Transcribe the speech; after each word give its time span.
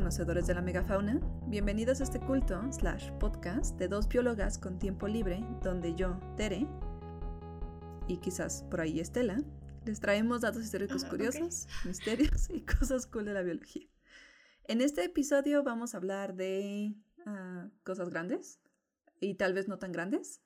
Conocedores 0.00 0.46
de 0.46 0.54
la 0.54 0.62
megafauna, 0.62 1.20
bienvenidos 1.46 2.00
a 2.00 2.04
este 2.04 2.18
culto 2.20 2.58
slash 2.72 3.10
podcast 3.18 3.76
de 3.76 3.86
dos 3.86 4.08
biólogas 4.08 4.56
con 4.56 4.78
tiempo 4.78 5.06
libre 5.06 5.44
donde 5.62 5.94
yo, 5.94 6.18
Tere, 6.38 6.66
y 8.08 8.16
quizás 8.16 8.62
por 8.70 8.80
ahí 8.80 8.98
Estela, 8.98 9.44
les 9.84 10.00
traemos 10.00 10.40
datos 10.40 10.64
históricos 10.64 11.04
curiosos, 11.04 11.68
misterios 11.84 12.48
y 12.48 12.62
cosas 12.78 13.06
cool 13.06 13.26
de 13.26 13.34
la 13.34 13.42
biología. 13.42 13.86
En 14.64 14.80
este 14.80 15.04
episodio 15.04 15.62
vamos 15.64 15.92
a 15.92 15.98
hablar 15.98 16.34
de 16.34 16.94
ah, 17.26 17.68
cosas 17.84 18.08
grandes 18.08 18.58
y 19.20 19.34
tal 19.34 19.52
vez 19.52 19.68
no 19.68 19.78
tan 19.78 19.92
grandes. 19.92 20.40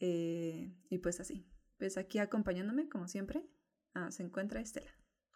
eh, 0.00 0.74
y 0.88 0.98
pues 0.98 1.20
así. 1.20 1.46
Pues 1.78 1.96
aquí 1.96 2.18
acompañándome, 2.18 2.88
como 2.88 3.06
siempre, 3.06 3.46
ah, 3.94 4.10
se 4.10 4.24
encuentra 4.24 4.60
Estela. 4.60 4.90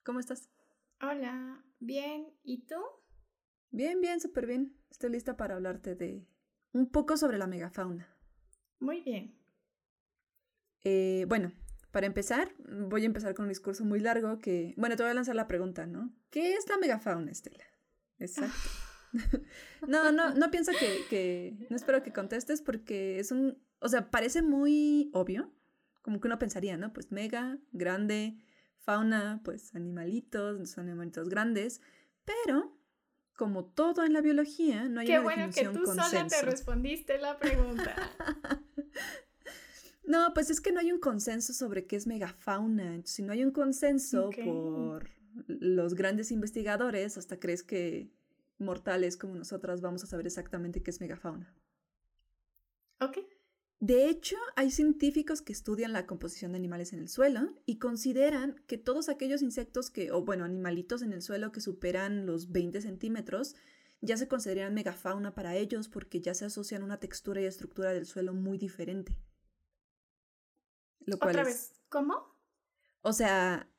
¿Cómo 0.05 0.19
estás? 0.19 0.51
Hola, 1.01 1.65
bien, 1.79 2.35
¿y 2.43 2.67
tú? 2.67 2.75
Bien, 3.75 4.01
bien, 4.01 4.21
súper 4.21 4.47
bien. 4.47 4.73
Estoy 4.89 5.11
lista 5.11 5.37
para 5.37 5.57
hablarte 5.57 5.97
de 5.97 6.25
un 6.71 6.89
poco 6.93 7.17
sobre 7.17 7.39
la 7.39 7.49
megafauna. 7.49 8.09
Muy 8.79 9.01
bien. 9.01 9.37
Eh, 10.85 11.27
bueno, 11.29 11.53
para 11.91 12.07
empezar, 12.07 12.55
voy 12.61 13.03
a 13.03 13.07
empezar 13.07 13.35
con 13.35 13.47
un 13.47 13.49
discurso 13.49 13.85
muy 13.85 13.99
largo 13.99 14.39
que, 14.39 14.75
bueno, 14.77 14.95
te 14.95 15.03
voy 15.03 15.11
a 15.11 15.15
lanzar 15.15 15.35
la 15.35 15.49
pregunta, 15.49 15.87
¿no? 15.87 16.15
¿Qué 16.31 16.55
es 16.55 16.69
la 16.69 16.79
megafauna, 16.79 17.33
Estela? 17.33 17.65
Exacto. 18.21 18.55
no, 19.89 20.13
no, 20.13 20.33
no 20.33 20.51
pienso 20.53 20.71
que, 20.79 21.01
que, 21.11 21.67
no 21.69 21.75
espero 21.75 22.05
que 22.05 22.13
contestes 22.13 22.63
porque 22.63 23.19
es 23.19 23.33
un, 23.33 23.61
o 23.81 23.89
sea, 23.89 24.09
parece 24.09 24.43
muy 24.43 25.11
obvio, 25.15 25.53
como 26.01 26.21
que 26.21 26.29
uno 26.29 26.39
pensaría, 26.39 26.77
¿no? 26.77 26.93
Pues 26.93 27.11
mega, 27.11 27.59
grande, 27.73 28.39
fauna, 28.79 29.41
pues 29.43 29.75
animalitos, 29.75 30.71
son 30.71 30.87
animalitos 30.87 31.29
grandes, 31.29 31.81
pero 32.25 32.74
como 33.37 33.65
todo 33.65 34.05
en 34.05 34.13
la 34.13 34.21
biología, 34.21 34.89
no 34.89 35.01
hay 35.01 35.07
Qué 35.07 35.15
una 35.19 35.23
bueno 35.23 35.53
que 35.53 35.65
tú 35.69 35.85
sola 35.87 36.05
te 36.09 36.11
consenso. 36.19 36.47
respondiste 36.47 37.19
la 37.19 37.39
pregunta. 37.39 37.95
No, 40.07 40.35
pues 40.35 40.51
es 40.51 40.61
que 40.61 40.71
no 40.71 40.81
hay 40.81 40.93
un 40.93 41.01
consenso 41.01 41.55
sobre 41.55 41.87
qué 41.87 41.97
es 41.97 42.07
megafauna. 42.07 43.01
Si 43.05 43.23
no 43.23 43.33
hay 43.33 43.43
un 43.43 43.53
consenso 43.53 44.29
Ok. 44.29 44.37
por 44.45 45.09
los 45.47 45.95
grandes 45.95 46.31
investigadores, 46.31 47.17
hasta 47.17 47.41
crees 47.41 47.63
que 47.63 48.11
mortales 48.59 49.17
como 49.17 49.35
nosotras 49.35 49.81
vamos 49.81 50.05
a 50.05 50.07
saber 50.07 50.27
exactamente 50.27 50.83
qué 50.83 50.91
es 50.91 51.01
megafauna. 51.01 51.55
ok, 53.01 53.17
De 53.87 54.09
hecho, 54.09 54.37
hay 54.57 54.71
científicos 54.71 55.43
que 55.43 55.53
estudian 55.53 55.93
la 55.93 56.07
composición 56.07 56.53
de 56.53 56.57
animales 56.57 56.95
en 56.95 57.01
el 57.01 57.09
suelo 57.11 57.53
y 57.67 57.79
consideran 57.79 58.59
que 58.67 58.79
todos 58.79 59.11
aquellos 59.11 59.43
insectos 59.43 59.91
que, 59.91 60.11
o 60.11 60.25
bueno, 60.25 60.47
animalitos 60.47 61.03
en 61.03 61.13
el 61.13 61.21
suelo 61.21 61.53
que 61.53 61.61
superan 61.61 62.25
los 62.25 62.51
20 62.51 62.81
centímetros, 62.81 63.57
ya 64.01 64.17
se 64.17 64.27
consideran 64.27 64.73
megafauna 64.73 65.35
para 65.35 65.55
ellos 65.57 65.89
porque 65.89 66.23
ya 66.23 66.33
se 66.33 66.47
asocian 66.47 66.83
una 66.83 66.99
textura 66.99 67.43
y 67.43 67.45
estructura 67.45 67.93
del 67.93 68.07
suelo 68.07 68.33
muy 68.33 68.57
diferente. 68.57 69.19
Lo 71.01 71.19
cual 71.19 71.33
otra 71.33 71.43
es- 71.43 71.49
vez, 71.49 71.73
¿cómo? 71.91 72.35
O 73.03 73.13
sea, 73.13 73.71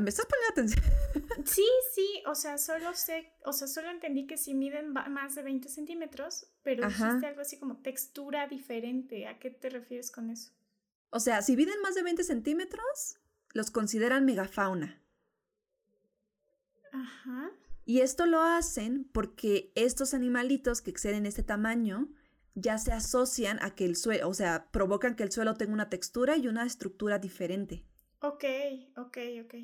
¿me 0.00 0.10
estás 0.10 0.26
poniendo 0.26 0.52
atención? 0.52 0.84
Sí, 1.44 1.66
sí, 1.94 2.22
o 2.26 2.34
sea, 2.34 2.58
solo 2.58 2.94
sé, 2.94 3.32
o 3.44 3.52
sea, 3.52 3.68
solo 3.68 3.90
entendí 3.90 4.26
que 4.26 4.36
si 4.36 4.54
miden 4.54 4.92
más 4.92 5.34
de 5.34 5.42
20 5.42 5.68
centímetros, 5.68 6.46
pero 6.62 6.84
Ajá. 6.84 7.06
dijiste 7.06 7.26
algo 7.26 7.40
así 7.40 7.58
como 7.58 7.80
textura 7.80 8.48
diferente. 8.48 9.26
¿A 9.26 9.38
qué 9.38 9.50
te 9.50 9.70
refieres 9.70 10.10
con 10.10 10.30
eso? 10.30 10.50
O 11.10 11.20
sea, 11.20 11.40
si 11.42 11.56
miden 11.56 11.80
más 11.80 11.94
de 11.94 12.02
20 12.02 12.24
centímetros, 12.24 13.18
los 13.54 13.70
consideran 13.70 14.24
megafauna. 14.24 15.00
Ajá. 16.92 17.50
Y 17.84 18.00
esto 18.00 18.26
lo 18.26 18.42
hacen 18.42 19.08
porque 19.12 19.72
estos 19.74 20.12
animalitos 20.12 20.82
que 20.82 20.90
exceden 20.90 21.24
este 21.24 21.42
tamaño 21.42 22.08
ya 22.54 22.76
se 22.78 22.92
asocian 22.92 23.58
a 23.62 23.74
que 23.74 23.84
el 23.84 23.96
suelo, 23.96 24.28
o 24.28 24.34
sea, 24.34 24.70
provocan 24.70 25.14
que 25.14 25.22
el 25.22 25.32
suelo 25.32 25.54
tenga 25.54 25.72
una 25.72 25.88
textura 25.88 26.36
y 26.36 26.48
una 26.48 26.66
estructura 26.66 27.18
diferente. 27.18 27.86
Ok, 28.20 28.44
ok, 28.96 29.18
ok. 29.44 29.54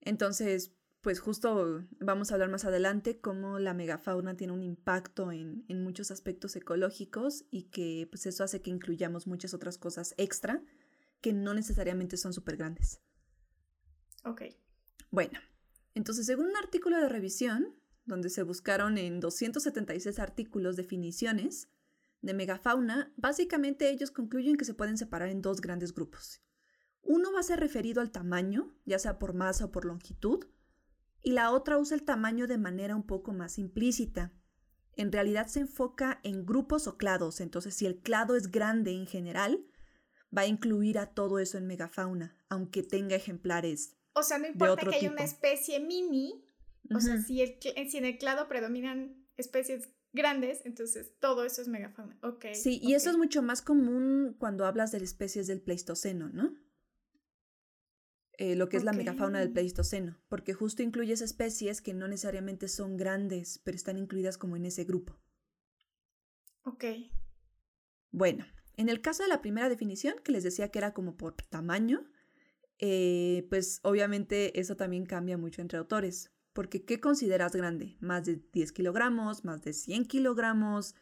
Entonces, 0.00 0.72
pues 1.00 1.20
justo 1.20 1.84
vamos 2.00 2.30
a 2.30 2.34
hablar 2.34 2.50
más 2.50 2.64
adelante 2.64 3.20
cómo 3.20 3.58
la 3.58 3.74
megafauna 3.74 4.36
tiene 4.36 4.52
un 4.52 4.62
impacto 4.62 5.30
en, 5.32 5.64
en 5.68 5.82
muchos 5.82 6.10
aspectos 6.10 6.56
ecológicos 6.56 7.44
y 7.50 7.64
que 7.64 8.08
pues 8.10 8.26
eso 8.26 8.42
hace 8.42 8.62
que 8.62 8.70
incluyamos 8.70 9.26
muchas 9.26 9.54
otras 9.54 9.78
cosas 9.78 10.14
extra 10.16 10.62
que 11.20 11.32
no 11.32 11.54
necesariamente 11.54 12.16
son 12.16 12.32
súper 12.32 12.56
grandes. 12.56 13.00
Ok. 14.24 14.42
Bueno, 15.10 15.38
entonces 15.94 16.26
según 16.26 16.46
un 16.46 16.56
artículo 16.56 17.00
de 17.00 17.08
revisión, 17.08 17.74
donde 18.04 18.30
se 18.30 18.42
buscaron 18.42 18.98
en 18.98 19.20
276 19.20 20.18
artículos 20.18 20.76
definiciones 20.76 21.68
de 22.22 22.34
megafauna, 22.34 23.12
básicamente 23.16 23.90
ellos 23.90 24.10
concluyen 24.10 24.56
que 24.56 24.64
se 24.64 24.74
pueden 24.74 24.98
separar 24.98 25.28
en 25.28 25.42
dos 25.42 25.60
grandes 25.60 25.94
grupos. 25.94 26.40
Uno 27.08 27.32
va 27.32 27.40
a 27.40 27.42
ser 27.42 27.58
referido 27.58 28.00
al 28.02 28.10
tamaño, 28.10 28.70
ya 28.84 28.98
sea 28.98 29.18
por 29.18 29.32
masa 29.32 29.64
o 29.64 29.72
por 29.72 29.86
longitud, 29.86 30.44
y 31.22 31.32
la 31.32 31.50
otra 31.52 31.78
usa 31.78 31.96
el 31.96 32.02
tamaño 32.04 32.46
de 32.46 32.58
manera 32.58 32.94
un 32.94 33.02
poco 33.06 33.32
más 33.32 33.58
implícita. 33.58 34.30
En 34.94 35.10
realidad 35.10 35.46
se 35.46 35.60
enfoca 35.60 36.20
en 36.22 36.44
grupos 36.44 36.86
o 36.86 36.96
clados, 36.98 37.40
entonces 37.40 37.74
si 37.74 37.86
el 37.86 38.00
clado 38.00 38.36
es 38.36 38.50
grande 38.50 38.92
en 38.92 39.06
general, 39.06 39.64
va 40.36 40.42
a 40.42 40.46
incluir 40.46 40.98
a 40.98 41.06
todo 41.14 41.38
eso 41.38 41.56
en 41.56 41.66
megafauna, 41.66 42.36
aunque 42.50 42.82
tenga 42.82 43.16
ejemplares 43.16 43.96
O 44.12 44.22
sea, 44.22 44.38
no 44.38 44.46
importa 44.46 44.82
que 44.90 44.96
haya 44.96 45.10
una 45.10 45.22
especie 45.24 45.80
mini, 45.80 46.44
o 46.94 47.00
sea, 47.00 47.20
si, 47.22 47.40
el 47.40 47.58
cl- 47.58 47.88
si 47.88 47.96
en 47.98 48.04
el 48.04 48.18
clado 48.18 48.48
predominan 48.48 49.26
especies 49.36 49.88
grandes, 50.12 50.60
entonces 50.66 51.12
todo 51.20 51.44
eso 51.44 51.62
es 51.62 51.68
megafauna. 51.68 52.18
Ok. 52.22 52.46
Sí, 52.54 52.80
y 52.82 52.94
eso 52.94 53.10
es 53.10 53.16
mucho 53.16 53.40
más 53.42 53.62
común 53.62 54.34
cuando 54.38 54.66
hablas 54.66 54.92
de 54.92 54.98
especies 54.98 55.46
del 55.46 55.60
Pleistoceno, 55.62 56.28
¿no? 56.28 56.54
Eh, 58.38 58.54
lo 58.54 58.68
que 58.68 58.76
es 58.76 58.84
la 58.84 58.92
megafauna 58.92 59.40
del. 59.40 59.50
Pleistoceno, 59.50 60.16
porque 60.28 60.54
justo 60.54 60.84
incluyes 60.84 61.20
especies 61.20 61.82
que 61.82 61.92
no 61.92 62.06
necesariamente 62.06 62.68
son 62.68 62.96
grandes, 62.96 63.60
pero 63.64 63.74
están 63.74 63.98
incluidas 63.98 64.38
como 64.38 64.56
en 64.56 64.64
ese 64.64 64.84
grupo. 64.84 65.18
Ok. 66.62 66.84
Bueno, 68.12 68.46
en 68.76 68.88
el 68.88 69.00
caso 69.00 69.24
de 69.24 69.28
la 69.28 69.42
primera 69.42 69.68
definición, 69.68 70.14
que 70.22 70.30
les 70.30 70.44
decía 70.44 70.70
que 70.70 70.78
era 70.78 70.94
como 70.94 71.16
por 71.16 71.34
tamaño, 71.34 72.08
eh, 72.78 73.44
pues 73.50 73.80
obviamente 73.82 74.60
eso 74.60 74.76
también 74.76 75.04
cambia 75.04 75.36
mucho 75.36 75.60
entre 75.60 75.78
autores, 75.78 76.30
porque 76.52 76.84
¿qué 76.84 77.00
consideras 77.00 77.56
grande? 77.56 77.96
¿Más 77.98 78.24
de 78.24 78.40
10 78.52 78.70
kilogramos? 78.70 79.44
¿Más 79.44 79.62
de 79.62 79.72
100 79.72 80.04
kilogramos? 80.04 80.94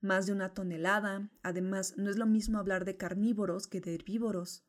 ¿Más 0.00 0.26
de 0.26 0.32
una 0.32 0.54
tonelada? 0.54 1.28
Además, 1.42 1.94
no 1.96 2.08
es 2.08 2.18
lo 2.18 2.26
mismo 2.26 2.58
hablar 2.58 2.84
de 2.84 2.96
carnívoros 2.96 3.66
que 3.66 3.80
de 3.80 3.94
herbívoros. 3.94 4.62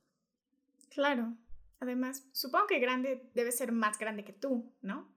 Claro. 0.90 1.38
Además, 1.80 2.28
supongo 2.32 2.68
que 2.68 2.80
grande 2.80 3.30
debe 3.34 3.52
ser 3.52 3.72
más 3.72 4.00
grande 4.00 4.24
que 4.24 4.34
tú, 4.34 4.74
¿no? 4.82 5.14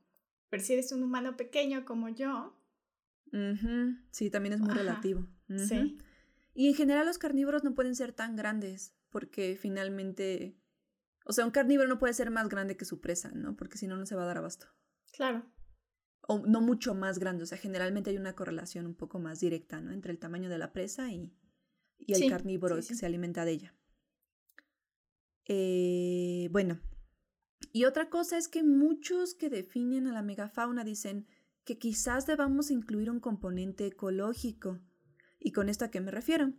Pero 0.51 0.63
si 0.63 0.73
eres 0.73 0.93
un 0.93 1.03
humano 1.03 1.37
pequeño 1.37 1.85
como 1.85 2.09
yo, 2.09 2.55
Sí, 4.11 4.31
también 4.31 4.55
es 4.55 4.61
muy 4.61 4.71
Ajá, 4.71 4.79
relativo. 4.79 5.27
Sí. 5.57 5.99
Y 6.55 6.69
en 6.69 6.75
general 6.75 7.07
los 7.07 7.19
carnívoros 7.19 7.63
no 7.65 7.75
pueden 7.75 7.95
ser 7.95 8.13
tan 8.13 8.37
grandes, 8.37 8.97
porque 9.11 9.57
finalmente, 9.61 10.59
o 11.25 11.33
sea, 11.33 11.45
un 11.45 11.51
carnívoro 11.51 11.89
no 11.89 11.99
puede 11.99 12.15
ser 12.15 12.31
más 12.31 12.49
grande 12.49 12.77
que 12.77 12.85
su 12.85 13.01
presa, 13.01 13.31
¿no? 13.33 13.57
Porque 13.57 13.79
si 13.79 13.87
no, 13.87 13.97
no 13.97 14.07
se 14.07 14.15
va 14.17 14.23
a 14.23 14.27
dar 14.27 14.39
abasto. 14.39 14.67
Claro. 15.13 15.45
O 16.23 16.41
no 16.47 16.61
mucho 16.61 16.95
más 16.95 17.19
grande, 17.19 17.45
o 17.45 17.47
sea, 17.47 17.59
generalmente 17.59 18.11
hay 18.11 18.17
una 18.19 18.35
correlación 18.35 18.87
un 18.87 18.95
poco 18.95 19.19
más 19.19 19.41
directa, 19.41 19.81
¿no? 19.81 19.93
Entre 19.93 20.13
el 20.13 20.19
tamaño 20.19 20.51
de 20.51 20.59
la 20.59 20.73
presa 20.73 21.11
y, 21.13 21.33
y 21.99 22.13
el 22.13 22.19
Sí, 22.19 22.29
carnívoro 22.29 22.81
sí, 22.83 22.89
que 22.89 22.95
se 22.95 23.07
alimenta 23.07 23.45
de 23.45 23.53
ella. 23.53 23.75
Eh, 25.49 26.49
bueno, 26.53 26.81
y 27.73 27.85
otra 27.85 28.09
cosa 28.09 28.39
es 28.39 28.49
que 28.49 28.63
muchos 28.63 29.35
que 29.35 29.51
definen 29.51 30.07
a 30.07 30.13
la 30.13 30.23
megafauna 30.23 30.85
dicen 30.85 31.27
que 31.65 31.79
quizás 31.79 32.27
debamos 32.27 32.71
incluir 32.71 33.11
un 33.11 33.21
componente 33.21 33.87
ecológico. 33.87 34.79
¿Y 35.39 35.53
con 35.53 35.69
esto 35.69 35.85
a 35.85 35.91
qué 35.91 36.01
me 36.01 36.11
refiero? 36.11 36.53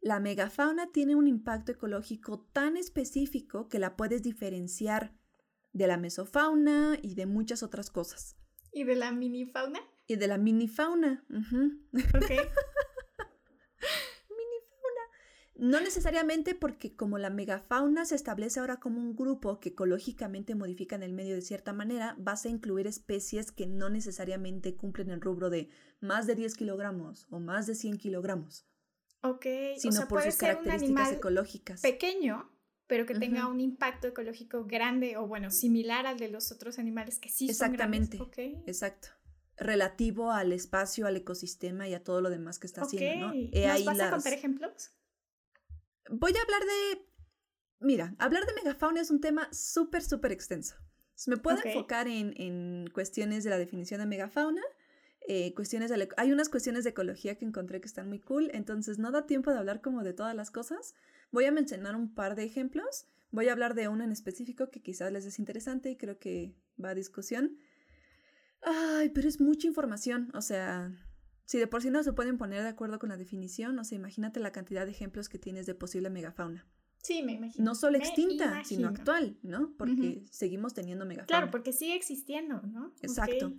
La 0.00 0.18
megafauna 0.18 0.90
tiene 0.92 1.14
un 1.14 1.28
impacto 1.28 1.72
ecológico 1.72 2.48
tan 2.52 2.76
específico 2.76 3.68
que 3.68 3.78
la 3.78 3.96
puedes 3.96 4.22
diferenciar 4.22 5.14
de 5.72 5.86
la 5.86 5.98
mesofauna 5.98 6.98
y 7.00 7.14
de 7.14 7.26
muchas 7.26 7.62
otras 7.62 7.90
cosas. 7.90 8.36
¿Y 8.72 8.84
de 8.84 8.96
la 8.96 9.12
minifauna? 9.12 9.80
Y 10.06 10.16
de 10.16 10.26
la 10.26 10.38
minifauna. 10.38 11.24
Ok. 11.30 12.30
No 15.60 15.80
necesariamente 15.80 16.54
porque 16.54 16.96
como 16.96 17.18
la 17.18 17.28
megafauna 17.30 18.04
se 18.06 18.14
establece 18.14 18.60
ahora 18.60 18.80
como 18.80 19.00
un 19.00 19.14
grupo 19.14 19.60
que 19.60 19.68
ecológicamente 19.70 20.54
modifican 20.54 21.02
el 21.02 21.12
medio 21.12 21.34
de 21.34 21.42
cierta 21.42 21.72
manera, 21.72 22.16
vas 22.18 22.46
a 22.46 22.48
incluir 22.48 22.86
especies 22.86 23.52
que 23.52 23.66
no 23.66 23.90
necesariamente 23.90 24.74
cumplen 24.74 25.10
el 25.10 25.20
rubro 25.20 25.50
de 25.50 25.68
más 26.00 26.26
de 26.26 26.34
10 26.34 26.54
kilogramos 26.56 27.26
o 27.30 27.40
más 27.40 27.66
de 27.66 27.74
100 27.74 27.98
kilogramos, 27.98 28.66
Ok. 29.22 29.44
sino 29.76 29.90
o 29.90 29.92
sea, 29.92 30.08
por 30.08 30.20
puede 30.20 30.30
sus 30.30 30.38
ser 30.38 30.56
un 30.56 30.64
características 30.64 30.82
animal 31.02 31.14
ecológicas. 31.18 31.80
pequeño, 31.82 32.50
pero 32.86 33.04
que 33.06 33.14
tenga 33.14 33.46
un 33.46 33.60
impacto 33.60 34.08
ecológico 34.08 34.64
grande 34.64 35.16
o 35.16 35.26
bueno, 35.26 35.50
similar 35.50 36.06
al 36.06 36.18
de 36.18 36.28
los 36.28 36.50
otros 36.52 36.78
animales 36.78 37.18
que 37.18 37.28
sí 37.28 37.48
Exactamente. 37.50 38.16
son 38.18 38.30
grandes. 38.30 38.62
Exacto. 38.66 39.08
Relativo 39.58 40.32
al 40.32 40.52
espacio, 40.52 41.06
al 41.06 41.16
ecosistema 41.16 41.86
y 41.86 41.92
a 41.94 42.02
todo 42.02 42.22
lo 42.22 42.30
demás 42.30 42.58
que 42.58 42.66
está 42.66 42.80
haciendo, 42.82 43.28
¿no? 43.28 43.34
¿Nos 43.34 43.84
vas 43.84 44.00
a 44.00 44.10
contar 44.10 44.32
ejemplos? 44.32 44.90
Voy 46.10 46.32
a 46.36 46.42
hablar 46.42 46.62
de... 46.62 47.06
Mira, 47.80 48.14
hablar 48.18 48.44
de 48.44 48.54
megafauna 48.54 49.00
es 49.00 49.10
un 49.10 49.20
tema 49.20 49.48
súper, 49.52 50.02
súper 50.02 50.32
extenso. 50.32 50.76
Me 51.26 51.36
puedo 51.36 51.58
enfocar 51.64 52.08
en, 52.08 52.34
en, 52.36 52.90
cuestiones 52.92 53.44
de 53.44 53.50
la 53.50 53.58
definición 53.58 54.00
de 54.00 54.06
megafauna, 54.06 54.62
eh, 55.28 55.54
cuestiones 55.54 55.90
de 55.90 56.08
hay 56.16 56.32
unas 56.32 56.48
cuestiones 56.48 56.84
de 56.84 56.90
ecología 56.90 57.36
que 57.36 57.44
encontré 57.44 57.80
que 57.80 57.86
están 57.86 58.08
muy 58.08 58.20
cool, 58.20 58.50
entonces 58.54 58.98
no 58.98 59.10
da 59.10 59.26
tiempo 59.26 59.50
de 59.50 59.58
hablar 59.58 59.82
como 59.82 60.02
de 60.02 60.14
todas 60.14 60.34
las 60.34 60.50
cosas. 60.50 60.94
Voy 61.30 61.44
a 61.44 61.52
mencionar 61.52 61.94
un 61.94 62.14
par 62.14 62.36
de 62.36 62.44
ejemplos, 62.44 63.06
voy 63.30 63.48
a 63.48 63.52
hablar 63.52 63.74
de 63.74 63.88
uno 63.88 64.02
en 64.02 64.12
específico 64.12 64.70
que 64.70 64.82
quizás 64.82 65.12
les 65.12 65.26
es 65.26 65.38
interesante 65.38 65.90
y 65.90 65.96
creo 65.96 66.18
que 66.18 66.54
va 66.82 66.90
a 66.90 66.94
discusión. 66.94 67.58
Ay, 68.62 69.10
pero 69.10 69.28
es 69.28 69.40
mucha 69.40 69.66
información, 69.66 70.30
o 70.34 70.42
sea, 70.42 70.90
si 71.50 71.58
de 71.58 71.66
por 71.66 71.82
sí 71.82 71.90
no 71.90 72.04
se 72.04 72.12
pueden 72.12 72.38
poner 72.38 72.62
de 72.62 72.68
acuerdo 72.68 73.00
con 73.00 73.08
la 73.08 73.16
definición, 73.16 73.76
o 73.76 73.82
sea, 73.82 73.96
imagínate 73.96 74.38
la 74.38 74.52
cantidad 74.52 74.84
de 74.86 74.92
ejemplos 74.92 75.28
que 75.28 75.36
tienes 75.36 75.66
de 75.66 75.74
posible 75.74 76.08
megafauna. 76.08 76.64
Sí, 77.02 77.24
me 77.24 77.32
imagino. 77.32 77.64
No 77.64 77.74
solo 77.74 77.98
extinta, 77.98 78.62
sino 78.62 78.86
actual, 78.86 79.36
¿no? 79.42 79.74
Porque 79.76 80.22
seguimos 80.30 80.74
teniendo 80.74 81.06
megafauna. 81.06 81.26
Claro, 81.26 81.50
porque 81.50 81.72
sigue 81.72 81.96
existiendo, 81.96 82.62
¿no? 82.62 82.94
Exacto. 83.02 83.52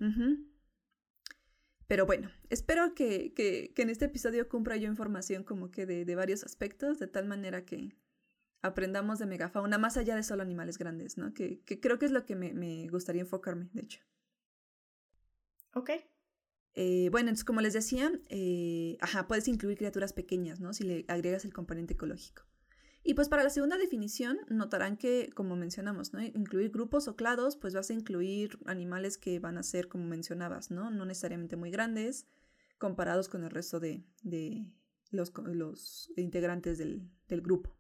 Pero 1.86 2.06
bueno, 2.06 2.32
espero 2.50 2.96
que, 2.96 3.34
que, 3.34 3.74
que, 3.76 3.82
en 3.82 3.90
este 3.90 4.06
episodio 4.06 4.48
cumpla 4.48 4.78
yo 4.78 4.88
información 4.88 5.44
como 5.44 5.70
que 5.70 5.86
de, 5.86 6.06
de, 6.06 6.16
varios 6.16 6.46
aspectos, 6.46 6.98
de 6.98 7.08
tal 7.08 7.26
manera 7.26 7.66
que 7.66 7.98
aprendamos 8.62 9.20
de 9.20 9.26
megafauna 9.26 9.78
más 9.78 9.98
allá 9.98 10.16
de 10.16 10.24
solo 10.24 10.44
animales 10.44 10.78
grandes, 10.78 11.18
¿no? 11.18 11.34
Que, 11.34 11.60
que 11.66 11.82
creo 11.82 12.00
que 12.00 12.06
es 12.06 12.14
lo 12.14 12.26
que 12.26 12.38
me, 12.38 12.54
me 12.54 12.88
gustaría 12.88 13.22
enfocarme, 13.22 13.70
de 13.74 13.82
hecho. 13.82 14.00
Ok. 15.74 15.92
Eh, 16.74 17.10
bueno, 17.12 17.30
entonces 17.30 17.46
como 17.46 17.62
les 17.62 17.74
decía, 17.74 18.12
eh, 18.30 18.98
ajá, 19.02 19.28
puedes 19.28 19.48
incluir 19.48 19.78
criaturas 19.78 20.14
pequeñas, 20.14 20.60
¿no? 20.60 20.74
Si 20.74 20.84
le 20.84 21.06
agregas 21.08 21.46
el 21.46 21.54
componente 21.54 21.94
ecológico. 21.94 22.44
Y 23.04 23.16
pues 23.16 23.30
para 23.30 23.44
la 23.44 23.50
segunda 23.50 23.78
definición 23.78 24.40
notarán 24.48 24.96
que, 24.96 25.32
como 25.34 25.56
mencionamos, 25.56 26.14
¿no? 26.14 26.22
Incluir 26.22 26.70
grupos 26.70 27.08
o 27.08 27.16
clados, 27.16 27.58
pues 27.58 27.74
vas 27.74 27.90
a 27.90 27.94
incluir 27.94 28.60
animales 28.66 29.18
que 29.18 29.40
van 29.40 29.58
a 29.58 29.64
ser, 29.64 29.88
como 29.88 30.06
mencionabas, 30.06 30.70
¿no? 30.70 30.92
No 30.92 31.06
necesariamente 31.06 31.56
muy 31.56 31.72
grandes 31.72 32.28
comparados 32.78 33.28
con 33.28 33.44
el 33.44 33.50
resto 33.50 33.80
de, 33.80 34.04
de 34.22 34.66
los, 35.10 35.34
los, 35.46 36.12
integrantes 36.16 36.78
del, 36.78 37.10
del 37.28 37.42
grupo. 37.42 37.76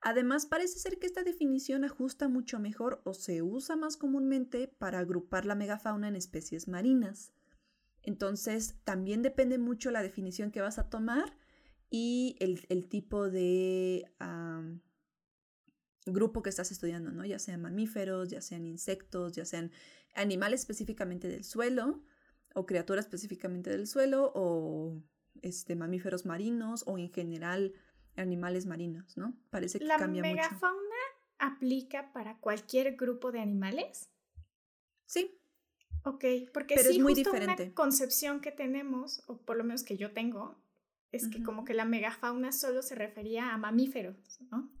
Además, 0.00 0.46
parece 0.46 0.78
ser 0.78 0.98
que 0.98 1.06
esta 1.06 1.22
definición 1.22 1.84
ajusta 1.84 2.28
mucho 2.28 2.58
mejor 2.58 3.00
o 3.04 3.14
se 3.14 3.42
usa 3.42 3.76
más 3.76 3.96
comúnmente 3.96 4.66
para 4.66 4.98
agrupar 4.98 5.46
la 5.46 5.54
megafauna 5.54 6.08
en 6.08 6.16
especies 6.16 6.66
marinas. 6.66 7.32
Entonces, 8.02 8.76
también 8.84 9.22
depende 9.22 9.58
mucho 9.58 9.90
la 9.90 10.02
definición 10.02 10.50
que 10.50 10.60
vas 10.60 10.78
a 10.78 10.90
tomar 10.90 11.36
y 11.90 12.36
el, 12.40 12.88
tipo 12.88 13.28
de 13.28 14.08
grupo 16.06 16.42
que 16.42 16.50
estás 16.50 16.72
estudiando, 16.72 17.12
¿no? 17.12 17.24
Ya 17.24 17.38
sean 17.38 17.60
mamíferos, 17.62 18.28
ya 18.28 18.40
sean 18.40 18.66
insectos, 18.66 19.34
ya 19.34 19.44
sean 19.44 19.70
animales 20.14 20.60
específicamente 20.60 21.28
del 21.28 21.44
suelo 21.44 22.02
o 22.54 22.66
criaturas 22.66 23.06
específicamente 23.06 23.70
del 23.70 23.86
suelo 23.86 24.32
o 24.34 25.00
este, 25.42 25.76
mamíferos 25.76 26.26
marinos 26.26 26.84
o 26.86 26.98
en 26.98 27.10
general 27.12 27.72
animales 28.16 28.66
marinos, 28.66 29.16
¿no? 29.16 29.36
Parece 29.50 29.78
que 29.78 29.86
cambia 29.86 30.22
mucho. 30.22 30.34
¿La 30.34 30.42
megafauna 30.42 30.96
aplica 31.38 32.12
para 32.12 32.38
cualquier 32.38 32.96
grupo 32.96 33.32
de 33.32 33.40
animales? 33.40 34.10
Sí. 35.06 35.38
Ok, 36.04 36.24
porque 36.52 36.74
Pero 36.74 36.90
es 36.90 36.98
muy 36.98 37.14
diferente. 37.14 37.64
una 37.64 37.74
concepción 37.74 38.40
que 38.40 38.50
tenemos, 38.50 39.22
o 39.26 39.38
por 39.42 39.56
lo 39.56 39.64
menos 39.64 39.84
que 39.84 39.96
yo 39.96 40.12
tengo, 40.12 40.60
es 41.12 41.28
que 41.28 41.42
como 41.42 41.64
que 41.64 41.74
la 41.74 41.84
megafauna 41.84 42.52
solo 42.52 42.82
se 42.82 42.94
refería 42.94 43.52
a 43.52 43.58
mamíferos, 43.58 44.40
¿no? 44.50 44.72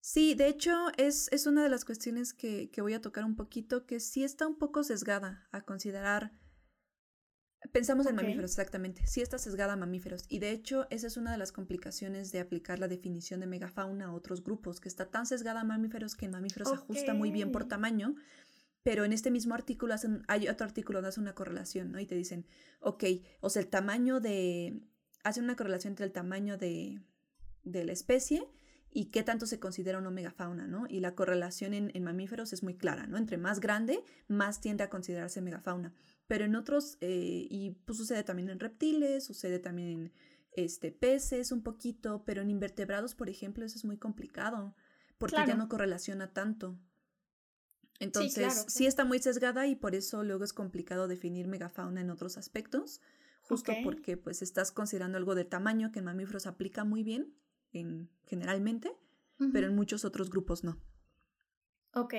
Sí, 0.00 0.34
de 0.34 0.48
hecho 0.48 0.72
es, 0.96 1.28
es 1.30 1.46
una 1.46 1.62
de 1.62 1.68
las 1.68 1.84
cuestiones 1.84 2.32
que, 2.32 2.70
que, 2.70 2.80
voy 2.80 2.94
a 2.94 3.02
tocar 3.02 3.24
un 3.24 3.36
poquito, 3.36 3.84
que 3.86 4.00
sí 4.00 4.24
está 4.24 4.46
un 4.46 4.56
poco 4.56 4.82
sesgada 4.82 5.46
a 5.52 5.60
considerar, 5.62 6.32
pensamos 7.72 8.06
en 8.06 8.16
mamíferos 8.16 8.52
exactamente, 8.52 9.06
sí 9.06 9.20
está 9.20 9.38
sesgada 9.38 9.74
a 9.74 9.76
mamíferos, 9.76 10.24
y 10.28 10.38
de 10.38 10.52
hecho 10.52 10.86
esa 10.88 11.06
es 11.06 11.18
una 11.18 11.32
de 11.32 11.38
las 11.38 11.52
complicaciones 11.52 12.32
de 12.32 12.40
aplicar 12.40 12.78
la 12.78 12.88
definición 12.88 13.40
de 13.40 13.46
megafauna 13.46 14.06
a 14.06 14.14
otros 14.14 14.42
grupos, 14.42 14.80
que 14.80 14.88
está 14.88 15.10
tan 15.10 15.26
sesgada 15.26 15.60
a 15.60 15.64
mamíferos 15.64 16.16
que 16.16 16.24
en 16.24 16.32
mamíferos 16.32 16.70
se 16.70 16.76
ajusta 16.76 17.12
muy 17.12 17.30
bien 17.30 17.52
por 17.52 17.66
tamaño, 17.66 18.14
pero 18.82 19.04
en 19.04 19.12
este 19.12 19.30
mismo 19.30 19.54
artículo 19.54 19.94
hacen, 19.94 20.22
hay 20.28 20.48
otro 20.48 20.66
artículo 20.66 20.98
donde 20.98 21.10
hace 21.10 21.20
una 21.20 21.34
correlación, 21.34 21.92
¿no? 21.92 22.00
Y 22.00 22.06
te 22.06 22.14
dicen, 22.14 22.46
ok, 22.80 23.04
o 23.40 23.50
sea, 23.50 23.62
el 23.62 23.68
tamaño 23.68 24.20
de, 24.20 24.80
hace 25.22 25.40
una 25.40 25.56
correlación 25.56 25.92
entre 25.92 26.06
el 26.06 26.12
tamaño 26.12 26.56
de, 26.56 27.00
de, 27.62 27.84
la 27.84 27.92
especie 27.92 28.48
y 28.90 29.06
qué 29.06 29.22
tanto 29.22 29.46
se 29.46 29.60
considera 29.60 29.98
una 29.98 30.10
megafauna, 30.10 30.66
¿no? 30.66 30.86
Y 30.88 31.00
la 31.00 31.14
correlación 31.14 31.74
en, 31.74 31.90
en, 31.94 32.02
mamíferos 32.02 32.52
es 32.52 32.62
muy 32.62 32.76
clara, 32.76 33.06
¿no? 33.06 33.18
Entre 33.18 33.36
más 33.36 33.60
grande, 33.60 34.02
más 34.28 34.60
tiende 34.60 34.82
a 34.84 34.90
considerarse 34.90 35.42
megafauna. 35.42 35.92
Pero 36.26 36.44
en 36.44 36.54
otros, 36.56 36.96
eh, 37.00 37.46
y 37.50 37.72
pues 37.84 37.98
sucede 37.98 38.24
también 38.24 38.48
en 38.50 38.60
reptiles, 38.60 39.24
sucede 39.24 39.58
también 39.58 39.88
en 39.88 40.12
este, 40.52 40.90
peces 40.90 41.52
un 41.52 41.62
poquito, 41.62 42.24
pero 42.24 42.42
en 42.42 42.50
invertebrados, 42.50 43.14
por 43.14 43.28
ejemplo, 43.28 43.64
eso 43.64 43.76
es 43.76 43.84
muy 43.84 43.98
complicado, 43.98 44.74
porque 45.18 45.36
ya 45.36 45.54
no 45.54 45.68
correlaciona 45.68 46.32
tanto. 46.32 46.78
Entonces, 48.00 48.64
sí, 48.66 48.86
está 48.86 49.04
muy 49.04 49.20
sesgada 49.20 49.66
y 49.66 49.76
por 49.76 49.94
eso 49.94 50.24
luego 50.24 50.42
es 50.42 50.52
complicado 50.52 51.06
definir 51.06 51.46
megafauna 51.46 52.00
en 52.00 52.10
otros 52.10 52.36
aspectos 52.36 53.00
justo 53.42 53.72
porque 53.82 54.16
pues 54.16 54.42
estás 54.42 54.72
considerando 54.72 55.18
algo 55.18 55.34
de 55.34 55.44
tamaño 55.44 55.92
que 55.92 55.98
en 55.98 56.04
mamíferos 56.04 56.46
aplica 56.46 56.84
muy 56.84 57.02
bien, 57.02 57.34
en, 57.72 58.10
generalmente, 58.26 58.92
pero 59.52 59.66
en 59.66 59.74
muchos 59.74 60.04
otros 60.04 60.30
grupos 60.30 60.64
no. 60.64 60.78
Ok. 61.94 62.14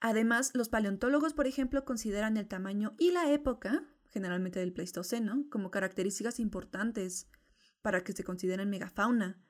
Además, 0.00 0.50
los 0.54 0.68
paleontólogos, 0.68 1.32
por 1.32 1.46
ejemplo, 1.46 1.84
consideran 1.84 2.36
el 2.36 2.48
tamaño 2.48 2.94
y 2.98 3.12
la 3.12 3.30
época, 3.30 3.88
generalmente 4.10 4.58
del 4.58 4.72
Pleistoceno, 4.72 5.46
como 5.50 5.70
características 5.70 6.40
importantes 6.40 7.28
para 7.82 8.02
que 8.02 8.12
se 8.12 8.24
consideren 8.24 8.68
megafauna. 8.68 9.40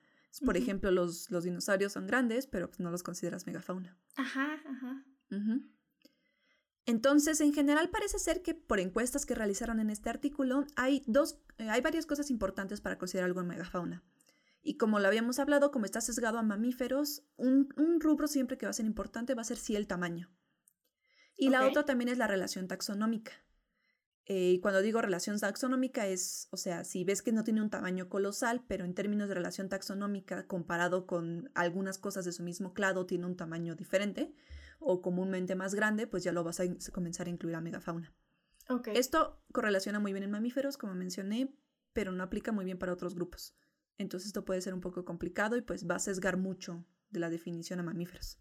Por 0.45 0.57
ejemplo, 0.57 0.91
los, 0.91 1.31
los, 1.31 1.45
dinosaurios 1.45 1.93
son 1.93 2.07
grandes, 2.07 2.45
pero 2.45 2.67
pues, 2.67 2.79
no 2.79 2.91
los 2.91 3.03
consideras 3.03 3.47
megafauna. 3.47 3.97
Ajá, 4.15 4.61
ajá. 4.65 5.05
Entonces, 6.85 7.41
en 7.41 7.53
general 7.53 7.89
parece 7.89 8.19
ser 8.19 8.41
que 8.41 8.53
por 8.53 8.79
encuestas 8.79 9.25
que 9.25 9.35
realizaron 9.35 9.79
en 9.79 9.89
este 9.89 10.09
artículo 10.09 10.65
hay, 10.75 11.03
dos, 11.07 11.39
eh, 11.57 11.69
hay 11.69 11.81
varias 11.81 12.05
cosas 12.05 12.29
importantes 12.29 12.79
para 12.79 12.97
considerar 12.97 13.27
algo 13.27 13.41
en 13.41 13.47
megafauna. 13.47 14.03
Y 14.61 14.77
como 14.77 14.99
lo 14.99 15.07
habíamos 15.07 15.37
hablado, 15.39 15.71
como 15.71 15.85
está 15.85 16.01
sesgado 16.01 16.39
a 16.39 16.43
mamíferos, 16.43 17.23
un, 17.37 17.69
rubro 17.99 18.27
siempre 18.27 18.57
que 18.57 18.65
va 18.65 18.71
a 18.71 18.73
ser 18.73 18.87
importante 18.87 19.35
va 19.35 19.41
a 19.41 19.45
ser 19.45 19.57
sí 19.57 19.75
el 19.75 19.85
tamaño. 19.85 20.31
Y 21.37 21.49
la 21.49 21.67
otra 21.67 21.85
también 21.85 22.09
es 22.09 22.17
la 22.17 22.27
relación 22.27 22.67
taxonómica. 22.67 23.31
Eh, 24.25 24.53
y 24.53 24.59
cuando 24.59 24.81
digo 24.81 25.01
relación 25.01 25.39
taxonómica 25.39 26.07
es, 26.07 26.47
o 26.49 26.57
sea, 26.57 26.83
si 26.83 27.03
ves 27.03 27.21
que 27.21 27.31
no 27.31 27.43
tiene 27.43 27.61
un 27.61 27.69
tamaño 27.69 28.09
colosal, 28.09 28.63
pero 28.67 28.85
en 28.85 28.95
términos 28.95 29.27
de 29.27 29.35
relación 29.35 29.69
taxonómica 29.69 30.47
comparado 30.47 31.05
con 31.05 31.51
algunas 31.53 31.99
cosas 31.99 32.25
de 32.25 32.31
su 32.31 32.41
mismo 32.41 32.73
clado 32.73 33.05
tiene 33.05 33.27
un 33.27 33.37
tamaño 33.37 33.75
diferente, 33.75 34.33
o 34.87 35.01
comúnmente 35.01 35.55
más 35.55 35.73
grande, 35.73 36.05
pues 36.05 36.23
ya 36.23 36.31
lo 36.31 36.43
vas 36.43 36.59
a 36.59 36.65
comenzar 36.93 37.25
a 37.25 37.31
incluir 37.31 37.55
a 37.55 37.61
megafauna. 37.61 38.13
Okay. 38.69 38.95
Esto 38.95 39.43
correlaciona 39.51 39.99
muy 39.99 40.13
bien 40.13 40.23
en 40.23 40.31
mamíferos, 40.31 40.77
como 40.77 40.93
mencioné, 40.93 41.51
pero 41.91 42.11
no 42.11 42.23
aplica 42.23 42.51
muy 42.51 42.65
bien 42.65 42.77
para 42.77 42.93
otros 42.93 43.15
grupos. 43.15 43.55
Entonces 43.97 44.27
esto 44.27 44.45
puede 44.45 44.61
ser 44.61 44.75
un 44.75 44.81
poco 44.81 45.03
complicado 45.03 45.57
y 45.57 45.61
pues 45.61 45.89
va 45.89 45.95
a 45.95 45.99
sesgar 45.99 46.37
mucho 46.37 46.85
de 47.09 47.19
la 47.19 47.31
definición 47.31 47.79
a 47.79 47.83
mamíferos. 47.83 48.37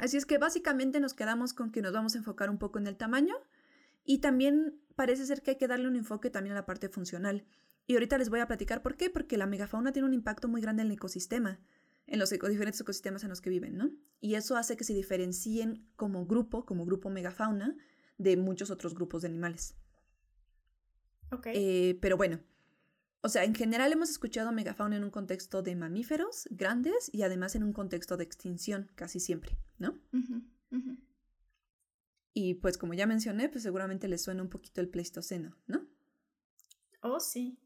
Así 0.00 0.16
es 0.16 0.24
que 0.24 0.38
básicamente 0.38 1.00
nos 1.00 1.12
quedamos 1.12 1.52
con 1.52 1.70
que 1.70 1.82
nos 1.82 1.92
vamos 1.92 2.14
a 2.14 2.18
enfocar 2.18 2.48
un 2.48 2.58
poco 2.58 2.78
en 2.78 2.86
el 2.86 2.96
tamaño 2.96 3.34
y 4.04 4.18
también 4.18 4.80
parece 4.96 5.26
ser 5.26 5.42
que 5.42 5.52
hay 5.52 5.58
que 5.58 5.68
darle 5.68 5.86
un 5.86 5.96
enfoque 5.96 6.30
también 6.30 6.52
a 6.52 6.60
la 6.60 6.66
parte 6.66 6.88
funcional. 6.88 7.44
Y 7.86 7.94
ahorita 7.94 8.16
les 8.16 8.30
voy 8.30 8.40
a 8.40 8.46
platicar 8.46 8.80
por 8.80 8.96
qué, 8.96 9.10
porque 9.10 9.36
la 9.36 9.46
megafauna 9.46 9.92
tiene 9.92 10.08
un 10.08 10.14
impacto 10.14 10.48
muy 10.48 10.62
grande 10.62 10.82
en 10.82 10.88
el 10.88 10.94
ecosistema 10.94 11.60
en 12.06 12.18
los 12.18 12.30
diferentes 12.30 12.80
ecosistemas 12.80 13.22
en 13.22 13.30
los 13.30 13.40
que 13.40 13.50
viven, 13.50 13.76
¿no? 13.76 13.90
Y 14.20 14.34
eso 14.34 14.56
hace 14.56 14.76
que 14.76 14.84
se 14.84 14.94
diferencien 14.94 15.88
como 15.96 16.26
grupo, 16.26 16.64
como 16.64 16.84
grupo 16.84 17.10
megafauna, 17.10 17.76
de 18.18 18.36
muchos 18.36 18.70
otros 18.70 18.94
grupos 18.94 19.22
de 19.22 19.28
animales. 19.28 19.74
Ok. 21.30 21.46
Eh, 21.54 21.98
pero 22.00 22.16
bueno, 22.16 22.40
o 23.22 23.28
sea, 23.28 23.44
en 23.44 23.54
general 23.54 23.92
hemos 23.92 24.10
escuchado 24.10 24.50
megafauna 24.50 24.96
en 24.96 25.04
un 25.04 25.10
contexto 25.10 25.62
de 25.62 25.76
mamíferos 25.76 26.48
grandes 26.50 27.08
y 27.12 27.22
además 27.22 27.54
en 27.54 27.62
un 27.62 27.72
contexto 27.72 28.16
de 28.16 28.24
extinción, 28.24 28.90
casi 28.96 29.20
siempre, 29.20 29.56
¿no? 29.78 30.00
Y 32.34 32.54
pues 32.54 32.78
como 32.78 32.94
ya 32.94 33.06
mencioné, 33.06 33.48
pues 33.48 33.62
seguramente 33.62 34.08
les 34.08 34.22
suena 34.22 34.42
un 34.42 34.48
poquito 34.48 34.80
el 34.80 34.88
Pleistoceno, 34.88 35.56
¿no? 35.66 35.86
Oh, 37.00 37.20
sí. 37.20 37.58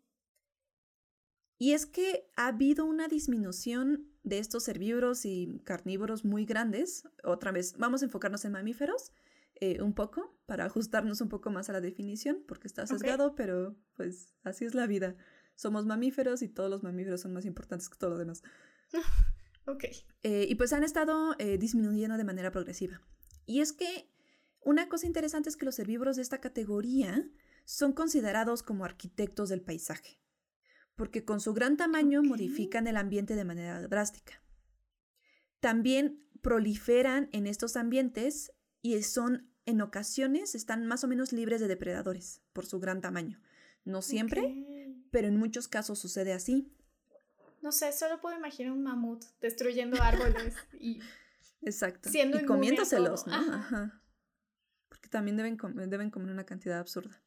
Y 1.58 1.72
es 1.72 1.86
que 1.86 2.28
ha 2.36 2.48
habido 2.48 2.84
una 2.84 3.08
disminución 3.08 4.10
de 4.22 4.38
estos 4.38 4.68
herbívoros 4.68 5.24
y 5.24 5.60
carnívoros 5.64 6.24
muy 6.24 6.44
grandes, 6.44 7.04
otra 7.24 7.52
vez, 7.52 7.76
vamos 7.78 8.02
a 8.02 8.06
enfocarnos 8.06 8.44
en 8.44 8.52
mamíferos 8.52 9.12
eh, 9.58 9.80
un 9.80 9.94
poco 9.94 10.38
para 10.44 10.66
ajustarnos 10.66 11.22
un 11.22 11.30
poco 11.30 11.50
más 11.50 11.70
a 11.70 11.72
la 11.72 11.80
definición, 11.80 12.44
porque 12.46 12.68
está 12.68 12.86
sesgado, 12.86 13.34
pero 13.34 13.74
pues 13.94 14.34
así 14.42 14.66
es 14.66 14.74
la 14.74 14.86
vida. 14.86 15.16
Somos 15.54 15.86
mamíferos 15.86 16.42
y 16.42 16.48
todos 16.48 16.68
los 16.68 16.82
mamíferos 16.82 17.22
son 17.22 17.32
más 17.32 17.46
importantes 17.46 17.88
que 17.88 17.96
todo 17.96 18.10
lo 18.10 18.18
demás. 18.18 18.42
ok. 19.66 19.84
Eh, 20.22 20.46
y 20.46 20.54
pues 20.56 20.74
han 20.74 20.84
estado 20.84 21.34
eh, 21.38 21.56
disminuyendo 21.56 22.18
de 22.18 22.24
manera 22.24 22.50
progresiva. 22.50 23.00
Y 23.46 23.60
es 23.60 23.72
que 23.72 24.10
una 24.60 24.90
cosa 24.90 25.06
interesante 25.06 25.48
es 25.48 25.56
que 25.56 25.64
los 25.64 25.78
herbívoros 25.78 26.16
de 26.16 26.22
esta 26.22 26.40
categoría 26.40 27.26
son 27.64 27.94
considerados 27.94 28.62
como 28.62 28.84
arquitectos 28.84 29.48
del 29.48 29.62
paisaje, 29.62 30.20
porque 30.96 31.24
con 31.24 31.40
su 31.40 31.54
gran 31.54 31.76
tamaño 31.76 32.22
modifican 32.22 32.86
el 32.86 32.96
ambiente 32.96 33.36
de 33.36 33.44
manera 33.44 33.80
drástica. 33.86 34.42
También 35.60 36.26
proliferan 36.40 37.28
en 37.32 37.46
estos 37.46 37.76
ambientes 37.76 38.52
y 38.82 39.00
son, 39.02 39.50
en 39.66 39.80
ocasiones, 39.82 40.54
están 40.54 40.86
más 40.86 41.04
o 41.04 41.08
menos 41.08 41.32
libres 41.32 41.60
de 41.60 41.68
depredadores 41.68 42.40
por 42.52 42.66
su 42.66 42.80
gran 42.80 43.00
tamaño. 43.00 43.40
No 43.84 44.02
siempre, 44.02 44.64
pero 45.10 45.28
en 45.28 45.36
muchos 45.36 45.68
casos 45.68 45.98
sucede 45.98 46.32
así. 46.32 46.72
No 47.62 47.72
sé, 47.72 47.92
solo 47.92 48.20
puedo 48.20 48.36
imaginar 48.36 48.72
un 48.72 48.82
mamut 48.82 49.24
destruyendo 49.40 50.02
árboles 50.02 50.54
y... 50.80 51.00
Exacto. 51.62 52.10
Siendo 52.10 52.38
y 52.38 52.44
comiéndoselos, 52.44 53.26
¿no? 53.26 53.34
Ajá. 53.34 54.00
Porque 54.88 55.08
también 55.08 55.36
deben, 55.36 55.58
deben 55.90 56.10
comer 56.10 56.30
una 56.30 56.44
cantidad 56.44 56.78
absurda. 56.78 57.20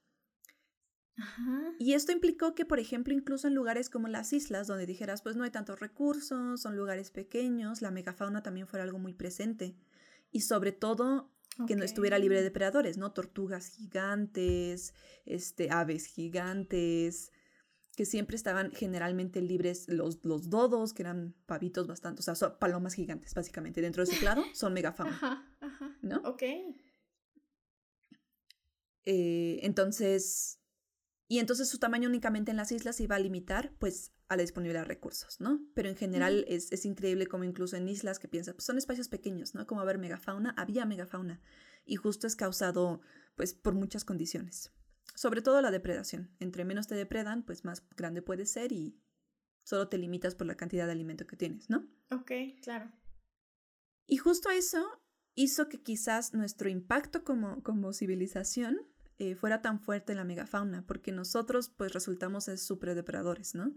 Y 1.79 1.93
esto 1.93 2.11
implicó 2.11 2.55
que, 2.55 2.65
por 2.65 2.79
ejemplo, 2.79 3.13
incluso 3.13 3.47
en 3.47 3.55
lugares 3.55 3.89
como 3.89 4.07
las 4.07 4.33
islas, 4.33 4.67
donde 4.67 4.85
dijeras, 4.85 5.21
pues 5.21 5.35
no 5.35 5.43
hay 5.43 5.51
tantos 5.51 5.79
recursos, 5.79 6.61
son 6.61 6.75
lugares 6.75 7.11
pequeños, 7.11 7.81
la 7.81 7.91
megafauna 7.91 8.43
también 8.43 8.67
fuera 8.67 8.83
algo 8.83 8.99
muy 8.99 9.13
presente. 9.13 9.75
Y 10.31 10.41
sobre 10.41 10.71
todo, 10.71 11.31
que 11.67 11.75
no 11.75 11.83
estuviera 11.83 12.19
libre 12.19 12.38
de 12.38 12.43
depredadores, 12.43 12.97
¿no? 12.97 13.11
Tortugas 13.11 13.67
gigantes, 13.67 14.93
este, 15.25 15.71
aves 15.71 16.05
gigantes, 16.05 17.31
que 17.95 18.05
siempre 18.05 18.38
estaban 18.38 18.71
generalmente 18.71 19.41
libres, 19.41 19.89
los, 19.89 20.23
los 20.23 20.49
dodos, 20.49 20.93
que 20.93 21.01
eran 21.01 21.35
pavitos 21.45 21.85
bastante, 21.88 22.21
o 22.21 22.23
sea, 22.23 22.35
son 22.35 22.57
palomas 22.57 22.93
gigantes, 22.93 23.33
básicamente, 23.33 23.81
dentro 23.81 24.05
de 24.05 24.13
su 24.13 24.19
claro, 24.19 24.43
son 24.53 24.73
megafauna. 24.73 25.15
Ajá, 25.15 25.53
ajá. 25.59 25.97
¿No? 26.01 26.21
Ok. 26.23 26.43
Eh, 29.03 29.59
entonces, 29.63 30.58
y 31.31 31.38
entonces 31.38 31.69
su 31.69 31.77
tamaño 31.77 32.09
únicamente 32.09 32.50
en 32.50 32.57
las 32.57 32.71
islas 32.71 32.95
se 32.95 33.03
iba 33.03 33.15
a 33.15 33.19
limitar 33.19 33.71
pues 33.77 34.12
a 34.29 34.36
la 34.36 34.41
disponibilidad 34.41 34.81
de 34.81 34.88
recursos, 34.88 35.39
¿no? 35.39 35.63
Pero 35.75 35.88
en 35.88 35.95
general 35.95 36.43
es, 36.48 36.71
es, 36.71 36.86
increíble 36.86 37.27
como 37.27 37.43
incluso 37.43 37.77
en 37.77 37.88
islas 37.88 38.17
que 38.17 38.27
piensas, 38.27 38.55
pues 38.55 38.65
son 38.65 38.79
espacios 38.79 39.09
pequeños, 39.09 39.53
¿no? 39.53 39.67
Como 39.67 39.79
haber 39.81 40.00
megafauna, 40.00 40.55
había 40.57 40.88
megafauna. 40.88 41.39
Y 41.86 41.98
justo 41.98 42.25
es 42.25 42.36
causado 42.36 43.01
pues 43.36 43.53
por 43.53 43.75
muchas 43.75 44.05
condiciones. 44.05 44.71
Sobre 45.13 45.43
todo 45.43 45.62
la 45.62 45.69
depredación. 45.69 46.36
Entre 46.39 46.65
menos 46.65 46.88
te 46.88 46.95
depredan, 46.95 47.45
pues 47.45 47.63
más 47.63 47.88
grande 47.95 48.24
puede 48.24 48.48
ser 48.48 48.71
y 48.71 49.00
solo 49.63 49.88
te 49.88 50.00
limitas 50.00 50.33
por 50.33 50.48
la 50.48 50.57
cantidad 50.57 50.88
de 50.88 50.93
alimento 50.93 51.27
que 51.27 51.38
tienes, 51.38 51.69
¿no? 51.69 51.88
Ok, 52.09 52.31
claro. 52.63 52.91
Y 54.07 54.17
justo 54.17 54.50
eso 54.50 54.83
hizo 55.36 55.69
que 55.69 55.83
quizás 55.83 56.33
nuestro 56.33 56.69
impacto 56.69 57.24
como, 57.24 57.62
como 57.62 57.93
civilización 57.93 58.81
eh, 59.19 59.35
fuera 59.35 59.61
tan 59.61 59.79
fuerte 59.79 60.15
la 60.15 60.23
megafauna, 60.23 60.85
porque 60.88 61.11
nosotros 61.11 61.69
pues 61.69 61.93
resultamos 61.93 62.45
ser 62.45 62.57
superdepredadores, 62.57 63.53
¿no? 63.53 63.75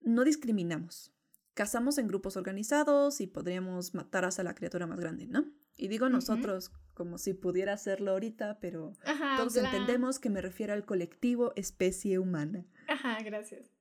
No 0.00 0.24
discriminamos. 0.24 1.12
Cazamos 1.54 1.98
en 1.98 2.06
grupos 2.06 2.36
organizados 2.36 3.20
y 3.20 3.26
podríamos 3.26 3.94
matar 3.94 4.24
hasta 4.24 4.44
la 4.44 4.54
criatura 4.54 4.86
más 4.86 5.00
grande, 5.00 5.26
¿no? 5.26 5.44
Y 5.76 5.88
digo 5.88 6.08
nosotros 6.08 6.70
como 6.94 7.18
si 7.18 7.34
pudiera 7.34 7.72
hacerlo 7.72 8.12
ahorita, 8.12 8.60
pero 8.60 8.92
todos 9.36 9.56
entendemos 9.56 10.18
que 10.18 10.30
me 10.30 10.40
refiero 10.40 10.72
al 10.72 10.84
colectivo 10.84 11.52
especie 11.56 12.18
humana. 12.18 12.64
Ajá, 12.86 13.18
gracias. 13.24 13.72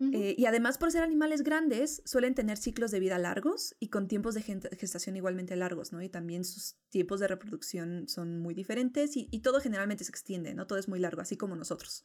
Eh, 0.00 0.34
y 0.36 0.46
además 0.46 0.78
por 0.78 0.90
ser 0.90 1.02
animales 1.02 1.42
grandes, 1.42 2.02
suelen 2.04 2.34
tener 2.34 2.56
ciclos 2.56 2.90
de 2.90 3.00
vida 3.00 3.18
largos 3.18 3.76
y 3.78 3.88
con 3.88 4.08
tiempos 4.08 4.34
de 4.34 4.42
gestación 4.42 5.16
igualmente 5.16 5.56
largos, 5.56 5.92
¿no? 5.92 6.02
Y 6.02 6.08
también 6.08 6.44
sus 6.44 6.76
tiempos 6.90 7.20
de 7.20 7.28
reproducción 7.28 8.08
son 8.08 8.38
muy 8.38 8.54
diferentes 8.54 9.16
y, 9.16 9.26
todo 9.40 9.60
generalmente 9.60 10.04
se 10.04 10.10
extiende, 10.10 10.54
¿no? 10.54 10.66
Todo 10.66 10.78
es 10.78 10.88
muy 10.88 10.98
largo, 10.98 11.20
así 11.20 11.36
como 11.36 11.54
nosotros. 11.56 12.04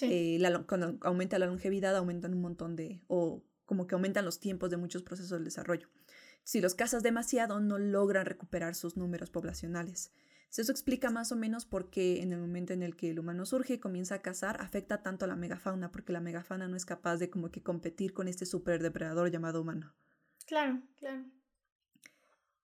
Eh, 0.00 0.40
cuando 0.68 0.98
aumenta 1.02 1.38
la 1.38 1.46
longevidad, 1.46 1.96
aumentan 1.96 2.34
un 2.34 2.40
montón 2.40 2.76
de, 2.76 3.02
o 3.06 3.42
como 3.64 3.86
que 3.86 3.94
aumentan 3.94 4.24
los 4.24 4.40
tiempos 4.40 4.70
de 4.70 4.76
muchos 4.76 5.02
procesos 5.02 5.30
del 5.30 5.44
desarrollo. 5.44 5.88
Si 6.42 6.60
los 6.60 6.74
cazas 6.74 7.02
demasiado, 7.02 7.60
no 7.60 7.78
logran 7.78 8.26
recuperar 8.26 8.74
sus 8.74 8.96
números 8.96 9.30
poblacionales. 9.30 10.12
Eso 10.50 10.70
explica 10.70 11.10
más 11.10 11.32
o 11.32 11.36
menos 11.36 11.66
por 11.66 11.90
qué 11.90 12.22
en 12.22 12.32
el 12.32 12.38
momento 12.38 12.72
en 12.72 12.82
el 12.82 12.96
que 12.96 13.10
el 13.10 13.18
humano 13.18 13.44
surge 13.44 13.74
y 13.74 13.78
comienza 13.78 14.16
a 14.16 14.22
cazar, 14.22 14.60
afecta 14.60 15.02
tanto 15.02 15.24
a 15.24 15.28
la 15.28 15.36
megafauna, 15.36 15.90
porque 15.90 16.12
la 16.12 16.20
megafauna 16.20 16.68
no 16.68 16.76
es 16.76 16.86
capaz 16.86 17.16
de 17.16 17.28
como 17.28 17.50
que 17.50 17.62
competir 17.62 18.12
con 18.12 18.28
este 18.28 18.46
superdepredador 18.46 19.30
llamado 19.30 19.60
humano. 19.60 19.94
Claro, 20.46 20.82
claro. 20.96 21.24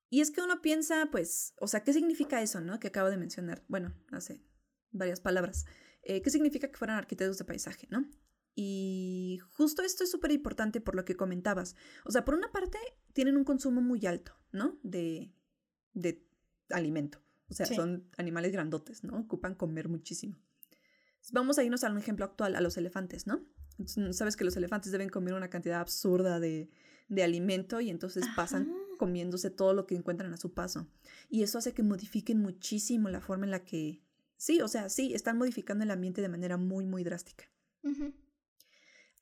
Y 0.09 0.21
es 0.21 0.31
que 0.31 0.43
uno 0.43 0.61
piensa, 0.61 1.09
pues, 1.11 1.55
o 1.61 1.69
sea, 1.69 1.85
¿qué 1.85 1.93
significa 1.93 2.43
eso, 2.43 2.61
no? 2.61 2.81
Que 2.81 2.89
acabo 2.89 3.11
de 3.11 3.17
mencionar. 3.17 3.65
Bueno, 3.69 3.95
hace 4.11 4.43
varias 4.91 5.21
palabras. 5.21 5.67
Eh, 6.03 6.21
¿Qué 6.21 6.31
significa 6.31 6.69
que 6.69 6.77
fueran 6.77 6.97
arquitectos 6.97 7.39
de 7.39 7.45
paisaje, 7.45 7.87
no? 7.91 8.09
Y 8.55 9.39
justo 9.53 9.83
esto 9.83 10.03
es 10.03 10.11
súper 10.11 10.33
importante 10.33 10.81
por 10.81 10.97
lo 10.97 11.05
que 11.05 11.17
comentabas. 11.17 11.77
O 12.05 12.11
sea, 12.11 12.25
por 12.25 12.35
una 12.35 12.51
parte, 12.51 12.79
tienen 13.13 13.37
un 13.37 13.45
consumo 13.45 13.81
muy 13.81 14.05
alto, 14.07 14.35
¿no? 14.51 14.79
De, 14.83 15.33
de 15.93 16.27
alimento. 16.71 17.23
O 17.51 17.55
sea, 17.55 17.67
son 17.67 18.09
animales 18.17 18.53
grandotes, 18.53 19.03
¿no? 19.03 19.19
Ocupan 19.19 19.55
comer 19.55 19.89
muchísimo. 19.89 20.39
Vamos 21.33 21.59
a 21.59 21.65
irnos 21.65 21.85
a 21.85 21.91
un 21.91 21.99
ejemplo 21.99 22.25
actual, 22.25 22.57
a 22.57 22.61
los 22.61 22.77
elefantes, 22.77 23.27
¿no? 23.27 23.45
Sabes 24.13 24.37
que 24.37 24.45
los 24.45 24.57
elefantes 24.57 24.93
deben 24.93 25.09
comer 25.09 25.35
una 25.35 25.51
cantidad 25.51 25.81
absurda 25.81 26.39
de, 26.39 26.71
de 27.09 27.23
alimento 27.23 27.81
y 27.81 27.91
entonces 27.91 28.25
pasan 28.37 28.73
comiéndose 28.99 29.51
todo 29.51 29.75
lo 29.75 29.87
que 29.87 29.97
encuentran 29.97 30.33
a 30.33 30.37
su 30.37 30.55
paso. 30.55 30.87
Y 31.29 31.43
eso 31.43 31.59
hace 31.59 31.75
que 31.75 31.83
modifiquen 31.83 32.41
muchísimo 32.41 33.09
la 33.09 33.21
forma 33.21 33.45
en 33.45 33.51
la 33.51 33.65
que... 33.65 34.03
Sí, 34.37 34.61
o 34.61 34.69
sea, 34.69 34.89
sí, 34.89 35.13
están 35.13 35.37
modificando 35.37 35.85
el 35.85 35.91
ambiente 35.91 36.23
de 36.23 36.29
manera 36.29 36.57
muy, 36.57 36.87
muy 36.87 37.03
drástica. 37.03 37.45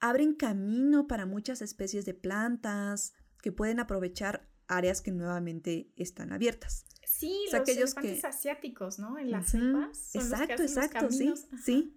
Abren 0.01 0.35
camino 0.35 1.07
para 1.07 1.27
muchas 1.27 1.63
especies 1.63 2.05
de 2.05 2.15
plantas 2.15 3.15
que 3.43 3.53
pueden 3.53 3.81
aprovechar 3.81 4.48
áreas 4.69 5.01
que 5.01 5.11
nuevamente 5.11 5.91
están 5.97 6.33
abiertas. 6.33 6.85
Sí, 7.05 7.47
los 7.47 7.55
aquellos 7.55 7.97
elefantes 7.97 8.25
asiáticos, 8.25 8.99
¿no? 8.99 9.19
En 9.19 9.31
las 9.31 9.49
selvas. 9.49 10.15
exacto, 10.15 10.63
exacto, 10.63 11.11
sí, 11.11 11.35
sí. 11.65 11.95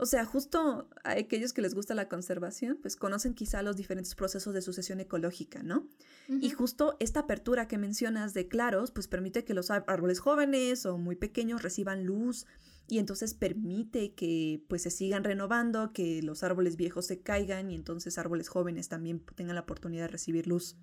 O 0.00 0.06
sea, 0.06 0.24
justo 0.24 0.88
aquellos 1.04 1.52
que 1.52 1.60
les 1.60 1.74
gusta 1.74 1.94
la 1.94 2.08
conservación, 2.08 2.78
pues 2.80 2.96
conocen 2.96 3.34
quizá 3.34 3.60
los 3.60 3.76
diferentes 3.76 4.14
procesos 4.14 4.54
de 4.54 4.62
sucesión 4.62 4.98
ecológica, 4.98 5.62
¿no? 5.62 5.86
Y 6.26 6.48
justo 6.50 6.96
esta 7.00 7.20
apertura 7.20 7.68
que 7.68 7.76
mencionas 7.76 8.32
de 8.32 8.48
claros, 8.48 8.92
pues 8.92 9.08
permite 9.08 9.44
que 9.44 9.52
los 9.52 9.70
árboles 9.70 10.18
jóvenes 10.18 10.86
o 10.86 10.96
muy 10.96 11.16
pequeños 11.16 11.62
reciban 11.62 12.04
luz 12.04 12.46
y 12.86 12.98
entonces 12.98 13.34
permite 13.34 14.14
que 14.14 14.64
pues 14.68 14.82
se 14.82 14.90
sigan 14.90 15.22
renovando, 15.22 15.92
que 15.92 16.22
los 16.22 16.42
árboles 16.42 16.76
viejos 16.76 17.06
se 17.06 17.20
caigan 17.20 17.70
y 17.70 17.74
entonces 17.74 18.16
árboles 18.16 18.48
jóvenes 18.48 18.88
también 18.88 19.20
tengan 19.36 19.54
la 19.54 19.62
oportunidad 19.62 20.04
de 20.04 20.08
recibir 20.08 20.46
luz. 20.46 20.78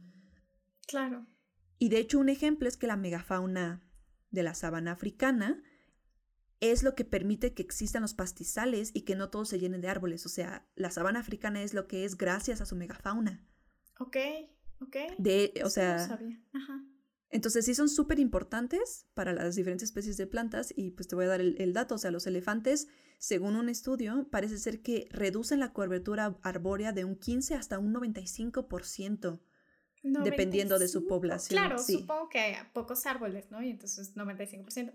Claro. 0.87 1.27
Y 1.79 1.89
de 1.89 1.99
hecho 1.99 2.19
un 2.19 2.29
ejemplo 2.29 2.67
es 2.67 2.77
que 2.77 2.87
la 2.87 2.97
megafauna 2.97 3.83
de 4.31 4.43
la 4.43 4.53
sabana 4.53 4.91
africana 4.91 5.61
es 6.59 6.83
lo 6.83 6.95
que 6.95 7.05
permite 7.05 7.53
que 7.53 7.61
existan 7.61 8.01
los 8.01 8.13
pastizales 8.13 8.91
y 8.93 9.01
que 9.01 9.15
no 9.15 9.29
todos 9.29 9.49
se 9.49 9.59
llenen 9.59 9.81
de 9.81 9.89
árboles. 9.89 10.25
O 10.25 10.29
sea, 10.29 10.67
la 10.75 10.89
sabana 10.89 11.19
africana 11.19 11.61
es 11.61 11.73
lo 11.73 11.87
que 11.87 12.03
es 12.03 12.17
gracias 12.17 12.61
a 12.61 12.65
su 12.65 12.75
megafauna. 12.75 13.45
Ok, 13.99 14.17
ok. 14.81 14.95
De, 15.19 15.53
o 15.63 15.69
sea, 15.69 16.19
entonces 17.29 17.65
sí 17.65 17.75
son 17.75 17.89
súper 17.89 18.19
importantes 18.19 19.05
para 19.13 19.33
las 19.33 19.55
diferentes 19.55 19.83
especies 19.83 20.17
de 20.17 20.25
plantas 20.25 20.73
y 20.75 20.91
pues 20.91 21.07
te 21.07 21.15
voy 21.15 21.25
a 21.25 21.29
dar 21.29 21.41
el, 21.41 21.55
el, 21.59 21.73
dato. 21.73 21.95
O 21.95 21.97
sea, 21.99 22.09
los 22.09 22.25
elefantes, 22.25 22.87
según 23.19 23.55
un 23.55 23.69
estudio, 23.69 24.27
parece 24.31 24.57
ser 24.57 24.81
que 24.81 25.07
reducen 25.11 25.59
la 25.59 25.73
cobertura 25.73 26.39
arbórea 26.41 26.91
de 26.91 27.05
un 27.05 27.15
15 27.15 27.53
hasta 27.53 27.77
un 27.77 27.93
95% 27.93 29.39
dependiendo 30.23 30.79
de 30.79 30.87
su 30.87 31.07
población. 31.07 31.59
Claro, 31.59 31.79
supongo 31.79 32.29
que 32.29 32.39
hay 32.39 32.55
pocos 32.73 33.05
árboles, 33.05 33.51
¿no? 33.51 33.61
Y 33.61 33.69
entonces 33.69 34.15
95%. 34.15 34.93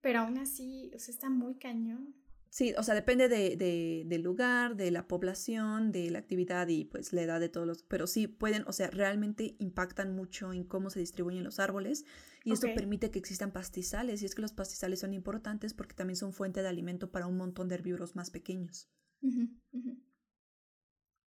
Pero 0.00 0.20
aún 0.20 0.38
así, 0.38 0.90
o 0.94 0.98
sea, 0.98 1.12
está 1.12 1.28
muy 1.28 1.56
cañón. 1.56 2.14
Sí, 2.50 2.74
o 2.78 2.82
sea, 2.82 2.94
depende 2.94 3.28
de, 3.28 4.04
del 4.06 4.22
lugar, 4.22 4.74
de 4.74 4.90
la 4.90 5.06
población, 5.06 5.92
de 5.92 6.10
la 6.10 6.18
actividad 6.18 6.68
y 6.68 6.84
pues 6.84 7.12
la 7.12 7.22
edad 7.22 7.40
de 7.40 7.50
todos 7.50 7.66
los... 7.66 7.82
Pero 7.82 8.06
sí 8.06 8.26
pueden, 8.26 8.64
o 8.66 8.72
sea, 8.72 8.88
realmente 8.88 9.54
impactan 9.58 10.14
mucho 10.14 10.52
en 10.52 10.64
cómo 10.64 10.88
se 10.88 11.00
distribuyen 11.00 11.44
los 11.44 11.58
árboles 11.58 12.06
y 12.44 12.52
esto 12.52 12.68
permite 12.74 13.10
que 13.10 13.18
existan 13.18 13.52
pastizales 13.52 14.22
y 14.22 14.24
es 14.24 14.34
que 14.34 14.40
los 14.40 14.52
pastizales 14.52 15.00
son 15.00 15.12
importantes 15.12 15.74
porque 15.74 15.94
también 15.94 16.16
son 16.16 16.32
fuente 16.32 16.62
de 16.62 16.68
alimento 16.68 17.10
para 17.10 17.26
un 17.26 17.36
montón 17.36 17.68
de 17.68 17.74
herbívoros 17.74 18.16
más 18.16 18.30
pequeños. 18.30 18.88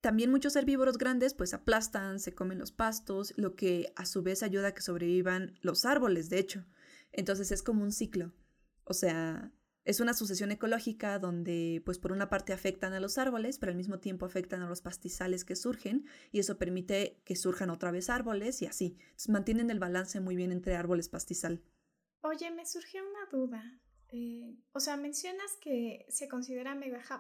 También 0.01 0.31
muchos 0.31 0.55
herbívoros 0.55 0.97
grandes 0.97 1.35
pues 1.35 1.55
aplastan, 1.55 2.21
se 2.21 2.35
comen 2.35 2.59
los 2.59 2.71
pastos, 2.71 3.35
lo 3.37 3.57
que 3.57 3.93
a 3.97 4.07
su 4.07 4.23
vez 4.23 4.43
ayuda 4.43 4.69
a 4.69 4.75
que 4.75 4.83
sobrevivan 4.83 5.59
los 5.61 5.85
árboles, 5.85 6.31
de 6.31 6.39
hecho. 6.39 6.65
Entonces 7.11 7.51
es 7.51 7.63
como 7.63 7.83
un 7.83 7.93
ciclo. 7.93 8.33
O 8.85 8.95
sea, 8.95 9.53
es 9.85 10.01
una 10.01 10.15
sucesión 10.15 10.53
ecológica 10.53 11.19
donde, 11.19 11.83
pues 11.85 11.99
por 11.99 12.13
una 12.13 12.29
parte 12.29 12.53
afectan 12.53 12.93
a 12.93 13.01
los 13.01 13.19
árboles, 13.19 13.59
pero 13.59 13.71
al 13.71 13.77
mismo 13.77 13.99
tiempo 13.99 14.27
afectan 14.27 14.63
a 14.63 14.69
los 14.69 14.83
pastizales 14.83 15.45
que 15.45 15.57
surgen 15.57 16.07
y 16.31 16.41
eso 16.41 16.59
permite 16.59 17.23
que 17.25 17.35
surjan 17.37 17.71
otra 17.71 17.91
vez 17.91 18.11
árboles 18.11 18.63
y 18.63 18.67
así. 18.67 18.99
mantienen 19.29 19.71
el 19.71 19.79
balance 19.79 20.21
muy 20.21 20.37
bien 20.37 20.53
entre 20.53 20.77
árboles 20.77 21.09
pastizal. 21.09 21.63
Oye, 22.21 22.51
me 22.51 22.67
surgió 22.67 23.03
una 23.03 23.27
duda. 23.31 23.81
Eh, 24.11 24.57
o 24.73 24.81
sea, 24.81 24.97
mencionas 24.97 25.57
que 25.61 26.07
se 26.09 26.29
considera 26.29 26.75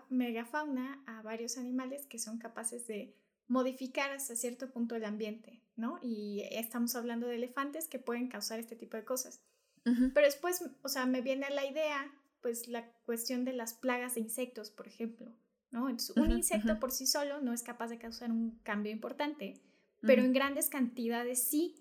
megafauna 0.08 1.02
a 1.06 1.22
varios 1.22 1.58
animales 1.58 2.06
que 2.06 2.18
son 2.18 2.38
capaces 2.38 2.86
de 2.86 3.14
modificar 3.46 4.10
hasta 4.10 4.36
cierto 4.36 4.70
punto 4.70 4.94
el 4.94 5.04
ambiente, 5.04 5.62
¿no? 5.76 5.98
Y 6.02 6.42
estamos 6.50 6.94
hablando 6.94 7.26
de 7.26 7.36
elefantes 7.36 7.88
que 7.88 7.98
pueden 7.98 8.28
causar 8.28 8.58
este 8.58 8.76
tipo 8.76 8.96
de 8.96 9.04
cosas. 9.04 9.40
Pero 9.84 10.26
después, 10.26 10.62
o 10.82 10.88
sea, 10.90 11.06
me 11.06 11.22
viene 11.22 11.48
la 11.48 11.64
idea 11.64 12.12
pues 12.42 12.68
la 12.68 12.86
cuestión 13.04 13.44
de 13.44 13.52
las 13.52 13.74
plagas 13.74 14.14
de 14.14 14.20
insectos, 14.20 14.70
por 14.70 14.86
ejemplo, 14.86 15.32
¿no? 15.70 15.88
Entonces, 15.88 16.16
un 16.16 16.30
insecto 16.30 16.78
por 16.78 16.92
sí 16.92 17.06
solo 17.06 17.40
no 17.40 17.52
es 17.52 17.62
capaz 17.62 17.88
de 17.88 17.98
causar 17.98 18.30
un 18.30 18.58
cambio 18.62 18.92
importante, 18.92 19.60
pero 20.00 20.22
en 20.22 20.32
grandes 20.32 20.68
cantidades 20.68 21.42
sí. 21.42 21.74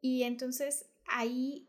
Y 0.00 0.24
entonces 0.24 0.86
ahí, 1.06 1.68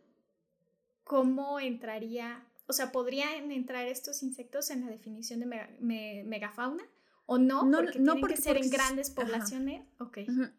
¿cómo 1.14 1.60
entraría? 1.60 2.44
O 2.68 2.74
sea, 2.74 2.92
¿podrían 2.92 3.52
entrar 3.52 3.86
estos 3.86 4.24
insectos 4.24 4.72
en 4.72 4.82
la 4.82 4.88
definición 4.88 5.40
de 5.42 6.24
megafauna? 6.26 6.84
¿O 7.26 7.38
no? 7.38 7.64
no 7.66 7.78
porque 7.78 8.00
no 8.00 8.16
tienen 8.16 8.36
que 8.36 8.42
ser 8.42 8.58
en 8.58 8.70
grandes 8.70 9.12
poblaciones. 9.12 9.86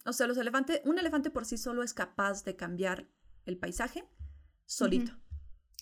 O 0.06 0.12
sea, 0.12 0.26
los 0.28 0.38
elefantes, 0.38 0.80
un 0.84 0.98
elefante 0.98 1.30
por 1.30 1.44
sí 1.44 1.58
solo 1.58 1.82
es 1.82 1.92
capaz 1.92 2.44
de 2.44 2.54
cambiar 2.54 3.08
el 3.46 3.58
paisaje 3.58 4.04
solito. 4.64 5.12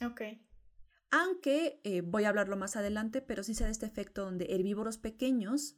Ok 0.05 0.23
aunque 1.12 1.79
eh, 1.85 2.00
voy 2.00 2.25
a 2.25 2.31
hablarlo 2.31 2.57
más 2.57 2.75
adelante, 2.75 3.21
pero 3.21 3.43
sí 3.43 3.55
se 3.55 3.64
da 3.64 3.71
este 3.71 3.85
efecto 3.85 4.25
donde 4.25 4.47
herbívoros 4.47 4.97
pequeños 4.97 5.76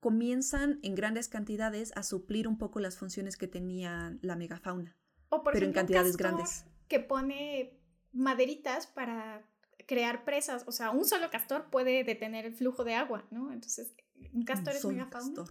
comienzan 0.00 0.78
en 0.82 0.94
grandes 0.94 1.28
cantidades 1.28 1.92
a 1.96 2.02
suplir 2.02 2.46
un 2.46 2.58
poco 2.58 2.78
las 2.78 2.98
funciones 2.98 3.38
que 3.38 3.48
tenía 3.48 4.18
la 4.20 4.36
megafauna, 4.36 4.94
o 5.30 5.42
por 5.42 5.54
pero 5.54 5.64
en 5.64 5.72
cantidades 5.72 6.18
grandes. 6.18 6.66
Que 6.88 7.00
pone 7.00 7.80
maderitas 8.12 8.86
para 8.86 9.46
crear 9.86 10.24
presas, 10.24 10.64
o 10.66 10.72
sea, 10.72 10.90
un 10.90 11.04
solo 11.04 11.30
castor 11.30 11.70
puede 11.70 12.04
detener 12.04 12.44
el 12.44 12.54
flujo 12.54 12.84
de 12.84 12.94
agua, 12.94 13.26
¿no? 13.30 13.52
Entonces, 13.52 13.94
¿un 14.32 14.44
castor 14.44 14.74
es 14.74 14.84
megafauna? 14.84 15.44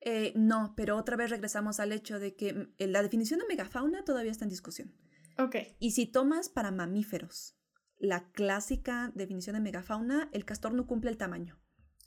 Eh, 0.00 0.32
no, 0.36 0.74
pero 0.76 0.96
otra 0.96 1.16
vez 1.16 1.30
regresamos 1.30 1.80
al 1.80 1.92
hecho 1.92 2.18
de 2.18 2.36
que 2.36 2.52
mm, 2.52 2.74
la 2.78 3.02
definición 3.02 3.40
de 3.40 3.46
megafauna 3.46 4.04
todavía 4.04 4.30
está 4.30 4.44
en 4.44 4.50
discusión. 4.50 4.94
Ok. 5.38 5.56
Y 5.78 5.92
si 5.92 6.06
tomas 6.06 6.48
para 6.48 6.70
mamíferos, 6.70 7.58
la 7.98 8.30
clásica 8.32 9.10
definición 9.14 9.54
de 9.54 9.60
megafauna, 9.60 10.28
el 10.32 10.44
castor 10.44 10.74
no 10.74 10.86
cumple 10.86 11.10
el 11.10 11.16
tamaño. 11.16 11.58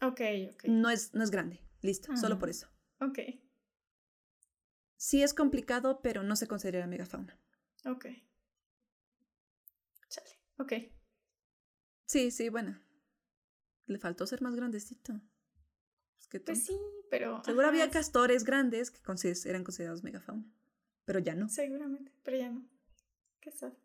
Ok, 0.02 0.22
ok. 0.54 0.64
No 0.68 0.90
es, 0.90 1.14
no 1.14 1.24
es 1.24 1.32
grande, 1.32 1.62
listo, 1.82 2.16
solo 2.16 2.40
por 2.40 2.50
ah, 2.50 2.52
eso. 2.52 2.68
Ok. 3.02 3.20
Sí 4.96 5.24
es 5.24 5.34
complicado, 5.34 6.02
pero 6.02 6.24
no 6.24 6.36
se 6.36 6.48
considera 6.48 6.88
megafauna. 6.88 7.40
Ok. 7.86 8.06
Ok. 10.60 10.74
Sí, 12.06 12.32
sí, 12.32 12.50
bueno. 12.50 12.80
Le 13.86 13.98
faltó 13.98 14.28
ser 14.28 14.42
más 14.42 14.56
grandecito. 14.56 15.20
que 16.30 16.40
pues 16.40 16.66
sí, 16.66 16.78
pero... 17.10 17.44
Seguro 17.44 17.68
había 17.68 17.90
castores 17.90 18.44
grandes 18.44 18.92
que 18.92 19.02
eran 19.46 19.64
considerados 19.64 20.04
megafauna, 20.04 20.46
pero 21.06 21.20
ya 21.20 21.34
no. 21.34 21.50
Seguramente, 21.50 22.12
pero 22.24 22.38
ya 22.38 22.52
no. 22.52 22.70
¿Qué 23.40 23.52
sabe? 23.52 23.76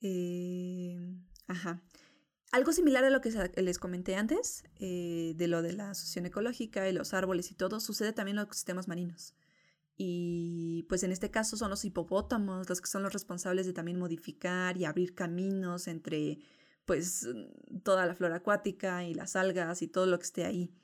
Eh, 0.00 0.96
ajá. 1.46 1.82
Algo 2.52 2.72
similar 2.72 3.04
a 3.04 3.10
lo 3.10 3.20
que 3.20 3.30
les 3.56 3.78
comenté 3.78 4.14
antes, 4.14 4.64
eh, 4.76 5.32
de 5.36 5.48
lo 5.48 5.62
de 5.62 5.72
la 5.72 5.90
asociación 5.90 6.26
ecológica 6.26 6.88
y 6.88 6.92
los 6.92 7.12
árboles 7.12 7.50
y 7.50 7.54
todo, 7.54 7.80
sucede 7.80 8.12
también 8.12 8.36
en 8.36 8.40
los 8.40 8.46
ecosistemas 8.46 8.88
marinos. 8.88 9.34
Y 10.04 10.84
pues 10.88 11.04
en 11.04 11.12
este 11.12 11.30
caso 11.30 11.56
son 11.56 11.70
los 11.70 11.84
hipopótamos 11.84 12.68
los 12.68 12.80
que 12.80 12.88
son 12.88 13.04
los 13.04 13.12
responsables 13.12 13.66
de 13.66 13.72
también 13.72 14.00
modificar 14.00 14.76
y 14.76 14.84
abrir 14.84 15.14
caminos 15.14 15.86
entre 15.86 16.40
pues 16.84 17.28
toda 17.84 18.04
la 18.04 18.16
flora 18.16 18.36
acuática 18.36 19.04
y 19.04 19.14
las 19.14 19.36
algas 19.36 19.80
y 19.80 19.86
todo 19.86 20.06
lo 20.06 20.18
que 20.18 20.24
esté 20.24 20.44
ahí. 20.44 20.74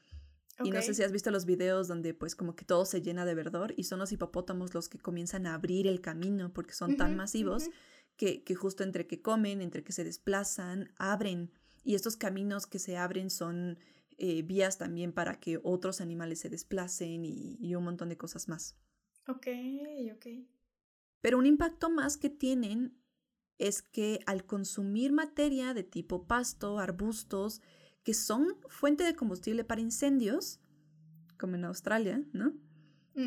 Y 0.62 0.70
no 0.70 0.80
sé 0.82 0.94
si 0.94 1.02
has 1.02 1.10
visto 1.10 1.32
los 1.32 1.46
videos 1.46 1.88
donde 1.88 2.14
pues 2.14 2.36
como 2.36 2.54
que 2.54 2.64
todo 2.64 2.84
se 2.84 3.02
llena 3.02 3.24
de 3.24 3.34
verdor 3.34 3.74
y 3.76 3.84
son 3.84 3.98
los 3.98 4.12
hipopótamos 4.12 4.72
los 4.72 4.88
que 4.88 5.00
comienzan 5.00 5.48
a 5.48 5.54
abrir 5.54 5.88
el 5.88 6.00
camino 6.00 6.52
porque 6.52 6.74
son 6.74 6.96
tan 6.96 7.16
masivos 7.16 7.70
que, 8.16 8.44
justo 8.54 8.84
entre 8.84 9.08
que 9.08 9.20
comen, 9.20 9.60
entre 9.62 9.82
que 9.82 9.92
se 9.92 10.04
desplazan, 10.04 10.92
abren. 10.96 11.50
Y 11.82 11.96
estos 11.96 12.16
caminos 12.16 12.68
que 12.68 12.78
se 12.78 12.96
abren 12.96 13.30
son 13.30 13.80
eh, 14.16 14.42
vías 14.42 14.78
también 14.78 15.12
para 15.12 15.40
que 15.40 15.58
otros 15.64 16.00
animales 16.00 16.38
se 16.38 16.50
desplacen 16.50 17.24
y, 17.24 17.74
un 17.74 17.82
montón 17.82 18.10
de 18.10 18.16
cosas 18.16 18.46
más. 18.46 18.76
Ok, 19.28 19.46
ok. 20.14 20.26
Pero 21.20 21.38
un 21.38 21.46
impacto 21.46 21.90
más 21.90 22.16
que 22.16 22.30
tienen 22.30 22.98
es 23.58 23.82
que 23.82 24.20
al 24.26 24.44
consumir 24.46 25.12
materia 25.12 25.74
de 25.74 25.82
tipo 25.82 26.26
pasto, 26.26 26.78
arbustos, 26.78 27.60
que 28.04 28.14
son 28.14 28.56
fuente 28.68 29.04
de 29.04 29.14
combustible 29.14 29.64
para 29.64 29.80
incendios, 29.80 30.60
como 31.38 31.56
en 31.56 31.64
Australia, 31.64 32.24
¿no? 32.32 32.54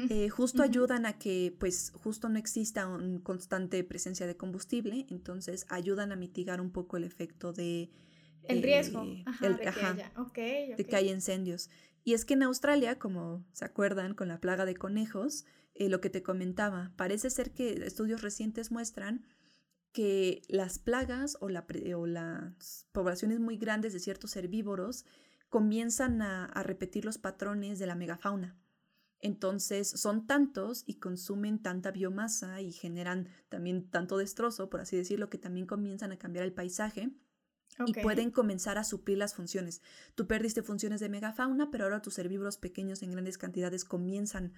Eh, 0.09 0.29
justo 0.29 0.63
ayudan 0.63 1.05
a 1.05 1.19
que 1.19 1.53
pues 1.59 1.91
justo 1.93 2.29
no 2.29 2.39
exista 2.39 2.87
una 2.87 3.21
constante 3.23 3.83
presencia 3.83 4.25
de 4.25 4.37
combustible, 4.37 5.05
entonces 5.09 5.65
ayudan 5.67 6.13
a 6.13 6.15
mitigar 6.15 6.61
un 6.61 6.71
poco 6.71 6.95
el 6.95 7.03
efecto 7.03 7.51
de... 7.51 7.89
El 8.43 8.63
riesgo 8.63 9.03
de, 9.03 9.25
que 9.59 9.67
haya. 9.67 10.13
de 10.77 10.85
que 10.87 10.95
haya 10.95 11.11
incendios. 11.11 11.69
Y 12.05 12.13
es 12.13 12.23
que 12.23 12.35
en 12.35 12.43
Australia, 12.43 12.97
como 12.99 13.45
se 13.51 13.65
acuerdan 13.65 14.15
con 14.15 14.29
la 14.29 14.39
plaga 14.39 14.65
de 14.65 14.75
conejos, 14.75 15.45
eh, 15.81 15.89
lo 15.89 15.99
que 15.99 16.11
te 16.11 16.21
comentaba, 16.21 16.91
parece 16.95 17.29
ser 17.31 17.51
que 17.51 17.73
estudios 17.85 18.21
recientes 18.21 18.69
muestran 18.69 19.25
que 19.91 20.43
las 20.47 20.77
plagas 20.77 21.37
o, 21.41 21.49
la, 21.49 21.65
o 21.95 22.05
las 22.05 22.87
poblaciones 22.91 23.39
muy 23.39 23.57
grandes 23.57 23.91
de 23.91 23.99
ciertos 23.99 24.35
herbívoros 24.35 25.05
comienzan 25.49 26.21
a 26.21 26.63
repetir 26.63 27.03
los 27.03 27.17
patrones 27.17 27.79
de 27.79 27.87
la 27.87 27.95
megafauna. 27.95 28.55
Entonces 29.21 29.89
son 29.89 30.27
tantos 30.27 30.83
y 30.85 30.99
consumen 30.99 31.61
tanta 31.61 31.91
biomasa 31.91 32.61
y 32.61 32.71
generan 32.71 33.27
también 33.49 33.89
tanto 33.89 34.17
destrozo, 34.17 34.69
por 34.69 34.81
así 34.81 34.95
decirlo, 34.95 35.29
que 35.29 35.37
también 35.37 35.65
comienzan 35.65 36.11
a 36.11 36.17
cambiar 36.17 36.45
el 36.45 36.53
paisaje 36.53 37.11
y 37.85 37.93
pueden 37.93 38.31
comenzar 38.31 38.77
a 38.77 38.83
suplir 38.83 39.17
las 39.17 39.33
funciones. 39.33 39.81
Tú 40.15 40.27
perdiste 40.27 40.61
funciones 40.61 40.99
de 40.99 41.09
megafauna, 41.09 41.71
pero 41.71 41.85
ahora 41.85 42.01
tus 42.01 42.17
herbívoros 42.19 42.57
pequeños 42.57 43.01
en 43.01 43.11
grandes 43.11 43.37
cantidades 43.37 43.85
comienzan 43.85 44.53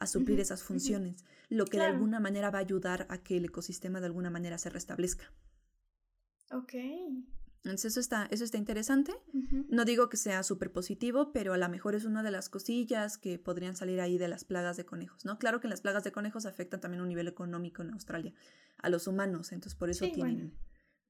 a 0.00 0.06
suplir 0.06 0.40
esas 0.40 0.62
funciones, 0.62 1.24
lo 1.48 1.64
que 1.64 1.78
de 1.78 1.84
alguna 1.84 2.20
manera 2.20 2.50
va 2.50 2.58
a 2.58 2.62
ayudar 2.62 3.06
a 3.10 3.18
que 3.18 3.36
el 3.36 3.44
ecosistema 3.44 4.00
de 4.00 4.06
alguna 4.06 4.30
manera 4.30 4.58
se 4.58 4.70
restablezca. 4.70 5.32
Ok. 6.50 6.74
Entonces 7.66 7.92
eso 7.92 8.00
está, 8.00 8.28
eso 8.30 8.44
está 8.44 8.58
interesante. 8.58 9.12
No 9.68 9.84
digo 9.84 10.08
que 10.08 10.16
sea 10.16 10.44
súper 10.44 10.70
positivo, 10.70 11.32
pero 11.32 11.52
a 11.52 11.58
lo 11.58 11.68
mejor 11.68 11.96
es 11.96 12.04
una 12.04 12.22
de 12.22 12.30
las 12.30 12.48
cosillas 12.48 13.18
que 13.18 13.40
podrían 13.40 13.74
salir 13.74 14.00
ahí 14.00 14.18
de 14.18 14.28
las 14.28 14.44
plagas 14.44 14.76
de 14.76 14.86
conejos, 14.86 15.24
¿no? 15.24 15.36
Claro 15.38 15.60
que 15.60 15.66
las 15.66 15.80
plagas 15.80 16.04
de 16.04 16.12
conejos 16.12 16.46
afectan 16.46 16.80
también 16.80 17.00
a 17.00 17.02
un 17.02 17.08
nivel 17.08 17.26
económico 17.26 17.82
en 17.82 17.90
Australia, 17.90 18.32
a 18.78 18.88
los 18.88 19.08
humanos, 19.08 19.50
entonces 19.50 19.76
por 19.76 19.90
eso 19.90 20.06
tienen, 20.12 20.56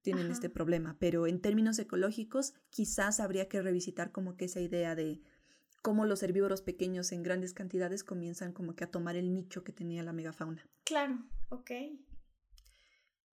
tienen 0.01 0.31
este 0.31 0.49
problema. 0.49 0.97
Pero 0.99 1.27
en 1.27 1.43
términos 1.43 1.79
ecológicos, 1.79 2.55
quizás 2.71 3.21
habría 3.21 3.49
que 3.49 3.61
revisitar 3.61 4.11
como 4.11 4.37
que 4.39 4.47
esa 4.47 4.61
idea 4.61 4.95
de 4.95 5.21
cómo 5.83 6.05
los 6.05 6.23
herbívoros 6.23 6.63
pequeños 6.63 7.13
en 7.13 7.23
grandes 7.23 7.55
cantidades 7.55 8.05
comienzan 8.05 8.53
como 8.53 8.75
que 8.75 8.85
a 8.85 8.91
tomar 8.91 9.17
el 9.17 9.33
nicho 9.33 9.65
que 9.65 9.73
tenía 9.73 10.03
la 10.03 10.13
megafauna. 10.13 10.69
Claro, 10.85 11.19
ok. 11.49 11.71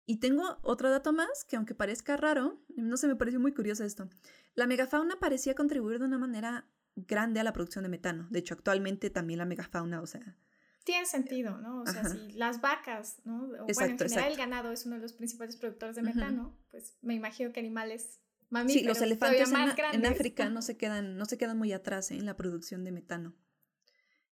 Y 0.06 0.20
tengo 0.20 0.60
otro 0.62 0.90
dato 0.90 1.14
más 1.14 1.46
que 1.46 1.56
aunque 1.56 1.76
parezca 1.76 2.18
raro, 2.18 2.62
no 2.76 2.98
se 2.98 3.08
me 3.08 3.16
pareció 3.16 3.40
muy 3.40 3.54
curioso 3.54 3.84
esto. 3.84 4.10
La 4.54 4.68
megafauna 4.68 5.18
parecía 5.20 5.56
contribuir 5.56 6.00
de 6.00 6.06
una 6.06 6.18
manera 6.18 6.70
grande 6.96 7.40
a 7.40 7.44
la 7.44 7.54
producción 7.54 7.84
de 7.84 7.90
metano. 7.90 8.28
De 8.30 8.40
hecho, 8.40 8.54
actualmente 8.54 9.10
también 9.10 9.40
la 9.40 9.46
megafauna, 9.46 10.02
o 10.02 10.08
sea... 10.08 10.38
Tiene 10.84 11.06
sentido, 11.06 11.58
¿no? 11.60 11.84
O 11.84 11.88
sea, 11.88 12.04
si 12.04 12.34
las 12.34 12.60
vacas, 12.60 13.22
¿no? 13.24 13.46
O, 13.46 13.66
bueno, 13.74 13.94
en 13.94 13.98
general 13.98 14.32
el 14.32 14.38
ganado 14.38 14.72
es 14.74 14.86
uno 14.86 14.98
de 14.98 15.02
los 15.02 15.14
principales 15.14 15.56
productores 15.56 15.96
de 15.96 16.02
metano, 16.02 16.60
pues 16.72 16.98
me 17.02 17.14
imagino 17.14 17.54
que 17.54 17.62
animales 17.62 18.20
Sí, 18.68 18.84
los 18.84 19.02
elefantes 19.02 19.52
en, 19.52 20.06
África 20.06 20.50
no 20.50 20.62
se, 20.62 20.78
quedan, 20.78 21.18
no 21.18 21.26
se 21.26 21.38
quedan 21.38 21.58
muy 21.58 21.74
atrás 21.74 22.12
¿eh? 22.12 22.16
en 22.16 22.26
la 22.26 22.36
producción 22.36 22.84
de 22.84 22.92
metano. 22.92 23.36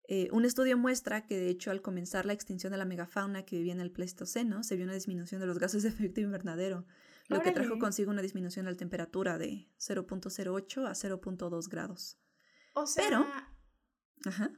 Eh, 0.10 0.30
un 0.32 0.45
estudio 0.45 0.77
muestra 0.77 1.25
que, 1.25 1.38
de 1.38 1.49
hecho, 1.49 1.69
al 1.69 1.82
comenzar 1.82 2.25
la 2.25 2.34
extinción 2.34 2.71
de 2.71 2.77
la 2.77 2.86
megafauna 2.86 3.43
que 3.43 3.58
vivía 3.58 3.73
en 3.73 3.82
el 3.82 3.91
Pleistoceno, 3.91 4.63
se 4.63 4.75
vio 4.75 4.86
una 4.86 4.93
disminución 4.93 5.41
de 5.41 5.47
los 5.47 5.60
gases 5.60 5.84
de 5.84 5.89
efecto 5.89 6.21
invernadero, 6.21 6.86
lo 7.27 7.41
que 7.41 7.51
trajo 7.51 7.77
consigo 7.77 8.10
una 8.10 8.21
disminución 8.21 8.65
de 8.65 8.71
la 8.71 8.77
temperatura 8.77 9.38
de 9.38 9.67
0.08 9.77 10.88
a 10.88 10.91
0.2 10.91 11.67
grados. 11.67 12.17
O 12.73 12.88
sea, 12.88 13.03
Pero, 13.03 13.27
ajá. 14.25 14.51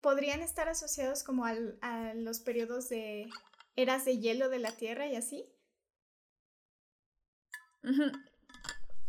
podrían 0.00 0.40
estar 0.40 0.68
asociados 0.68 1.22
como 1.22 1.44
al, 1.44 1.78
a 1.80 2.12
los 2.14 2.40
periodos 2.40 2.88
de 2.88 3.28
eras 3.76 4.04
de 4.04 4.18
hielo 4.18 4.48
de 4.48 4.58
la 4.58 4.76
Tierra 4.76 5.06
y 5.06 5.14
así. 5.14 5.46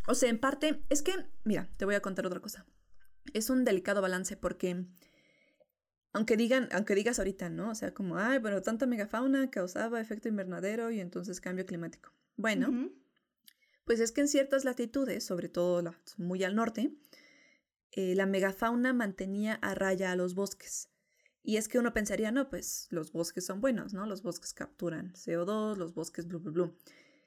O 0.08 0.15
sea, 0.15 0.30
en 0.30 0.39
parte, 0.39 0.84
es 0.89 1.02
que, 1.02 1.13
mira, 1.44 1.70
te 1.78 1.86
voy 1.86 1.96
a 1.96 2.02
contar 2.02 2.26
otra 2.26 2.39
cosa. 2.39 2.65
Es 3.34 3.50
un 3.50 3.65
delicado 3.65 4.02
balance 4.02 4.38
porque, 4.38 4.86
aunque 6.13 6.38
digan, 6.38 6.70
aunque 6.72 6.96
digas 6.96 7.20
ahorita, 7.20 7.50
¿no? 7.50 7.72
O 7.72 7.76
sea, 7.76 7.94
como, 7.94 8.18
ay, 8.18 8.39
bueno, 8.39 8.62
tanta 8.62 8.86
megafauna 8.86 9.50
causaba 9.50 10.00
efecto 10.00 10.28
invernadero 10.28 10.91
y 10.91 11.00
entonces 11.00 11.41
cambio 11.41 11.65
climático. 11.65 12.12
Bueno, 12.38 12.91
pues 13.86 14.00
es 14.00 14.12
que 14.12 14.22
en 14.22 14.28
ciertas 14.28 14.65
latitudes, 14.65 15.24
sobre 15.24 15.50
todo 15.50 15.96
muy 16.18 16.44
al 16.44 16.56
norte, 16.56 16.91
eh, 17.91 18.13
la 18.15 18.26
megafauna 18.26 18.94
mantenía 18.94 19.56
a 19.56 19.74
raya 19.74 20.12
a 20.12 20.15
los 20.15 20.36
bosques. 20.36 20.89
Y 21.44 21.58
es 21.58 21.68
que 21.68 21.78
uno 21.78 21.94
pensaría, 21.94 22.32
no, 22.32 22.50
pues 22.50 22.88
los 22.89 23.12
bosques 23.12 23.46
son 23.46 23.62
buenos, 23.62 23.94
¿no? 23.94 24.06
Los 24.08 24.24
bosques 24.24 24.54
capturan 24.54 25.13
CO2, 25.13 25.78
los 25.78 25.94
bosques, 25.94 26.28
blu, 26.28 26.39
blu, 26.39 26.52
blu. 26.52 26.78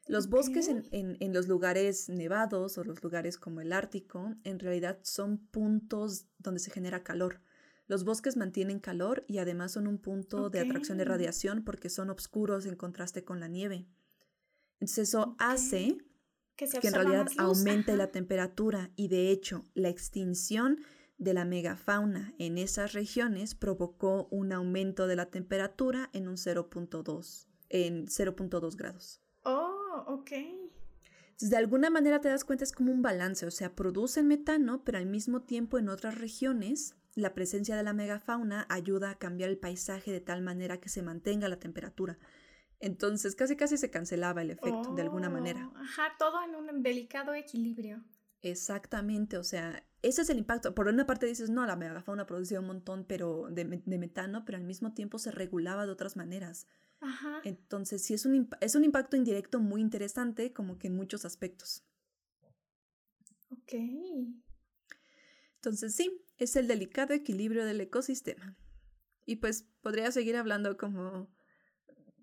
Los 0.09 0.29
bosques 0.29 0.69
en, 0.69 0.87
en, 0.91 1.33
los 1.35 1.49
lugares 1.49 2.09
nevados 2.09 2.79
o 2.79 2.85
los 2.85 3.03
lugares 3.03 3.37
como 3.37 3.61
el 3.61 3.73
Ártico, 3.73 4.35
en 4.43 4.59
realidad 4.59 4.99
son 5.03 5.39
puntos 5.39 6.27
donde 6.39 6.61
se 6.61 6.71
genera 6.71 7.05
calor. 7.05 7.41
Los 7.89 8.05
bosques 8.05 8.37
mantienen 8.37 8.81
calor 8.81 9.25
y 9.29 9.39
además 9.39 9.73
son 9.73 9.87
un 9.87 9.99
punto 9.99 10.51
de 10.51 10.61
atracción 10.61 10.99
de 10.99 11.05
radiación 11.05 11.63
porque 11.63 11.91
son 11.91 12.11
oscuros 12.11 12.65
en 12.67 12.77
contraste 12.77 13.23
con 13.25 13.39
la 13.39 13.49
nieve. 13.49 13.87
Entonces 14.81 15.09
eso 15.09 15.37
hace 15.39 15.99
que, 16.57 16.67
en 16.83 16.95
realidad 16.95 17.29
aumente 17.37 17.97
la 17.97 18.11
temperatura 18.11 18.91
y 18.97 19.09
de 19.09 19.31
hecho 19.31 19.65
la 19.75 19.89
extinción 19.89 20.81
de 21.19 21.35
la 21.35 21.45
megafauna 21.45 22.35
en 22.39 22.59
esas 22.59 22.93
regiones 22.93 23.55
provocó 23.55 24.29
un 24.31 24.53
aumento 24.53 25.07
de 25.07 25.17
la 25.17 25.27
temperatura 25.27 26.11
en 26.13 26.29
un 26.29 26.37
0.2 26.37 27.47
en 27.71 28.07
0.2 28.07 28.77
grados. 28.77 29.21
Oh, 29.45 29.78
ok. 30.07 30.33
Entonces, 30.33 31.51
de 31.51 31.57
alguna 31.57 31.91
manera 31.91 32.21
te 32.21 32.29
das 32.29 32.45
cuenta 32.45 32.65
es 32.65 32.73
como 32.73 32.93
un 32.93 33.03
balance, 33.03 33.47
o 33.47 33.51
sea, 33.51 33.75
producen 33.75 34.27
metano, 34.27 34.83
pero 34.85 34.99
al 34.99 35.07
mismo 35.07 35.43
tiempo 35.43 35.79
en 35.79 35.89
otras 35.89 36.19
regiones 36.19 36.97
la 37.15 37.35
presencia 37.35 37.77
de 37.77 37.83
la 37.83 37.93
megafauna 37.93 38.67
ayuda 38.69 39.11
a 39.11 39.19
cambiar 39.19 39.51
el 39.51 39.59
paisaje 39.59 40.13
de 40.13 40.21
tal 40.21 40.41
manera 40.43 40.79
que 40.79 40.89
se 40.89 41.03
mantenga 41.03 41.49
la 41.49 41.59
temperatura. 41.59 42.19
Entonces 42.81 43.35
casi 43.35 43.57
casi 43.57 43.77
se 43.77 43.91
cancelaba 43.91 44.43
el 44.43 44.51
efecto 44.51 44.95
de 44.95 45.03
alguna 45.03 45.29
manera. 45.29 45.69
Oh, 45.75 45.79
ajá, 45.79 46.13
todo 46.19 46.43
en 46.45 46.55
un 46.55 46.83
delicado 46.83 47.35
equilibrio. 47.35 48.05
Exactamente, 48.41 49.37
o 49.37 49.43
sea, 49.43 49.85
ese 50.03 50.23
es 50.23 50.31
el 50.31 50.39
impacto. 50.39 50.75
Por 50.75 50.87
una 50.87 51.07
parte 51.07 51.27
dices, 51.27 51.51
no, 51.51 51.67
la 51.67 51.75
megafauna 51.75 52.27
producía 52.27 52.61
un 52.61 52.67
montón 52.67 53.05
pero 53.05 53.49
de, 53.51 53.65
metano, 53.65 54.45
pero 54.45 54.59
al 54.59 54.65
mismo 54.65 54.93
tiempo 54.93 55.19
se 55.19 55.33
regulaba 55.33 55.87
de 55.87 55.93
otras 55.93 56.17
maneras. 56.17 56.69
Ajá. 57.01 57.41
Entonces, 57.45 58.03
sí, 58.03 58.15
es 58.15 58.27
un, 58.27 58.49
es 58.61 58.75
un 58.75 58.85
impacto 58.85 59.17
indirecto 59.17 59.61
muy 59.61 59.81
interesante, 59.81 60.53
como 60.53 60.79
que 60.79 60.89
en 60.89 60.97
muchos 60.97 61.25
aspectos. 61.25 61.85
Ok. 63.51 63.75
Entonces, 65.57 65.95
sí, 65.95 66.25
es 66.37 66.57
el 66.57 66.67
delicado 66.67 67.15
equilibrio 67.15 67.65
del 67.65 67.81
ecosistema. 67.81 68.57
Y 69.25 69.37
pues 69.37 69.69
podría 69.83 70.11
seguir 70.11 70.37
hablando 70.37 70.77
como 70.77 71.31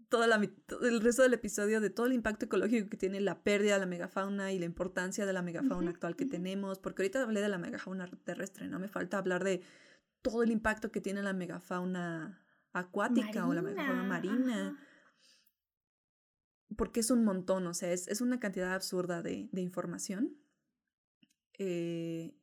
todo 0.10 0.24
el 0.24 1.02
resto 1.02 1.24
del 1.24 1.34
episodio 1.34 1.82
de 1.82 1.90
todo 1.90 2.06
el 2.06 2.14
impacto 2.14 2.46
ecológico 2.46 2.90
que 2.90 2.98
tiene 2.98 3.20
la 3.20 3.44
pérdida 3.44 3.74
de 3.74 3.80
la 3.82 3.86
megafauna 3.86 4.52
y 4.54 4.60
la 4.60 4.66
importancia 4.66 5.26
de 5.26 5.34
la 5.34 5.42
megafauna 5.42 5.92
actual 5.92 6.16
que 6.16 6.26
tenemos, 6.26 6.80
porque 6.80 7.02
ahorita 7.02 7.22
hablé 7.22 7.42
de 7.42 7.50
la 7.50 7.58
megafauna 7.58 8.10
terrestre, 8.24 8.68
¿no? 8.68 8.80
Me 8.80 8.88
falta 8.88 9.18
hablar 9.18 9.44
de 9.44 9.62
todo 10.22 10.44
el 10.44 10.52
impacto 10.52 10.92
que 10.92 11.02
tiene 11.02 11.22
la 11.22 11.34
megafauna 11.34 12.45
acuática 12.80 13.48
o 13.48 13.54
la 13.54 13.62
megafauna 13.62 14.04
marina. 14.04 14.80
Porque 16.78 17.00
es 17.00 17.12
un 17.12 17.24
montón, 17.24 17.68
o 17.68 17.74
sea, 17.74 17.92
es, 17.92 18.08
es 18.08 18.22
una 18.22 18.40
cantidad 18.40 18.74
absurda 18.74 19.22
de, 19.22 19.50
de 19.52 19.62
información. 19.62 20.38
Eh, 21.58 22.36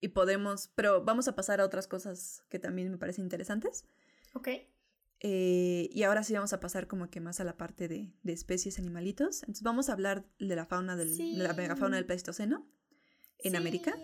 y 0.00 0.08
podemos, 0.08 0.68
pero 0.74 1.02
vamos 1.02 1.28
a 1.28 1.34
pasar 1.34 1.60
a 1.60 1.64
otras 1.64 1.88
cosas 1.88 2.44
que 2.50 2.58
también 2.58 2.90
me 2.90 2.98
parecen 2.98 3.24
interesantes. 3.24 3.86
Ok. 4.34 4.48
Eh, 5.20 5.88
y 5.90 6.02
ahora 6.02 6.22
sí 6.22 6.34
vamos 6.34 6.52
a 6.52 6.60
pasar 6.60 6.86
como 6.86 7.08
que 7.08 7.20
más 7.20 7.40
a 7.40 7.44
la 7.44 7.56
parte 7.56 7.88
de, 7.88 8.12
de 8.22 8.32
especies 8.32 8.78
animalitos. 8.78 9.42
Entonces 9.42 9.62
vamos 9.62 9.88
a 9.88 9.94
hablar 9.94 10.26
de 10.38 10.54
la 10.54 10.66
fauna 10.66 10.96
del, 10.96 11.16
de 11.16 11.42
la 11.42 11.54
megafauna 11.54 11.96
del 11.96 12.04
Pleistoceno 12.04 12.68
en 13.38 13.56
América. 13.56 13.96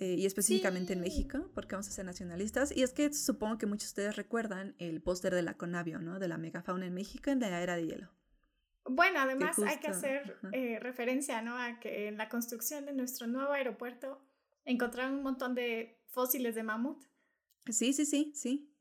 Eh, 0.00 0.14
y 0.14 0.26
específicamente 0.26 0.92
en 0.92 1.00
México, 1.00 1.50
porque 1.54 1.74
vamos 1.74 1.88
a 1.88 1.90
ser 1.90 2.04
nacionalistas. 2.04 2.70
Y 2.74 2.84
es 2.84 2.92
que 2.92 3.12
supongo 3.12 3.58
que 3.58 3.66
muchos 3.66 3.88
de 3.88 4.02
ustedes 4.02 4.16
recuerdan 4.16 4.76
el 4.78 5.02
póster 5.02 5.34
de 5.34 5.42
la 5.42 5.54
Conavio, 5.54 5.98
¿no? 5.98 6.20
De 6.20 6.28
la 6.28 6.38
megafauna 6.38 6.86
en 6.86 6.94
México 6.94 7.30
en 7.30 7.40
la 7.40 7.60
era 7.60 7.74
de 7.74 7.86
hielo. 7.86 8.08
Bueno, 8.84 9.18
además 9.18 9.58
hay 9.58 9.78
que 9.80 9.88
hacer 9.88 10.38
eh, 10.52 10.78
referencia, 10.78 11.42
¿no? 11.42 11.58
A 11.58 11.80
que 11.80 12.06
en 12.06 12.16
la 12.16 12.28
construcción 12.28 12.86
de 12.86 12.92
nuestro 12.92 13.26
nuevo 13.26 13.50
aeropuerto 13.52 14.22
encontraron 14.64 15.14
un 15.14 15.24
montón 15.24 15.56
de 15.56 15.98
fósiles 16.06 16.54
de 16.54 16.62
mamut. 16.62 17.02
Sí, 17.66 17.92
sí, 17.92 18.06
sí, 18.06 18.32
sí. 18.36 18.72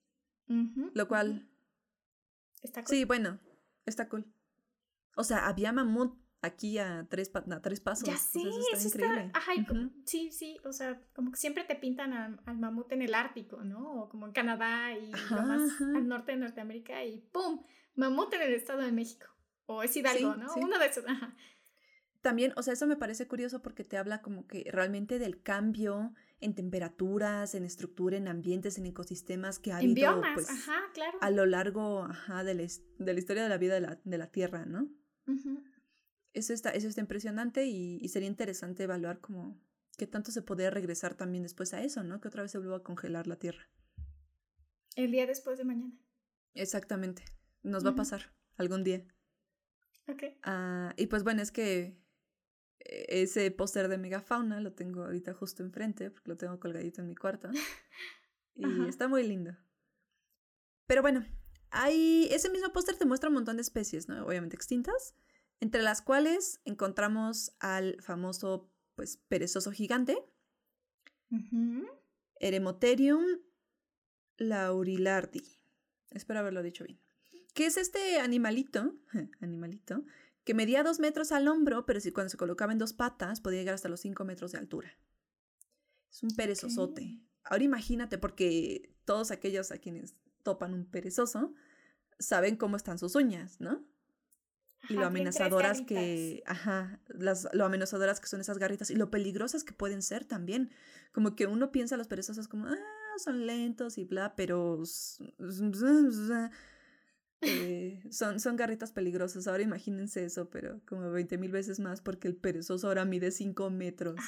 Lo 0.94 1.08
cual... 1.08 1.50
Está 2.62 2.84
cool. 2.84 2.96
Sí, 2.96 3.06
bueno, 3.06 3.40
está 3.88 4.08
cool. 4.08 4.26
O 5.16 5.24
sea, 5.24 5.48
había 5.48 5.72
mamut 5.72 6.16
aquí 6.42 6.78
a 6.78 7.08
tres, 7.10 7.32
a 7.34 7.62
tres 7.62 7.80
pasos. 7.80 8.08
Ya 8.08 8.18
sí, 8.18 8.48
eso 8.74 8.88
está 8.88 9.06
increíble. 9.06 9.32
Ajá, 9.34 9.52
sí, 10.06 10.32
sí, 10.32 10.58
o 10.64 10.72
sea, 10.72 11.02
como 11.14 11.32
que 11.32 11.38
siempre 11.38 11.64
te 11.64 11.76
pintan 11.76 12.14
al, 12.14 12.58
mamut 12.58 12.92
en 12.92 13.02
el 13.02 13.14
Ártico, 13.14 13.64
¿no? 13.64 14.04
O 14.04 14.10
como 14.10 14.28
en 14.28 14.34
Canadá 14.34 14.94
y 14.94 15.12
lo 15.12 15.42
más 15.42 15.82
al 15.82 16.08
norte 16.08 16.34
de 16.34 16.38
Norteamérica 16.38 17.04
y 17.04 17.22
¡pum! 17.32 17.64
Mamut 17.96 18.34
en 18.34 18.42
el 18.44 18.54
Estado 18.54 18.82
de 18.82 18.92
México. 18.92 19.28
O 19.66 19.84
es 19.84 19.96
Hidalgo, 19.96 20.36
¿no? 20.36 20.54
Uno 20.56 20.80
de 20.80 20.86
esos, 20.86 21.06
ajá. 21.08 21.36
También, 22.22 22.54
o 22.56 22.64
sea, 22.64 22.74
eso 22.74 22.88
me 22.88 22.96
parece 22.96 23.28
curioso 23.28 23.62
porque 23.62 23.84
te 23.84 23.98
habla 23.98 24.22
como 24.22 24.48
que 24.48 24.68
realmente 24.72 25.20
del 25.20 25.42
cambio 25.42 26.14
en 26.40 26.56
temperaturas, 26.56 27.56
en 27.56 27.64
estructura, 27.64 28.18
en 28.18 28.28
ambientes, 28.28 28.78
en 28.78 28.86
ecosistemas 28.86 29.60
que 29.60 29.72
ha 29.72 29.78
habido 29.78 30.22
pues, 30.34 30.48
a 31.22 31.32
lo 31.32 31.46
largo 31.46 32.04
ajá, 32.04 32.44
de, 32.44 32.54
la, 32.56 32.64
de, 33.00 33.14
la, 33.14 33.20
historia 33.20 33.44
de 33.44 33.50
la 33.50 33.58
vida 33.58 33.76
de 33.76 33.82
la, 33.82 34.00
de 34.04 34.18
la 34.18 34.28
Tierra, 34.28 34.66
¿no? 34.66 34.90
Eso, 36.34 36.54
está, 36.54 36.72
eso 36.72 36.88
está 36.88 37.02
impresionante 37.02 37.66
y, 37.66 38.08
sería 38.10 38.28
interesante 38.28 38.84
evaluar 38.84 39.20
como 39.20 39.60
qué 39.98 40.08
tanto 40.08 40.32
se 40.32 40.42
podría 40.42 40.70
regresar 40.70 41.16
también 41.16 41.44
después 41.44 41.74
a 41.74 41.84
eso, 41.84 42.04
¿no? 42.04 42.22
Que 42.22 42.28
otra 42.28 42.44
vez 42.44 42.52
se 42.52 42.60
vuelva 42.60 42.78
a 42.78 42.84
congelar 42.84 43.28
la 43.28 43.38
Tierra. 43.38 43.70
El 44.96 45.12
día 45.12 45.26
después 45.26 45.58
de 45.58 45.64
mañana. 45.64 45.94
Exactamente. 46.54 47.24
Nos 47.64 47.86
va 47.86 47.92
a 47.92 47.96
pasar 47.96 48.34
algún 48.58 48.84
día. 48.84 49.06
Ok. 50.08 50.24
Ah, 50.44 50.94
y 50.98 51.08
pues 51.08 51.24
bueno, 51.24 51.42
es 51.42 51.52
que 51.52 52.00
ese 52.80 53.52
póster 53.52 53.88
de 53.90 53.98
megafauna 53.98 54.62
lo 54.62 54.74
tengo 54.74 55.04
ahorita 55.04 55.34
justo 55.34 55.64
enfrente, 55.64 56.10
porque 56.12 56.30
lo 56.30 56.38
tengo 56.38 56.60
colgadito 56.60 57.02
en 57.02 57.08
mi 57.08 57.16
cuarto. 57.16 57.50
Y 58.60 58.88
está 58.88 59.08
muy 59.08 59.22
lindo. 59.22 59.56
Pero 60.88 61.04
bueno, 61.04 61.24
hay, 61.70 62.28
ese 62.32 62.50
mismo 62.50 62.74
póster 62.74 62.98
te 62.98 63.06
muestra 63.06 63.30
un 63.30 63.36
montón 63.36 63.58
de 63.58 63.62
especies, 63.62 64.08
¿no? 64.08 64.26
Obviamente 64.26 64.56
extintas, 64.56 65.16
entre 65.60 65.82
las 65.82 66.02
cuales 66.02 66.62
encontramos 66.66 67.52
al 67.60 68.02
famoso, 68.02 68.72
pues, 68.96 69.18
perezoso 69.28 69.72
gigante, 69.72 70.18
Eremotherium 72.40 73.26
laurilardi. 74.38 75.44
Espero 76.12 76.40
haberlo 76.40 76.64
dicho 76.64 76.86
bien. 76.86 77.00
¿Qué 77.54 77.66
es 77.66 77.78
este 77.78 78.20
animalito? 78.20 78.96
animalito 79.42 80.06
que 80.48 80.54
medía 80.54 80.82
dos 80.82 81.00
metros 81.00 81.34
al 81.34 81.50
hombro, 81.50 81.86
pero 81.86 82.00
si 82.00 82.14
cuando 82.14 82.30
se 82.30 82.38
colocaba 82.38 82.72
en 82.72 82.78
dos 82.78 82.94
patas 82.94 83.42
podía 83.42 83.60
llegar 83.60 83.76
hasta 83.76 83.90
los 83.90 84.00
cinco 84.00 84.24
metros 84.24 84.54
de 84.54 84.58
altura. 84.58 84.98
Es 86.10 86.24
un 86.24 86.30
perezosote. 86.38 87.20
Ahora 87.44 87.66
imagínate, 87.66 88.18
porque 88.18 88.96
todos 89.04 89.32
aquellos 89.32 89.74
a 89.74 89.78
quienes 89.78 90.16
topan 90.44 90.74
un 90.74 90.86
perezoso 90.86 91.54
saben 92.18 92.56
cómo 92.56 92.78
están 92.78 92.98
sus 92.98 93.16
uñas, 93.16 93.60
¿no? 93.60 93.86
Y 94.90 94.94
lo 94.94 95.06
amenazadoras 95.06 95.82
que, 95.82 96.44
ajá, 96.46 97.00
las, 97.08 97.48
lo 97.54 97.66
amenazadoras 97.66 98.20
que 98.20 98.28
son 98.28 98.42
esas 98.42 98.58
garritas 98.58 98.90
y 98.90 98.96
lo 98.96 99.10
peligrosas 99.12 99.64
que 99.64 99.74
pueden 99.74 100.02
ser 100.02 100.26
también. 100.26 100.72
Como 101.12 101.36
que 101.36 101.48
uno 101.48 101.72
piensa 101.72 101.96
a 101.96 101.98
los 101.98 102.08
perezosos 102.08 102.48
como, 102.48 102.68
ah, 102.68 102.78
son 103.18 103.46
lentos 103.46 103.98
y 103.98 104.06
bla, 104.06 104.36
pero 104.36 104.82
eh, 107.42 108.02
son, 108.12 108.40
son 108.40 108.56
garritas 108.56 108.92
peligrosas. 108.92 109.48
Ahora 109.48 109.64
imagínense 109.64 110.24
eso, 110.24 110.50
pero 110.50 110.80
como 110.86 111.12
20 111.12 111.38
mil 111.38 111.52
veces 111.52 111.80
más 111.80 112.02
porque 112.02 112.28
el 112.28 112.36
perezoso 112.36 112.88
ahora 112.88 113.06
mide 113.06 113.32
5 113.32 113.70
metros. 113.70 114.20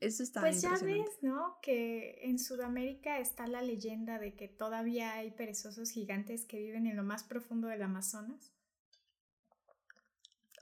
Eso 0.00 0.22
está 0.22 0.40
Pues 0.40 0.60
ya 0.60 0.76
ves, 0.82 1.18
¿no? 1.22 1.58
Que 1.62 2.18
en 2.22 2.38
Sudamérica 2.38 3.18
está 3.18 3.46
la 3.46 3.62
leyenda 3.62 4.18
de 4.18 4.34
que 4.34 4.48
todavía 4.48 5.14
hay 5.14 5.30
perezosos 5.30 5.90
gigantes 5.90 6.44
que 6.44 6.58
viven 6.58 6.86
en 6.86 6.96
lo 6.96 7.04
más 7.04 7.24
profundo 7.24 7.68
del 7.68 7.82
Amazonas. 7.82 8.55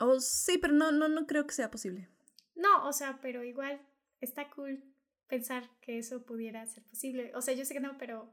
Oh, 0.00 0.20
sí, 0.20 0.59
pero 0.59 0.72
no, 0.72 0.92
no, 0.92 1.09
no 1.09 1.26
creo 1.26 1.46
que 1.46 1.54
sea 1.54 1.70
posible. 1.70 2.09
No, 2.54 2.87
o 2.87 2.92
sea, 2.92 3.18
pero 3.20 3.44
igual 3.44 3.80
está 4.20 4.50
cool 4.50 4.83
pensar 5.26 5.70
que 5.80 5.98
eso 5.98 6.24
pudiera 6.24 6.66
ser 6.66 6.85
posible. 6.85 7.33
O 7.35 7.42
sea, 7.42 7.54
yo 7.54 7.64
sé 7.64 7.74
que 7.74 7.80
no, 7.80 7.96
pero 7.98 8.33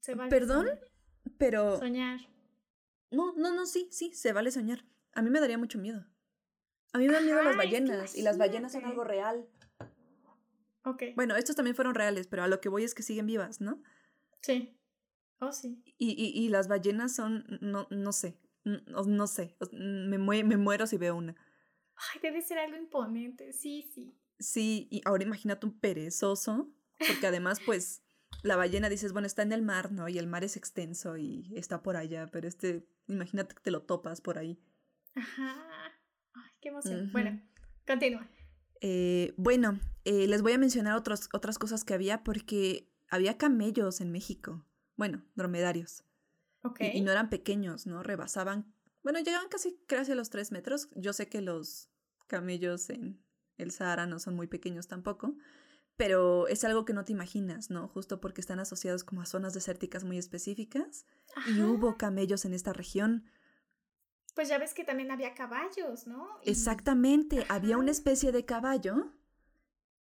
se 0.00 0.14
vale. 0.14 0.30
Perdón, 0.30 0.68
pero... 1.38 1.78
Soñar. 1.78 2.20
No, 3.10 3.34
no, 3.36 3.54
no, 3.54 3.66
sí, 3.66 3.88
sí, 3.90 4.12
se 4.14 4.32
vale 4.32 4.50
soñar. 4.50 4.84
A 5.14 5.22
mí 5.22 5.30
me 5.30 5.40
daría 5.40 5.58
mucho 5.58 5.78
miedo. 5.78 6.06
A 6.92 6.98
mí 6.98 7.06
me 7.06 7.14
dan 7.14 7.24
miedo 7.24 7.42
las 7.42 7.56
ballenas 7.56 8.16
y 8.16 8.22
las 8.22 8.38
ballenas 8.38 8.72
son 8.72 8.84
algo 8.84 9.04
real. 9.04 9.48
Ok. 10.84 11.02
Bueno, 11.14 11.36
estos 11.36 11.56
también 11.56 11.76
fueron 11.76 11.94
reales, 11.94 12.26
pero 12.26 12.42
a 12.42 12.48
lo 12.48 12.60
que 12.60 12.68
voy 12.68 12.84
es 12.84 12.94
que 12.94 13.02
siguen 13.02 13.26
vivas, 13.26 13.60
¿no? 13.60 13.82
Sí. 14.40 14.78
Oh, 15.40 15.52
sí. 15.52 15.82
Y, 15.98 16.12
y, 16.12 16.44
y 16.44 16.48
las 16.48 16.68
ballenas 16.68 17.14
son, 17.14 17.58
no, 17.60 17.86
no 17.90 18.12
sé, 18.12 18.38
no, 18.66 19.02
no 19.04 19.26
sé, 19.26 19.56
me, 19.72 20.18
me 20.18 20.56
muero 20.56 20.86
si 20.86 20.96
veo 20.96 21.16
una. 21.16 21.34
Ay, 21.96 22.20
debe 22.20 22.42
ser 22.42 22.58
algo 22.58 22.76
imponente, 22.76 23.52
sí, 23.52 23.90
sí. 23.94 24.18
Sí, 24.38 24.88
y 24.90 25.00
ahora 25.04 25.24
imagínate 25.24 25.64
un 25.66 25.78
perezoso, 25.78 26.70
porque 26.98 27.26
además, 27.26 27.60
pues, 27.64 28.02
la 28.42 28.56
ballena 28.56 28.88
dices, 28.88 29.12
bueno, 29.12 29.26
está 29.26 29.42
en 29.42 29.52
el 29.52 29.62
mar, 29.62 29.92
¿no? 29.92 30.08
Y 30.08 30.18
el 30.18 30.26
mar 30.26 30.44
es 30.44 30.56
extenso 30.56 31.16
y 31.16 31.52
está 31.56 31.82
por 31.82 31.96
allá, 31.96 32.28
pero 32.30 32.48
este, 32.48 32.86
imagínate 33.06 33.54
que 33.54 33.62
te 33.62 33.70
lo 33.70 33.82
topas 33.82 34.20
por 34.20 34.36
ahí. 34.36 34.60
Ajá. 35.14 35.56
Ay, 36.34 36.50
qué 36.60 36.68
emoción. 36.68 37.10
Bueno, 37.12 37.40
continúa. 37.86 38.28
Eh, 38.82 39.32
bueno, 39.38 39.80
eh, 40.04 40.26
les 40.26 40.42
voy 40.42 40.52
a 40.52 40.58
mencionar 40.58 40.96
otros, 40.96 41.28
otras 41.32 41.58
cosas 41.58 41.84
que 41.84 41.94
había 41.94 42.22
porque 42.22 42.92
había 43.08 43.38
camellos 43.38 44.00
en 44.00 44.12
México. 44.12 44.66
Bueno, 44.96 45.24
dromedarios. 45.34 46.05
Y, 46.80 47.00
no 47.00 47.12
eran 47.12 47.30
pequeños, 47.30 47.86
¿no? 47.86 48.02
Rebasaban. 48.02 48.72
Bueno, 49.02 49.20
llegaban 49.20 49.48
casi, 49.48 49.78
casi 49.86 50.12
a 50.12 50.14
los 50.14 50.30
tres 50.30 50.52
metros. 50.52 50.88
Yo 50.94 51.12
sé 51.12 51.28
que 51.28 51.40
los 51.40 51.88
camellos 52.26 52.90
en 52.90 53.22
el 53.56 53.70
Sahara 53.70 54.06
no 54.06 54.18
son 54.18 54.34
muy 54.34 54.46
pequeños 54.46 54.88
tampoco, 54.88 55.36
pero 55.96 56.48
es 56.48 56.64
algo 56.64 56.84
que 56.84 56.92
no 56.92 57.04
te 57.04 57.12
imaginas, 57.12 57.70
¿no? 57.70 57.88
Justo 57.88 58.20
porque 58.20 58.40
están 58.40 58.58
asociados 58.58 59.04
como 59.04 59.22
a 59.22 59.26
zonas 59.26 59.54
desérticas 59.54 60.04
muy 60.04 60.18
específicas. 60.18 61.06
Y 61.48 61.62
hubo 61.62 61.96
camellos 61.96 62.44
en 62.44 62.54
esta 62.54 62.72
región. 62.72 63.24
Pues 64.34 64.48
ya 64.48 64.58
ves 64.58 64.74
que 64.74 64.84
también 64.84 65.10
había 65.10 65.34
caballos, 65.34 66.06
¿no? 66.06 66.38
Exactamente, 66.42 67.46
había 67.48 67.78
una 67.78 67.90
especie 67.90 68.32
de 68.32 68.44
caballo 68.44 69.12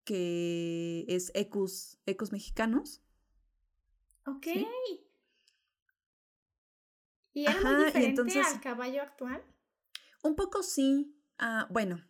que 0.05 1.05
es 1.09 1.31
ecus, 1.35 1.99
ecus 2.07 2.33
mexicanos. 2.33 3.03
Ok. 4.27 4.47
¿Y 7.33 7.47
era 7.47 7.61
muy 7.61 7.85
diferente 7.85 8.41
al 8.41 8.61
caballo 8.61 9.03
actual? 9.03 9.43
Un 10.23 10.37
poco 10.37 10.63
sí. 10.63 11.17
Ah, 11.39 11.67
bueno, 11.71 12.01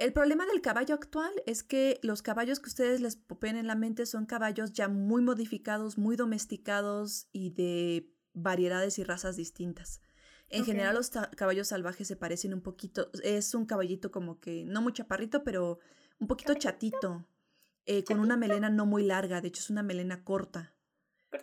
el 0.00 0.14
problema 0.14 0.46
del 0.46 0.62
caballo 0.62 0.94
actual 0.94 1.30
es 1.44 1.62
que 1.62 2.00
los 2.02 2.22
caballos 2.22 2.58
que 2.58 2.70
ustedes 2.70 3.02
les 3.02 3.16
popen 3.16 3.56
en 3.56 3.66
la 3.66 3.74
mente 3.74 4.06
son 4.06 4.24
caballos 4.24 4.72
ya 4.72 4.88
muy 4.88 5.20
modificados, 5.20 5.98
muy 5.98 6.16
domesticados 6.16 7.28
y 7.32 7.50
de 7.50 8.10
variedades 8.32 8.98
y 8.98 9.04
razas 9.04 9.36
distintas. 9.36 10.00
En 10.48 10.64
general 10.64 10.94
los 10.94 11.10
caballos 11.10 11.68
salvajes 11.68 12.08
se 12.08 12.16
parecen 12.16 12.54
un 12.54 12.62
poquito, 12.62 13.10
es 13.22 13.54
un 13.54 13.66
caballito 13.66 14.10
como 14.10 14.40
que, 14.40 14.64
no 14.64 14.80
muy 14.80 14.94
chaparrito, 14.94 15.44
pero 15.44 15.80
un 16.18 16.26
poquito 16.26 16.54
chatito, 16.54 17.28
eh, 17.84 18.02
con 18.02 18.20
una 18.20 18.38
melena 18.38 18.70
no 18.70 18.86
muy 18.86 19.04
larga, 19.04 19.42
de 19.42 19.48
hecho 19.48 19.60
es 19.60 19.68
una 19.68 19.82
melena 19.82 20.24
corta. 20.24 20.74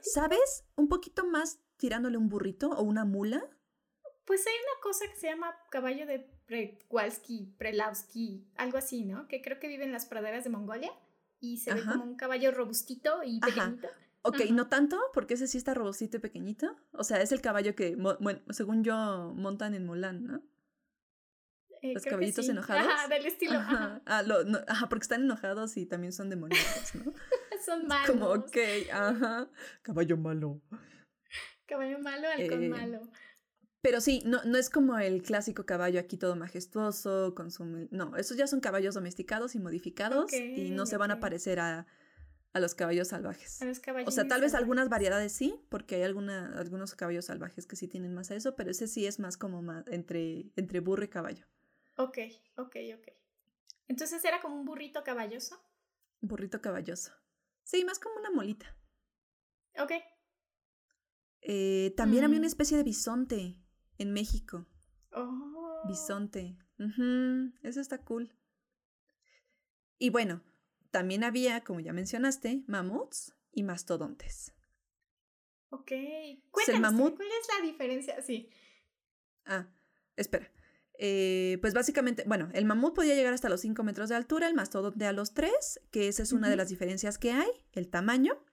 ¿Sabes? 0.01 0.65
Un 0.75 0.89
poquito 0.89 1.27
más 1.27 1.59
tirándole 1.77 2.17
un 2.17 2.29
burrito 2.29 2.69
o 2.69 2.83
una 2.83 3.05
mula. 3.05 3.43
Pues 4.25 4.45
hay 4.45 4.53
una 4.53 4.81
cosa 4.81 5.05
que 5.07 5.15
se 5.15 5.27
llama 5.27 5.55
caballo 5.69 6.05
de 6.05 6.19
Prewalski, 6.47 7.53
Prelawski, 7.57 8.45
algo 8.55 8.77
así, 8.77 9.05
¿no? 9.05 9.27
Que 9.27 9.41
creo 9.41 9.59
que 9.59 9.67
vive 9.67 9.85
en 9.85 9.91
las 9.91 10.05
praderas 10.05 10.43
de 10.43 10.49
Mongolia 10.49 10.91
y 11.39 11.57
se 11.57 11.73
ve 11.73 11.83
como 11.83 12.03
un 12.03 12.15
caballo 12.15 12.51
robustito 12.51 13.23
y 13.23 13.39
pequeñito. 13.39 13.87
Ok, 14.23 14.41
no 14.51 14.67
tanto, 14.67 14.99
porque 15.13 15.35
ese 15.35 15.47
sí 15.47 15.57
está 15.57 15.73
robustito 15.73 16.17
y 16.17 16.19
pequeñito. 16.19 16.75
O 16.91 17.03
sea, 17.03 17.21
es 17.21 17.31
el 17.31 17.39
caballo 17.39 17.75
que, 17.75 17.95
bueno, 17.95 18.41
según 18.49 18.83
yo, 18.83 19.33
montan 19.35 19.73
en 19.73 19.85
Mulan, 19.85 20.25
¿no? 20.25 20.41
Eh, 21.81 21.93
Los 21.93 22.03
caballitos 22.03 22.49
enojados. 22.49 22.91
Ajá, 22.91 23.07
del 23.07 23.25
estilo. 23.25 23.53
Ajá. 23.53 24.01
Ah, 24.05 24.23
ajá, 24.67 24.89
porque 24.89 25.03
están 25.03 25.21
enojados 25.21 25.77
y 25.77 25.85
también 25.85 26.11
son 26.11 26.29
demoníacos, 26.29 26.95
¿no? 26.95 27.13
son 27.65 27.87
malos. 27.87 28.09
Como, 28.09 28.25
ok, 28.31 28.57
ajá. 28.91 29.49
Caballo 29.83 30.17
malo. 30.17 30.61
Caballo 31.67 31.99
malo, 31.99 32.27
halcón 32.27 32.63
eh, 32.63 32.69
malo. 32.69 33.01
Pero 33.81 34.01
sí, 34.01 34.23
no, 34.25 34.43
no 34.43 34.57
es 34.57 34.69
como 34.69 34.97
el 34.97 35.21
clásico 35.21 35.65
caballo 35.65 35.99
aquí 35.99 36.17
todo 36.17 36.35
majestuoso, 36.35 37.35
con 37.35 37.51
su... 37.51 37.87
No, 37.91 38.15
esos 38.17 38.35
ya 38.37 38.47
son 38.47 38.59
caballos 38.59 38.95
domesticados 38.95 39.53
y 39.53 39.59
modificados 39.59 40.33
y 40.33 40.71
no 40.71 40.85
se 40.85 40.97
van 40.97 41.11
a 41.11 41.19
parecer 41.19 41.59
a 41.59 41.87
a 42.57 42.59
los 42.59 42.75
caballos 42.75 43.09
salvajes. 43.09 43.61
A 43.61 43.65
los 43.65 43.81
o 44.05 44.11
sea, 44.11 44.27
tal 44.27 44.41
vez 44.41 44.53
algunas 44.53 44.89
variedades 44.89 45.31
sí, 45.31 45.63
porque 45.69 45.95
hay 45.95 46.03
alguna, 46.03 46.57
algunos 46.57 46.95
caballos 46.95 47.25
salvajes 47.25 47.65
que 47.65 47.75
sí 47.75 47.87
tienen 47.87 48.13
más 48.13 48.31
a 48.31 48.35
eso, 48.35 48.55
pero 48.55 48.71
ese 48.71 48.87
sí 48.87 49.05
es 49.05 49.19
más 49.19 49.37
como 49.37 49.61
más 49.61 49.87
entre, 49.87 50.51
entre 50.55 50.79
burro 50.79 51.03
y 51.03 51.07
caballo. 51.07 51.45
Ok, 51.97 52.17
ok, 52.57 52.75
ok. 52.95 53.07
Entonces 53.87 54.23
era 54.25 54.41
como 54.41 54.55
un 54.55 54.65
burrito 54.65 55.03
caballoso. 55.03 55.61
Burrito 56.19 56.61
caballoso. 56.61 57.11
Sí, 57.63 57.85
más 57.85 57.99
como 57.99 58.15
una 58.19 58.31
molita. 58.31 58.75
Ok. 59.79 59.91
Eh, 61.49 61.93
también 61.95 62.25
había 62.25 62.39
una 62.39 62.45
mm. 62.45 62.51
especie 62.51 62.75
de 62.75 62.83
bisonte 62.83 63.57
en 63.97 64.11
México. 64.11 64.67
Oh. 65.13 65.81
Bisonte. 65.87 66.57
Eso 67.63 67.79
está 67.79 68.03
cool. 68.03 68.35
Y 69.97 70.09
bueno, 70.09 70.43
también 70.91 71.23
había, 71.23 71.63
como 71.63 71.79
ya 71.79 71.93
mencionaste, 71.93 72.65
mamuts 72.67 73.33
y 73.53 73.63
mastodontes. 73.63 74.53
Ok. 75.69 75.91
Cuéntanos, 76.51 76.93
¿cuál 77.15 77.29
es 77.29 77.47
la 77.57 77.65
diferencia? 77.65 78.21
Sí. 78.21 78.49
Ah, 79.45 79.67
espera. 80.17 80.51
Eh, 80.99 81.59
pues 81.61 81.73
básicamente, 81.73 82.25
bueno, 82.27 82.49
el 82.53 82.65
mamut 82.65 82.93
podía 82.93 83.15
llegar 83.15 83.33
hasta 83.33 83.47
los 83.47 83.61
5 83.61 83.83
metros 83.83 84.09
de 84.09 84.15
altura, 84.15 84.49
el 84.49 84.53
mastodonte 84.53 85.05
a 85.05 85.13
los 85.13 85.33
3, 85.33 85.79
que 85.91 86.09
esa 86.09 86.23
es 86.23 86.33
una 86.33 86.49
de 86.49 86.57
las 86.57 86.67
diferencias 86.67 87.17
que 87.17 87.31
hay, 87.31 87.49
el 87.71 87.87
tamaño. 87.87 88.43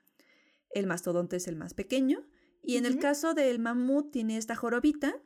El 0.71 0.87
mastodonte 0.87 1.37
es 1.37 1.49
el 1.49 1.57
más 1.57 1.75
pequeño. 1.75 2.25
Y 2.65 2.77
en 2.77 2.87
el 2.87 2.99
caso 2.99 3.35
del 3.35 3.59
mamut 3.59 4.11
tiene 4.11 4.37
esta 4.37 4.57
jorobita, 4.57 5.21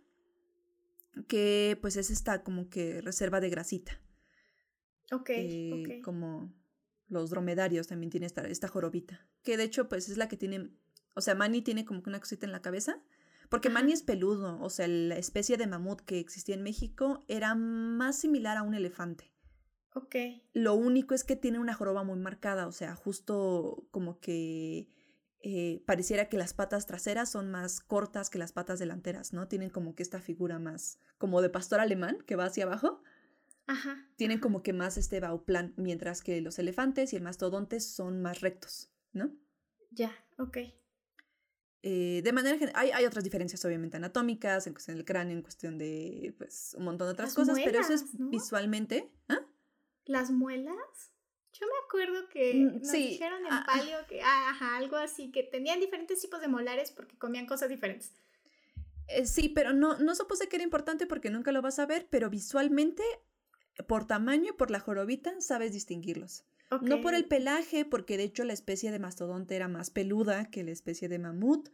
que 1.27 1.79
pues 1.81 1.97
es 1.97 2.11
esta 2.11 2.43
como 2.43 2.69
que 2.69 3.01
reserva 3.01 3.41
de 3.41 3.51
grasita. 3.51 4.01
Ok, 5.11 5.31
eh, 5.31 6.01
Como 6.05 6.53
los 7.09 7.31
dromedarios 7.31 7.87
también 7.87 8.11
tienen 8.11 8.27
esta, 8.27 8.43
esta 8.43 8.69
jorobita. 8.69 9.27
Que 9.43 9.57
de 9.57 9.65
hecho, 9.65 9.89
pues 9.89 10.09
es 10.09 10.17
la 10.17 10.29
que 10.29 10.37
tiene. 10.37 10.71
O 11.15 11.21
sea, 11.21 11.35
Manny 11.35 11.63
tiene 11.63 11.85
como 11.85 12.03
que 12.03 12.11
una 12.11 12.21
cosita 12.21 12.47
en 12.47 12.53
la 12.53 12.63
cabeza. 12.63 13.01
Porque 13.49 13.71
Manny 13.71 13.93
es 13.93 14.03
peludo. 14.03 14.61
O 14.61 14.69
sea, 14.69 14.87
la 14.89 15.17
especie 15.17 15.57
de 15.57 15.67
mamut 15.67 16.03
que 16.03 16.19
existía 16.19 16.55
en 16.55 16.63
México 16.63 17.25
era 17.29 17.55
más 17.55 18.19
similar 18.19 18.59
a 18.59 18.63
un 18.63 18.75
elefante. 18.75 19.33
Ok. 19.95 20.17
Lo 20.53 20.75
único 20.75 21.15
es 21.15 21.25
que 21.25 21.35
tiene 21.35 21.59
una 21.59 21.73
joroba 21.73 22.05
muy 22.05 22.19
marcada. 22.19 22.67
O 22.67 22.73
sea, 22.73 22.95
justo 22.95 23.87
como 23.91 24.21
que. 24.21 24.89
Eh, 25.41 25.83
pareciera 25.87 26.29
que 26.29 26.37
las 26.37 26.53
patas 26.53 26.87
traseras 26.87 27.31
son 27.31 27.51
más 27.51 27.81
cortas 27.81 28.29
que 28.29 28.39
las 28.39 28.53
patas 28.53 28.79
delanteras, 28.81 29.33
¿no? 29.33 29.47
Tienen 29.47 29.71
como 29.71 29.95
que 29.95 30.03
esta 30.03 30.21
figura 30.21 30.59
más 30.59 30.99
como 31.17 31.41
de 31.43 31.49
pastor 31.49 31.81
alemán 31.81 32.19
que 32.27 32.37
va 32.37 32.47
hacia 32.47 32.65
abajo. 32.65 33.03
Ajá. 33.67 34.09
Tienen 34.17 34.41
como 34.41 34.63
que 34.63 34.73
más 34.73 34.97
este 34.97 35.21
bauplan, 35.21 35.75
mientras 35.77 36.23
que 36.23 36.41
los 36.41 36.59
elefantes 36.59 37.13
y 37.13 37.17
el 37.17 37.23
mastodonte 37.23 37.81
son 37.81 38.21
más 38.21 38.41
rectos, 38.41 38.91
¿no? 39.13 39.31
Ya, 39.91 40.13
ok. 40.39 40.59
Eh, 41.83 42.23
de 42.25 42.33
manera 42.33 42.59
general, 42.59 42.75
hay, 42.77 42.91
hay, 42.91 43.05
otras 43.05 43.23
diferencias 43.23 43.65
obviamente 43.65 43.97
anatómicas, 43.97 44.67
en 44.67 44.73
cuestión 44.73 44.97
del 44.97 45.05
cráneo, 45.05 45.37
en 45.37 45.43
cuestión 45.43 45.79
de 45.79 46.35
pues 46.37 46.75
un 46.77 46.85
montón 46.85 47.07
de 47.07 47.13
otras 47.13 47.35
cosas, 47.35 47.57
pero 47.65 47.79
eso 47.79 47.93
es 47.93 48.07
visualmente. 48.19 49.09
¿ah? 49.29 49.47
¿Las 50.05 50.33
muelas? 50.33 50.75
Yo 51.61 51.67
me 51.67 51.87
acuerdo 51.87 52.29
que 52.29 52.55
mm, 52.55 52.81
nos 52.81 52.93
dijeron 52.93 53.47
en 53.47 53.53
ah, 53.53 53.65
ah. 53.67 53.79
palio 53.79 53.97
que, 54.09 54.21
ajá, 54.21 54.77
algo 54.77 54.97
así, 54.97 55.31
que 55.31 55.43
tenían 55.43 55.81
diferentes 55.81 56.21
tipos 56.21 56.41
de 56.41 56.49
molares 56.49 56.93
porque 56.93 57.17
comían 57.19 57.47
cosas 57.47 57.69
diferentes. 57.69 58.13
Eh, 59.09 59.27
sí, 59.27 59.49
pero 59.49 59.73
no, 59.73 59.99
no 59.99 60.15
supuse 60.15 60.49
que 60.49 60.57
era 60.57 60.65
importante 60.65 61.07
porque 61.07 61.31
nunca 61.31 61.51
lo 61.51 61.63
vas 61.63 61.79
a 61.79 61.87
ver, 61.87 62.07
pero 62.11 62.31
visualmente 62.31 63.03
por 63.87 64.07
tamaño 64.07 64.51
y 64.51 64.57
por 64.57 64.71
la 64.71 64.81
jorobita 64.81 65.41
sabes 65.41 65.73
distinguirlos. 65.73 66.45
No 66.83 67.01
por 67.01 67.15
el 67.15 67.25
pelaje, 67.25 67.87
porque 67.87 68.19
de 68.19 68.25
hecho 68.25 68.45
la 68.45 68.53
especie 68.53 68.91
de 68.91 68.99
mastodonte 68.99 69.57
era 69.57 69.69
más 69.69 69.89
peluda 69.89 70.51
que 70.51 70.63
la 70.65 70.71
especie 70.71 71.09
de 71.09 71.19
mamut. 71.19 71.71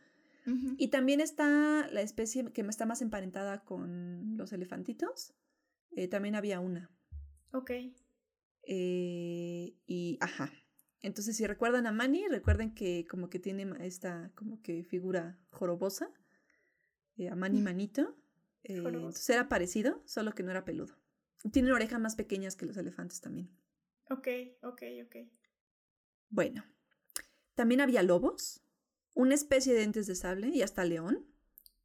Y 0.76 0.88
también 0.88 1.20
está 1.20 1.88
la 1.90 2.02
especie 2.02 2.44
que 2.52 2.60
está 2.60 2.84
más 2.84 3.00
emparentada 3.00 3.64
con 3.64 4.36
los 4.36 4.52
elefantitos. 4.52 5.32
Eh, 5.96 6.06
también 6.06 6.34
había 6.34 6.60
una. 6.60 6.90
Ok. 7.52 7.70
Eh, 8.66 9.74
y, 9.86 10.18
ajá. 10.20 10.52
Entonces, 11.00 11.36
si 11.36 11.46
recuerdan 11.46 11.86
a 11.86 11.92
Manny, 11.92 12.28
recuerden 12.28 12.74
que 12.74 13.06
como 13.06 13.28
que 13.28 13.38
tiene 13.38 13.66
esta 13.80 14.32
como 14.34 14.62
que 14.62 14.84
figura 14.84 15.38
jorobosa. 15.50 16.10
Eh, 17.16 17.28
a 17.28 17.34
Manny 17.36 17.60
Manito. 17.60 18.16
entonces 18.62 19.28
era 19.30 19.48
parecido, 19.48 20.02
solo 20.06 20.34
que 20.34 20.42
no 20.42 20.50
era 20.50 20.64
peludo. 20.64 20.96
Tienen 21.52 21.72
orejas 21.72 22.00
más 22.00 22.16
pequeñas 22.16 22.56
que 22.56 22.66
los 22.66 22.76
elefantes 22.76 23.20
también. 23.20 23.50
Ok, 24.10 24.28
ok, 24.62 24.82
ok. 25.04 25.16
Bueno, 26.30 26.64
también 27.54 27.80
había 27.80 28.02
lobos, 28.02 28.62
una 29.14 29.34
especie 29.34 29.72
de 29.72 29.80
dientes 29.80 30.06
de 30.06 30.14
sable 30.14 30.48
y 30.48 30.62
hasta 30.62 30.84
león. 30.84 31.26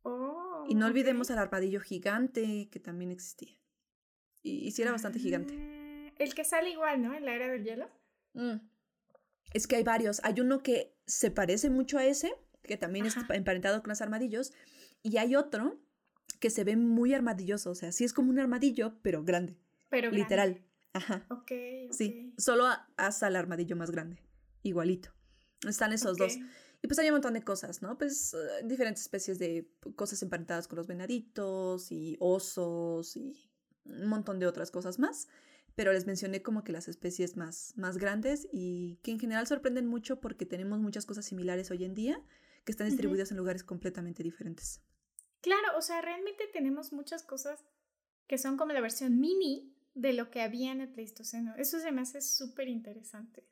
Oh, 0.03 0.65
y 0.67 0.75
no 0.75 0.85
ok. 0.85 0.91
olvidemos 0.91 1.29
al 1.29 1.39
armadillo 1.39 1.81
gigante 1.81 2.69
que 2.71 2.79
también 2.79 3.11
existía. 3.11 3.53
Y, 4.41 4.65
y 4.65 4.71
sí 4.71 4.81
era 4.81 4.91
bastante 4.91 5.19
gigante. 5.19 5.78
El 6.19 6.35
que 6.35 6.43
sale 6.43 6.69
igual, 6.69 7.01
¿no? 7.01 7.15
En 7.15 7.25
la 7.25 7.33
era 7.33 7.47
del 7.47 7.63
hielo. 7.63 7.89
Mm. 8.33 8.57
Es 9.53 9.65
que 9.65 9.77
hay 9.77 9.83
varios. 9.83 10.21
Hay 10.23 10.39
uno 10.41 10.61
que 10.61 10.95
se 11.07 11.31
parece 11.31 11.69
mucho 11.71 11.97
a 11.97 12.05
ese, 12.05 12.31
que 12.61 12.77
también 12.77 13.07
Ajá. 13.07 13.21
está 13.21 13.35
emparentado 13.35 13.81
con 13.81 13.89
los 13.89 14.01
armadillos. 14.01 14.51
Y 15.01 15.17
hay 15.17 15.35
otro 15.35 15.79
que 16.39 16.49
se 16.51 16.63
ve 16.63 16.75
muy 16.75 17.13
armadilloso. 17.15 17.71
O 17.71 17.75
sea, 17.75 17.91
sí 17.91 18.03
es 18.03 18.13
como 18.13 18.29
un 18.29 18.39
armadillo, 18.39 18.99
pero 19.01 19.23
grande. 19.23 19.57
Pero 19.89 20.09
grande. 20.09 20.17
Literal. 20.19 20.61
Ajá. 20.93 21.25
Ok, 21.29 21.51
ok. 21.87 21.91
Sí. 21.93 22.33
Solo 22.37 22.67
a- 22.67 22.87
hasta 22.97 23.27
el 23.27 23.35
armadillo 23.35 23.75
más 23.75 23.89
grande. 23.91 24.21
Igualito. 24.61 25.09
Están 25.67 25.93
esos 25.93 26.17
dos. 26.17 26.35
Y 26.81 26.87
pues 26.87 26.97
hay 26.99 27.07
un 27.07 27.13
montón 27.15 27.33
de 27.33 27.41
cosas, 27.43 27.81
¿no? 27.81 27.97
Pues 27.97 28.33
eh, 28.33 28.37
diferentes 28.65 29.01
especies 29.03 29.37
de 29.39 29.69
cosas 29.95 30.21
emparentadas 30.23 30.67
con 30.67 30.77
los 30.77 30.87
venaditos 30.87 31.91
y 31.91 32.15
osos 32.19 33.17
y 33.17 33.49
un 33.85 34.07
montón 34.07 34.39
de 34.39 34.47
otras 34.47 34.71
cosas 34.71 34.99
más. 34.99 35.27
Pero 35.75 35.93
les 35.93 36.05
mencioné 36.05 36.41
como 36.41 36.63
que 36.63 36.71
las 36.71 36.87
especies 36.87 37.37
más, 37.37 37.73
más 37.77 37.97
grandes 37.97 38.47
y 38.51 38.99
que 39.03 39.11
en 39.11 39.19
general 39.19 39.47
sorprenden 39.47 39.87
mucho 39.87 40.19
porque 40.19 40.45
tenemos 40.45 40.79
muchas 40.79 41.05
cosas 41.05 41.25
similares 41.25 41.71
hoy 41.71 41.85
en 41.85 41.93
día 41.93 42.21
que 42.65 42.71
están 42.71 42.87
distribuidas 42.87 43.31
en 43.31 43.37
lugares 43.37 43.63
completamente 43.63 44.23
diferentes. 44.23 44.81
Claro, 45.41 45.77
o 45.77 45.81
sea, 45.81 46.01
realmente 46.01 46.43
tenemos 46.51 46.91
muchas 46.91 47.23
cosas 47.23 47.65
que 48.27 48.37
son 48.37 48.57
como 48.57 48.73
la 48.73 48.81
versión 48.81 49.19
mini 49.19 49.73
de 49.95 50.13
lo 50.13 50.29
que 50.29 50.41
había 50.41 50.71
en 50.71 50.81
el 50.81 50.89
Pleistoceno. 50.89 51.55
Eso 51.57 51.79
se 51.79 51.91
me 51.91 52.01
hace 52.01 52.21
súper 52.21 52.67
interesante. 52.67 53.45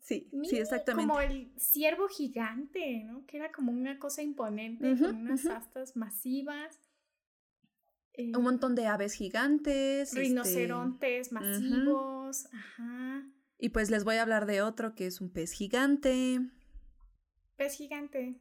Sí, 0.00 0.28
Mini, 0.30 0.48
sí, 0.48 0.58
exactamente. 0.58 1.08
Como 1.08 1.20
el 1.20 1.52
ciervo 1.58 2.06
gigante, 2.06 3.02
¿no? 3.04 3.26
Que 3.26 3.38
era 3.38 3.50
como 3.50 3.72
una 3.72 3.98
cosa 3.98 4.22
imponente 4.22 4.96
con 4.98 5.16
unas 5.16 5.44
astas 5.46 5.96
masivas. 5.96 6.78
Eh, 8.16 8.32
Un 8.36 8.42
montón 8.42 8.74
de 8.74 8.86
aves 8.86 9.12
gigantes. 9.14 10.08
este, 10.08 10.20
Rinocerontes 10.20 11.32
masivos. 11.32 12.46
Ajá. 12.52 13.24
y 13.58 13.68
pues 13.70 13.90
les 13.90 14.04
voy 14.04 14.16
a 14.16 14.22
hablar 14.22 14.46
de 14.46 14.62
otro 14.62 14.94
que 14.94 15.06
es 15.06 15.20
un 15.20 15.30
pez 15.32 15.52
gigante. 15.52 16.40
Pez 17.56 17.74
gigante. 17.74 18.40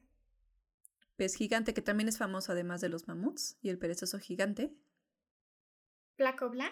Pez 1.15 1.35
gigante 1.35 1.73
que 1.73 1.81
también 1.81 2.09
es 2.09 2.17
famoso 2.17 2.51
además 2.51 2.81
de 2.81 2.89
los 2.89 3.07
mamuts 3.07 3.57
y 3.61 3.69
el 3.69 3.77
perezoso 3.79 4.19
gigante. 4.19 4.75
Placo 6.17 6.49
bla. 6.49 6.69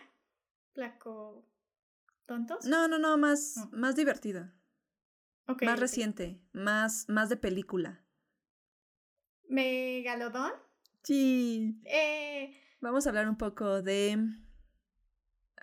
Placo 0.74 1.46
tontos. 2.26 2.66
No, 2.66 2.88
no, 2.88 3.00
no, 3.00 3.18
más, 3.18 3.56
más 3.72 3.96
divertido. 3.96 4.52
Más 5.62 5.80
reciente. 5.80 6.42
Más, 6.54 7.08
más 7.10 7.30
de 7.30 7.36
película. 7.38 8.04
Megalodón. 9.50 10.52
Sí. 11.04 11.82
Eh, 11.86 12.54
Vamos 12.84 13.06
a 13.06 13.10
hablar 13.10 13.30
un 13.30 13.38
poco 13.38 13.82
de. 13.82 14.18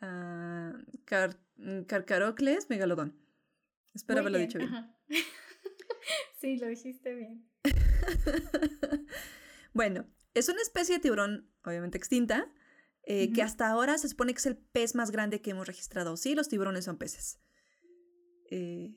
ah, 0.00 0.72
Car- 1.04 1.38
mm, 1.56 1.82
Carcarocles 1.82 2.70
megalodón. 2.70 3.14
Espero 3.94 4.20
haberlo 4.20 4.38
dicho 4.38 4.56
bien. 4.58 4.70
ajá. 4.70 4.96
sí, 6.40 6.56
lo 6.56 6.66
dijiste 6.68 7.14
bien. 7.14 7.46
Bueno, 9.72 10.04
es 10.34 10.48
una 10.48 10.60
especie 10.62 10.96
de 10.96 11.00
tiburón, 11.00 11.48
obviamente 11.64 11.96
extinta, 11.96 12.52
eh, 13.04 13.32
que 13.32 13.40
hasta 13.42 13.68
ahora 13.68 13.98
se 13.98 14.08
supone 14.08 14.32
que 14.32 14.38
es 14.38 14.46
el 14.46 14.56
pez 14.56 14.96
más 14.96 15.12
grande 15.12 15.40
que 15.40 15.50
hemos 15.50 15.66
registrado. 15.68 16.16
Sí, 16.16 16.34
los 16.34 16.48
tiburones 16.48 16.86
son 16.86 16.96
peces. 16.98 17.38
Eh, 18.50 18.96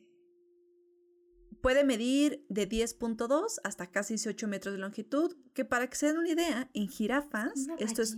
puede 1.63 1.85
medir 1.85 2.45
de 2.49 2.67
10.2 2.67 3.61
hasta 3.63 3.89
casi 3.89 4.15
18 4.15 4.49
metros 4.49 4.73
de 4.73 4.79
longitud, 4.81 5.37
que 5.53 5.63
para 5.63 5.87
que 5.87 5.95
se 5.95 6.07
den 6.07 6.17
una 6.17 6.29
idea, 6.29 6.69
en 6.73 6.89
jirafas, 6.89 7.53
Una 7.55 7.75
esto 7.77 8.01
es 8.01 8.17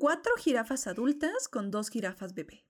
cuatro 0.00 0.32
jirafas 0.36 0.88
adultas 0.88 1.46
con 1.46 1.70
dos 1.70 1.88
jirafas 1.88 2.34
bebé. 2.34 2.66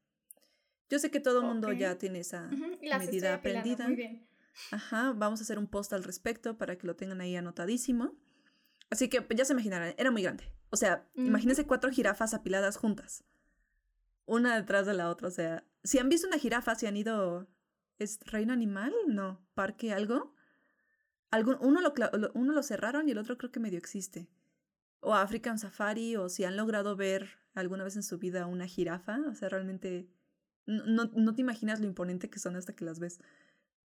Yo 0.90 0.98
sé 0.98 1.10
que 1.10 1.20
todo 1.20 1.40
el 1.40 1.46
mundo 1.46 1.72
ya 1.72 1.96
tiene 1.96 2.20
esa 2.20 2.50
medida 2.98 3.32
aprendida. 3.32 3.86
Muy 3.86 3.96
bien. 3.96 4.28
Ajá, 4.72 5.14
vamos 5.16 5.40
a 5.40 5.44
hacer 5.44 5.58
un 5.58 5.66
post 5.66 5.94
al 5.94 6.04
respecto 6.04 6.58
para 6.58 6.76
que 6.76 6.86
lo 6.86 6.96
tengan 6.96 7.22
ahí 7.22 7.34
anotadísimo. 7.34 8.14
Así 8.90 9.08
que 9.08 9.26
ya 9.34 9.46
se 9.46 9.54
imaginarán, 9.54 9.94
era 9.96 10.10
muy 10.10 10.22
grande. 10.22 10.52
O 10.68 10.76
sea, 10.76 11.08
Ujú. 11.14 11.28
imagínense 11.28 11.66
cuatro 11.66 11.90
jirafas 11.90 12.34
apiladas 12.34 12.76
juntas. 12.76 13.24
Una 14.26 14.54
detrás 14.54 14.84
de 14.84 14.92
la 14.92 15.08
otra. 15.08 15.28
O 15.28 15.30
sea, 15.30 15.64
si 15.82 15.98
han 15.98 16.10
visto 16.10 16.28
una 16.28 16.38
jirafa, 16.38 16.74
si 16.74 16.84
han 16.84 16.98
ido... 16.98 17.48
¿Es 17.98 18.18
reino 18.26 18.52
animal? 18.52 18.92
No, 19.06 19.46
parque 19.54 19.92
algo. 19.92 20.34
Algún, 21.30 21.56
uno, 21.60 21.80
lo, 21.80 21.92
uno 22.34 22.52
lo 22.52 22.62
cerraron 22.62 23.08
y 23.08 23.12
el 23.12 23.18
otro 23.18 23.36
creo 23.38 23.50
que 23.50 23.60
medio 23.60 23.78
existe. 23.78 24.28
O 25.00 25.14
African 25.14 25.58
Safari, 25.58 26.16
o 26.16 26.28
si 26.28 26.44
han 26.44 26.56
logrado 26.56 26.96
ver 26.96 27.30
alguna 27.54 27.84
vez 27.84 27.96
en 27.96 28.02
su 28.02 28.18
vida 28.18 28.46
una 28.46 28.66
jirafa. 28.66 29.18
O 29.28 29.34
sea, 29.34 29.48
realmente 29.48 30.08
no, 30.66 31.06
no, 31.06 31.34
te 31.34 31.40
imaginas 31.42 31.80
lo 31.80 31.86
imponente 31.86 32.30
que 32.30 32.38
son 32.38 32.56
hasta 32.56 32.74
que 32.74 32.84
las 32.84 32.98
ves. 33.00 33.20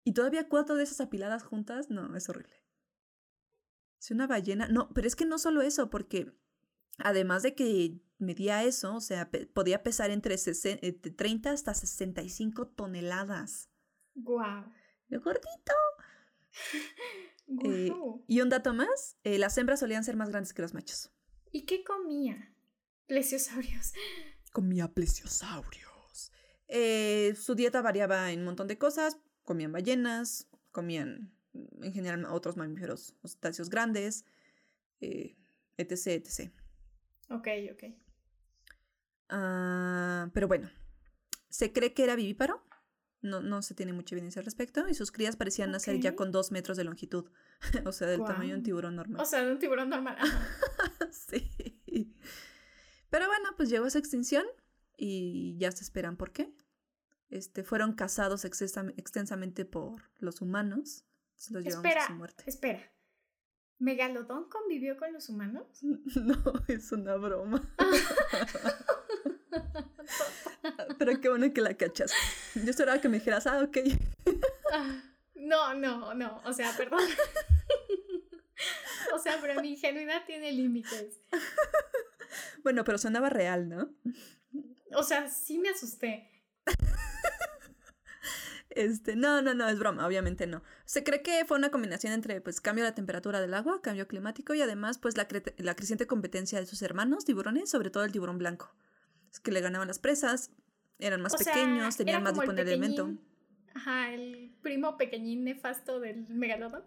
Y 0.03 0.13
todavía 0.13 0.47
cuatro 0.49 0.75
de 0.75 0.83
esas 0.83 1.01
apiladas 1.01 1.43
juntas, 1.43 1.89
no, 1.89 2.15
es 2.15 2.29
horrible. 2.29 2.55
Si 3.99 4.13
una 4.13 4.27
ballena, 4.27 4.67
no, 4.69 4.89
pero 4.93 5.07
es 5.07 5.15
que 5.15 5.25
no 5.25 5.37
solo 5.37 5.61
eso, 5.61 5.89
porque 5.89 6.31
además 6.97 7.43
de 7.43 7.53
que 7.55 7.99
medía 8.17 8.63
eso, 8.63 8.95
o 8.95 9.01
sea, 9.01 9.29
podía 9.53 9.83
pesar 9.83 10.09
entre 10.11 10.35
sesen- 10.35 10.79
eh, 10.81 10.93
30 10.93 11.51
hasta 11.51 11.73
65 11.73 12.67
toneladas. 12.67 13.69
Guau. 14.15 14.65
Lo 15.09 15.21
gordito. 15.21 15.73
Eh, 17.65 17.89
Guau. 17.89 18.23
y 18.27 18.41
un 18.41 18.49
dato 18.49 18.75
más, 18.75 19.17
eh, 19.23 19.39
las 19.39 19.57
hembras 19.57 19.79
solían 19.79 20.03
ser 20.03 20.15
más 20.15 20.29
grandes 20.29 20.53
que 20.53 20.61
los 20.61 20.75
machos. 20.75 21.09
¿Y 21.51 21.65
qué 21.65 21.83
comía? 21.83 22.53
Plesiosaurios. 23.07 23.93
Comía 24.51 24.87
plesiosaurios. 24.87 26.31
Eh, 26.67 27.33
su 27.35 27.55
dieta 27.55 27.81
variaba 27.81 28.31
en 28.31 28.39
un 28.41 28.45
montón 28.45 28.67
de 28.67 28.77
cosas. 28.77 29.17
Comían 29.45 29.71
ballenas, 29.71 30.47
comían 30.71 31.33
mm, 31.53 31.85
en 31.85 31.93
general 31.93 32.25
otros 32.25 32.55
mamíferos, 32.55 33.15
cetáceos 33.25 33.71
grandes, 33.71 34.25
eh, 35.01 35.35
etc, 35.77 36.07
etc. 36.07 36.51
Ok, 37.31 37.47
ok. 37.73 37.83
Ah, 39.29 40.29
pero 40.33 40.47
bueno, 40.47 40.69
se 41.49 41.73
cree 41.73 41.93
que 41.93 42.03
era 42.03 42.15
vivíparo. 42.15 42.63
No, 43.21 43.41
no 43.41 43.61
se 43.61 43.73
tiene 43.75 43.91
mucha 43.91 44.15
evidencia 44.15 44.39
al 44.39 44.45
respecto. 44.45 44.87
Y 44.87 44.93
sus 44.93 45.11
crías 45.11 45.35
parecían 45.35 45.71
nacer 45.71 45.99
ya 45.99 46.15
con 46.15 46.31
dos 46.31 46.51
metros 46.51 46.77
de 46.77 46.85
longitud. 46.85 47.29
o 47.85 47.91
sea, 47.91 48.07
del 48.07 48.23
tamaño 48.23 48.51
de 48.51 48.55
un 48.55 48.63
tiburón 48.63 48.95
normal. 48.95 49.21
O 49.21 49.25
sea, 49.25 49.43
de 49.43 49.51
un 49.51 49.59
tiburón 49.59 49.89
normal. 49.89 50.17
Sí. 51.11 52.15
Pero 53.09 53.27
bueno, 53.27 53.49
pues 53.57 53.69
llegó 53.69 53.85
a 53.85 53.89
su 53.89 53.97
extinción 53.97 54.45
y 54.95 55.57
ya 55.57 55.71
se 55.71 55.83
esperan 55.83 56.17
por 56.17 56.31
qué. 56.31 56.53
Este, 57.29 57.63
fueron 57.63 57.93
cazados 57.93 58.45
extensamente 58.45 59.65
por 59.65 60.03
los 60.19 60.41
humanos. 60.41 61.05
Se 61.35 61.53
los 61.53 61.63
llevamos 61.63 61.85
a 61.85 61.87
Espera, 61.89 62.07
su 62.07 62.13
muerte. 62.13 62.43
espera. 62.47 62.91
¿Megalodón 63.79 64.49
convivió 64.49 64.97
con 64.97 65.13
los 65.13 65.29
humanos? 65.29 65.67
No, 66.15 66.43
es 66.67 66.91
una 66.91 67.15
broma. 67.15 67.61
Pero 70.99 71.21
qué 71.21 71.29
bueno 71.29 71.51
que 71.53 71.61
la 71.61 71.75
cachas. 71.75 72.13
Yo 72.55 72.69
esperaba 72.69 73.01
que 73.01 73.09
me 73.09 73.17
dijeras, 73.19 73.47
ah, 73.47 73.61
ok. 73.63 73.77
No, 75.35 75.73
no, 75.73 76.13
no. 76.13 76.41
O 76.45 76.53
sea, 76.53 76.75
perdón. 76.75 76.99
o 79.15 79.19
sea, 79.19 79.39
pero 79.41 79.61
mi 79.61 79.69
ingenuidad 79.71 80.25
tiene 80.25 80.51
límites. 80.51 81.21
Bueno, 82.61 82.83
pero 82.83 82.97
sonaba 82.97 83.29
real, 83.29 83.69
¿no? 83.69 83.89
O 84.93 85.01
sea, 85.01 85.29
sí 85.29 85.57
me 85.57 85.69
asusté. 85.69 86.29
Este, 88.69 89.15
no, 89.15 89.41
no, 89.41 89.53
no, 89.53 89.67
es 89.67 89.79
broma, 89.79 90.05
obviamente 90.05 90.45
no. 90.45 90.61
Se 90.85 91.03
cree 91.03 91.23
que 91.23 91.43
fue 91.45 91.57
una 91.57 91.71
combinación 91.71 92.13
entre 92.13 92.39
pues 92.41 92.61
cambio 92.61 92.83
de 92.83 92.91
la 92.91 92.95
temperatura 92.95 93.41
del 93.41 93.53
agua, 93.55 93.81
cambio 93.81 94.07
climático 94.07 94.53
y 94.53 94.61
además 94.61 94.99
pues 94.99 95.17
la, 95.17 95.27
cre- 95.27 95.53
la 95.57 95.75
creciente 95.75 96.05
competencia 96.05 96.59
de 96.59 96.65
sus 96.67 96.81
hermanos 96.81 97.25
tiburones, 97.25 97.69
sobre 97.69 97.89
todo 97.89 98.03
el 98.03 98.11
tiburón 98.11 98.37
blanco. 98.37 98.71
Es 99.31 99.39
que 99.39 99.51
le 99.51 99.61
ganaban 99.61 99.87
las 99.87 99.99
presas, 99.99 100.51
eran 100.97 101.21
más 101.21 101.33
O 101.33 101.37
sea, 101.37 101.53
pequeños, 101.53 101.97
tenían 101.97 102.23
más 102.23 102.33
disponible 102.33 102.71
alimento. 102.71 103.03
pequeñín. 103.05 103.29
Ajá, 103.75 104.13
el 104.13 104.51
primo 104.61 104.97
pequeñín 104.97 105.43
nefasto 105.43 105.99
del 105.99 106.27
megalodón. 106.29 106.83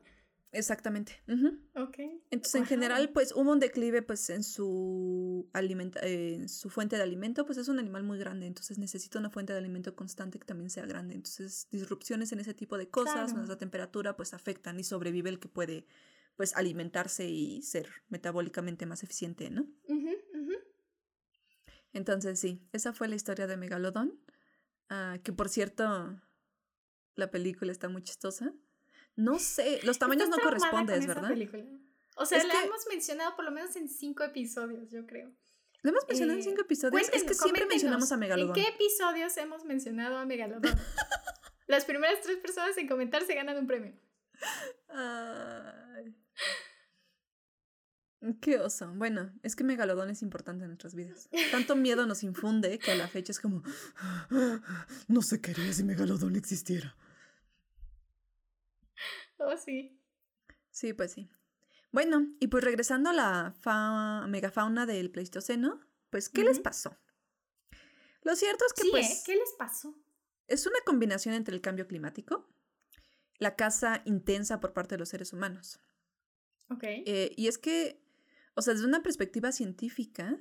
Exactamente. 0.54 1.14
ujú. 1.28 1.58
Ok. 1.76 1.96
Entonces, 2.30 2.56
en 2.56 2.66
general, 2.66 3.08
pues 3.10 3.32
hubo 3.34 3.50
un 3.52 3.58
declive 3.58 4.02
pues 4.02 4.28
en 4.28 4.42
su 4.42 5.48
alimenta 5.54 6.00
eh, 6.00 6.34
en 6.34 6.48
su 6.50 6.68
fuente 6.68 6.96
de 6.96 7.02
alimento, 7.02 7.46
pues 7.46 7.56
es 7.56 7.68
un 7.68 7.78
animal 7.78 8.02
muy 8.02 8.18
grande, 8.18 8.46
entonces 8.46 8.76
necesita 8.76 9.18
una 9.18 9.30
fuente 9.30 9.54
de 9.54 9.58
alimento 9.60 9.96
constante 9.96 10.38
que 10.38 10.44
también 10.44 10.68
sea 10.68 10.84
grande. 10.84 11.14
Entonces, 11.14 11.68
disrupciones 11.70 12.32
en 12.32 12.40
ese 12.40 12.52
tipo 12.52 12.76
de 12.76 12.90
cosas, 12.90 13.14
Claro. 13.30 13.38
más 13.38 13.48
la 13.48 13.56
temperatura, 13.56 14.14
pues 14.14 14.34
afectan 14.34 14.78
y 14.78 14.84
sobrevive 14.84 15.30
el 15.30 15.38
que 15.38 15.48
puede 15.48 15.86
pues 16.36 16.54
alimentarse 16.56 17.28
y 17.30 17.62
ser 17.62 17.88
metabólicamente 18.10 18.84
más 18.84 19.02
eficiente, 19.02 19.48
¿no? 19.50 19.66
Entonces, 21.92 22.40
sí, 22.40 22.60
esa 22.72 22.92
fue 22.92 23.08
la 23.08 23.16
historia 23.16 23.46
de 23.46 23.56
Megalodón, 23.56 24.18
ah, 24.88 25.18
que 25.22 25.32
por 25.32 25.48
cierto, 25.48 26.18
La 27.14 27.30
película 27.30 27.72
está 27.72 27.88
muy 27.88 28.02
chistosa. 28.02 28.54
No 29.16 29.38
sé, 29.38 29.80
los 29.82 29.98
tamaños 29.98 30.30
no 30.30 30.38
corresponden, 30.38 31.06
¿verdad? 31.06 31.32
O 32.16 32.24
sea, 32.26 32.42
la 32.44 32.62
hemos 32.62 32.86
mencionado 32.88 33.36
por 33.36 33.44
lo 33.44 33.50
menos 33.50 33.76
en 33.76 33.88
cinco 33.88 34.24
episodios, 34.24 34.90
yo 34.90 35.06
creo. 35.06 35.30
¿La 35.82 35.90
hemos 35.90 36.06
mencionado 36.06 36.38
en 36.38 36.44
cinco 36.44 36.60
eh, 36.60 36.64
episodios? 36.64 37.08
Es 37.12 37.24
que 37.24 37.34
siempre 37.34 37.66
mencionamos 37.66 38.10
a 38.12 38.16
Megalodón. 38.16 38.56
¿En 38.56 38.64
qué 38.64 38.70
episodios 38.70 39.36
hemos 39.36 39.64
mencionado 39.64 40.16
a 40.16 40.24
Megalodón? 40.24 40.62
Las 41.66 41.84
primeras 41.84 42.20
tres 42.22 42.38
personas 42.38 42.76
en 42.78 42.88
comentar 42.88 43.24
se 43.24 43.34
ganan 43.34 43.58
un 43.58 43.66
premio. 43.66 43.92
Ay. 44.88 46.14
Qué 48.40 48.58
oso. 48.58 48.92
Bueno, 48.94 49.32
es 49.42 49.56
que 49.56 49.64
Megalodón 49.64 50.10
es 50.10 50.22
importante 50.22 50.64
en 50.64 50.70
nuestras 50.70 50.94
vidas. 50.94 51.28
Tanto 51.50 51.74
miedo 51.74 52.06
nos 52.06 52.22
infunde 52.22 52.78
que 52.78 52.92
a 52.92 52.94
la 52.94 53.08
fecha 53.08 53.32
es 53.32 53.40
como. 53.40 53.62
No 55.08 55.22
sé 55.22 55.40
qué 55.40 55.50
haría 55.50 55.72
si 55.72 55.82
Megalodón 55.82 56.36
existiera. 56.36 56.96
Oh, 59.38 59.56
sí. 59.56 59.98
Sí, 60.70 60.92
pues 60.92 61.12
sí. 61.12 61.28
Bueno, 61.90 62.28
y 62.38 62.46
pues 62.46 62.62
regresando 62.62 63.10
a 63.10 63.12
la 63.12 64.26
megafauna 64.28 64.86
del 64.86 65.10
Pleistoceno, 65.10 65.80
pues, 66.10 66.28
¿qué 66.28 66.44
les 66.44 66.60
pasó? 66.60 66.96
Lo 68.22 68.36
cierto 68.36 68.64
es 68.64 68.72
que, 68.72 68.88
pues. 68.90 69.10
¿eh? 69.10 69.22
¿Qué 69.26 69.34
les 69.34 69.52
pasó? 69.58 69.98
Es 70.46 70.66
una 70.66 70.78
combinación 70.86 71.34
entre 71.34 71.54
el 71.54 71.60
cambio 71.60 71.86
climático, 71.86 72.48
la 73.38 73.56
caza 73.56 74.02
intensa 74.04 74.60
por 74.60 74.72
parte 74.72 74.94
de 74.94 75.00
los 75.00 75.08
seres 75.08 75.32
humanos. 75.32 75.80
Ok. 76.68 76.84
Eh, 76.84 77.32
y 77.36 77.48
es 77.48 77.58
que 77.58 78.01
o 78.54 78.62
sea, 78.62 78.74
desde 78.74 78.86
una 78.86 79.02
perspectiva 79.02 79.52
científica, 79.52 80.38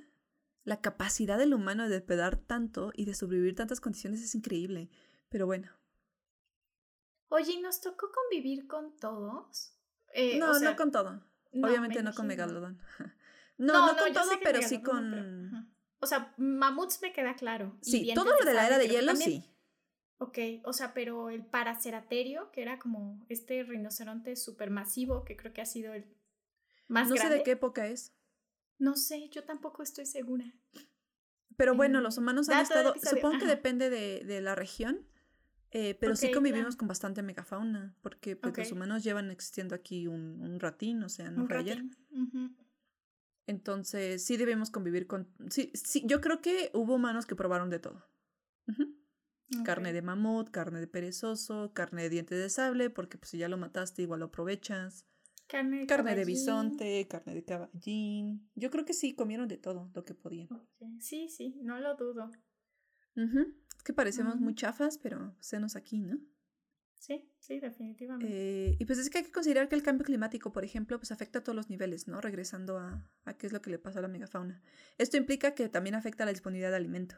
la 0.64 0.82
capacidad 0.82 1.38
del 1.38 1.54
humano 1.54 1.84
de 1.84 1.96
depredar 1.96 2.38
tanto 2.38 2.92
y 2.94 3.06
de 3.06 3.14
sobrevivir 3.14 3.56
tantas 3.56 3.82
condiciones 3.82 4.22
es 4.22 4.36
increíble. 4.36 4.90
Pero 5.30 5.46
bueno. 5.46 5.72
Oye, 7.30 7.60
¿nos 7.62 7.80
tocó 7.82 8.12
convivir 8.12 8.68
con 8.68 8.98
todos? 8.98 9.74
Eh, 10.14 10.38
no, 10.38 10.60
no 10.60 10.76
con 10.76 10.92
todo. 10.92 11.26
Obviamente 11.54 12.04
no 12.04 12.14
con 12.14 12.28
Megalodon. 12.28 12.80
no, 13.58 13.88
no, 13.88 13.98
con 13.98 14.14
todo, 14.14 14.32
pero 14.44 14.62
sí 14.62 14.82
con... 14.82 15.74
O 16.00 16.08
sea, 16.08 16.34
mamuts 16.38 17.02
me 17.02 17.14
queda 17.14 17.36
claro. 17.36 17.78
Sí, 17.82 18.12
todo 18.16 18.32
lo 18.38 18.46
de 18.46 18.54
la 18.54 18.66
era 18.68 18.78
de 18.78 18.88
hielo 18.88 19.16
sí. 19.16 19.46
Ok, 20.18 20.38
o 20.66 20.74
sea, 20.74 20.94
pero 20.94 21.30
el 21.30 21.46
paraceraterio, 21.46 22.52
que 22.52 22.62
era 22.62 22.78
como 22.78 23.26
este 23.30 23.64
rinoceronte 23.64 24.36
supermasivo, 24.36 25.24
que 25.24 25.36
creo 25.36 25.54
que 25.54 25.62
ha 25.62 25.66
sido 25.66 25.94
el 25.94 26.06
no 26.92 27.16
sé 27.16 27.30
de 27.30 27.44
qué 27.44 27.52
época 27.52 27.88
es. 27.88 28.14
No 28.78 28.96
sé, 28.96 29.30
yo 29.30 29.44
tampoco 29.44 29.84
estoy 29.84 30.06
segura. 30.06 30.46
Pero 31.58 31.76
bueno, 31.76 32.02
los 32.02 32.18
humanos 32.18 32.50
han 32.50 32.62
estado, 32.62 32.96
supongo 33.02 33.40
que 33.40 33.46
depende 33.46 33.90
de, 33.90 34.42
la 34.42 34.56
región, 34.56 35.06
eh, 35.72 35.96
pero 36.00 36.16
sí 36.16 36.32
convivimos 36.32 36.76
con 36.76 36.88
bastante 36.88 37.22
megafauna, 37.22 37.96
porque 38.02 38.36
pues, 38.36 38.58
los 38.58 38.72
humanos 38.72 39.04
llevan 39.04 39.30
existiendo 39.32 39.76
aquí 39.76 40.08
un, 40.08 40.42
un 40.42 40.60
ratín, 40.60 41.04
o 41.04 41.10
sea, 41.10 41.30
no 41.30 41.46
fue 41.46 41.58
ayer. 41.58 41.84
Entonces, 43.48 44.24
sí 44.24 44.38
debemos 44.38 44.72
convivir 44.72 45.08
con... 45.08 45.28
Sí, 45.50 45.72
sí, 45.74 46.04
yo 46.06 46.22
creo 46.22 46.42
que 46.42 46.72
hubo 46.74 46.96
humanos 46.96 47.26
que 47.26 47.36
probaron 47.36 47.70
de 47.70 47.80
todo. 47.80 48.08
Carne 49.66 49.92
de 49.92 50.02
mamut, 50.02 50.50
carne 50.50 50.80
de 50.80 50.88
perezoso, 50.88 51.74
carne 51.74 52.04
de 52.04 52.10
diente 52.10 52.36
de 52.36 52.50
sable, 52.50 52.90
porque 52.90 53.18
pues 53.18 53.32
si 53.32 53.38
ya 53.38 53.50
lo 53.50 53.58
mataste 53.58 54.02
igual 54.02 54.22
lo 54.22 54.28
aprovechas. 54.28 55.06
Carne 55.52 56.16
de, 56.16 56.24
bisonte, 56.24 57.06
carne 57.10 57.34
de 57.34 57.44
caballín. 57.44 58.50
Yo 58.56 58.72
creo 58.72 58.86
que 58.86 58.94
sí, 58.94 59.14
comieron 59.16 59.50
de 59.50 59.58
todo 59.58 59.92
lo 59.94 60.06
que 60.06 60.14
podían. 60.14 60.48
Sí, 61.02 61.28
sí, 61.28 61.60
no 61.62 61.78
lo 61.82 61.96
dudo. 61.96 62.32
Es 63.16 63.84
que 63.84 63.92
parecemos 63.92 64.40
muy 64.40 64.56
chafas, 64.56 64.98
pero 64.98 65.36
senos 65.42 65.76
aquí, 65.76 66.00
¿no? 66.00 66.20
Sí, 66.96 67.30
sí, 67.40 67.60
definitivamente. 67.60 68.32
Eh, 68.32 68.78
y 68.80 68.86
pues 68.86 69.00
es 69.00 69.10
que 69.10 69.18
hay 69.18 69.24
que 69.26 69.32
considerar 69.32 69.68
que 69.68 69.76
el 69.76 69.84
cambio 69.84 70.06
climático, 70.06 70.54
por 70.54 70.64
ejemplo, 70.64 70.98
pues 70.98 71.12
afecta 71.12 71.40
a 71.40 71.44
todos 71.44 71.56
los 71.56 71.70
niveles, 71.70 72.08
¿no? 72.08 72.22
Regresando 72.22 72.78
a, 72.78 73.04
a 73.26 73.38
qué 73.38 73.48
es 73.48 73.54
lo 73.54 73.62
que 73.62 73.72
le 73.72 73.80
pasa 73.80 74.00
a 74.00 74.04
la 74.04 74.08
megafauna. 74.08 74.62
Esto 74.98 75.18
implica 75.18 75.54
que 75.54 75.68
también 75.68 75.96
afecta 75.96 76.24
a 76.24 76.28
la 76.28 76.32
disponibilidad 76.32 76.70
de 76.70 76.78
alimento. 76.78 77.16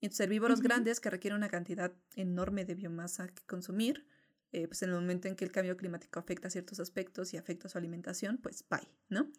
Y 0.00 0.06
entonces 0.06 0.24
herbívoros 0.24 0.60
grandes 0.60 0.98
que 0.98 1.10
requieren 1.10 1.36
una 1.36 1.50
cantidad 1.50 1.92
enorme 2.16 2.64
de 2.64 2.74
biomasa 2.74 3.28
que 3.28 3.44
consumir, 3.44 4.06
eh, 4.52 4.66
pues 4.66 4.82
en 4.82 4.90
el 4.90 4.96
momento 4.96 5.28
en 5.28 5.36
que 5.36 5.44
el 5.44 5.52
cambio 5.52 5.76
climático 5.76 6.18
afecta 6.18 6.50
ciertos 6.50 6.80
aspectos 6.80 7.32
y 7.34 7.36
afecta 7.36 7.68
su 7.68 7.78
alimentación, 7.78 8.38
pues 8.38 8.64
bye, 8.68 8.88
¿no? 9.08 9.30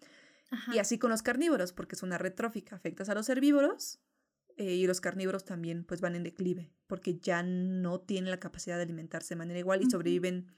Y 0.74 0.80
así 0.80 0.98
con 0.98 1.10
los 1.10 1.22
carnívoros, 1.22 1.72
porque 1.72 1.96
es 1.96 2.04
una 2.04 2.18
red 2.18 2.34
trófica, 2.34 2.76
afectas 2.76 3.08
a 3.08 3.16
los 3.16 3.30
herbívoros 3.30 4.00
eh, 4.58 4.74
y 4.74 4.86
los 4.86 5.00
carnívoros 5.00 5.46
también 5.46 5.86
pues 5.86 6.02
van 6.02 6.16
en 6.16 6.24
declive, 6.24 6.74
porque 6.88 7.20
ya 7.20 7.42
no 7.42 8.02
tienen 8.02 8.32
la 8.32 8.40
capacidad 8.40 8.76
de 8.76 8.84
alimentarse 8.84 9.34
de 9.34 9.40
manera 9.40 9.60
igual 9.60 9.82
y 9.82 9.90
sobreviven 9.90 10.52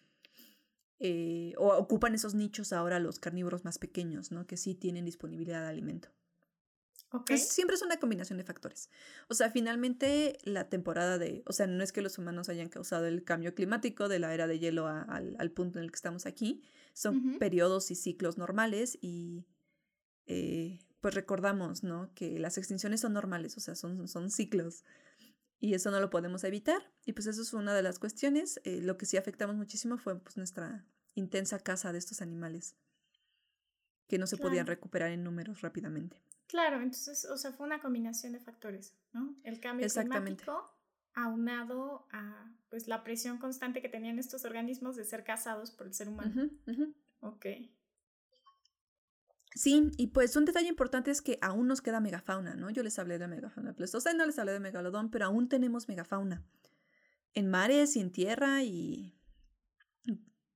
eh, 0.99 1.53
o 1.57 1.75
ocupan 1.75 2.15
esos 2.15 2.33
nichos 2.33 2.73
ahora 2.73 2.99
los 2.99 3.19
carnívoros 3.19 3.65
más 3.65 3.77
pequeños, 3.77 4.31
¿no? 4.31 4.47
Que 4.47 4.57
sí 4.57 4.73
tienen 4.73 5.05
disponibilidad 5.05 5.61
de 5.61 5.69
alimento 5.69 6.09
siempre 7.37 7.75
es 7.75 7.81
una 7.81 7.97
combinación 7.97 8.37
de 8.37 8.43
factores. 8.43 8.89
O 9.27 9.33
sea, 9.33 9.49
finalmente 9.51 10.37
la 10.43 10.69
temporada 10.69 11.17
de, 11.17 11.43
o 11.45 11.53
sea, 11.53 11.67
no 11.67 11.83
es 11.83 11.91
que 11.91 12.01
los 12.01 12.17
humanos 12.17 12.49
hayan 12.49 12.69
causado 12.69 13.05
el 13.05 13.23
cambio 13.23 13.53
climático 13.53 14.07
de 14.07 14.19
la 14.19 14.33
era 14.33 14.47
de 14.47 14.59
hielo 14.59 14.87
al, 14.87 15.51
punto 15.51 15.79
en 15.79 15.85
el 15.85 15.91
que 15.91 15.95
estamos 15.95 16.25
aquí, 16.25 16.63
son 16.93 17.37
periodos 17.39 17.91
y 17.91 17.95
ciclos 17.95 18.37
normales 18.37 18.97
y 19.01 19.45
eh, 20.25 20.79
pues 21.01 21.13
recordamos, 21.13 21.83
¿no? 21.83 22.11
Que 22.15 22.39
las 22.39 22.57
extinciones 22.57 23.01
son 23.01 23.13
normales, 23.13 23.57
o 23.57 23.59
sea, 23.59 23.75
son, 23.75 24.07
son 24.07 24.31
ciclos 24.31 24.83
y 25.59 25.75
eso 25.75 25.91
no 25.91 25.99
lo 25.99 26.09
podemos 26.09 26.43
evitar 26.43 26.91
y 27.05 27.13
pues 27.13 27.27
eso 27.27 27.41
es 27.41 27.53
una 27.53 27.73
de 27.73 27.83
las 27.83 27.99
cuestiones. 27.99 28.59
Eh, 28.63 28.81
lo 28.81 28.97
que 28.97 29.05
sí 29.05 29.17
afectamos 29.17 29.55
muchísimo 29.55 29.97
fue 29.97 30.19
pues 30.19 30.37
nuestra 30.37 30.85
intensa 31.15 31.59
caza 31.59 31.91
de 31.91 31.99
estos 31.99 32.21
animales 32.21 32.75
que 34.07 34.17
no 34.17 34.27
se 34.27 34.37
podían 34.37 34.67
recuperar 34.67 35.11
en 35.11 35.23
números 35.23 35.61
rápidamente. 35.61 36.21
Claro, 36.53 36.83
entonces, 36.83 37.25
o 37.25 37.35
sea, 37.35 37.51
fue 37.51 37.65
una 37.65 37.81
combinación 37.81 38.31
de 38.31 38.39
factores, 38.39 38.93
¿no? 39.11 39.35
El 39.43 39.59
cambio 39.59 39.87
climático 39.87 40.71
aunado 41.15 42.05
a 42.11 42.47
pues 42.69 42.87
la 42.87 43.03
presión 43.03 43.39
constante 43.39 43.81
que 43.81 43.89
tenían 43.89 44.19
estos 44.19 44.45
organismos 44.45 44.95
de 44.95 45.03
ser 45.03 45.23
cazados 45.23 45.71
por 45.71 45.87
el 45.87 45.95
ser 45.95 46.09
humano. 46.09 46.51
Ok. 47.21 47.47
Sí, 49.55 49.89
y 49.97 50.07
pues 50.07 50.35
un 50.35 50.45
detalle 50.45 50.67
importante 50.67 51.09
es 51.09 51.23
que 51.23 51.39
aún 51.41 51.67
nos 51.67 51.81
queda 51.81 51.99
megafauna, 51.99 52.53
¿no? 52.53 52.69
Yo 52.69 52.83
les 52.83 52.99
hablé 52.99 53.17
de 53.17 53.27
megafauna 53.27 53.73
sea, 53.75 54.13
no 54.13 54.23
les 54.27 54.37
hablé 54.37 54.51
de 54.51 54.59
megalodón, 54.59 55.09
pero 55.09 55.25
aún 55.25 55.49
tenemos 55.49 55.87
megafauna. 55.87 56.45
En 57.33 57.49
mares 57.49 57.95
y 57.95 57.99
en 57.99 58.11
tierra 58.11 58.61
y, 58.61 59.17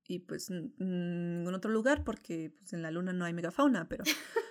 y 0.07 0.19
pues 0.19 0.51
en 0.51 1.47
otro 1.51 1.71
lugar, 1.71 2.03
porque 2.03 2.53
pues, 2.55 2.73
en 2.73 2.83
la 2.83 2.91
luna 2.91 3.13
no 3.13 3.25
hay 3.25 3.33
megafauna, 3.33 3.89
pero 3.89 4.03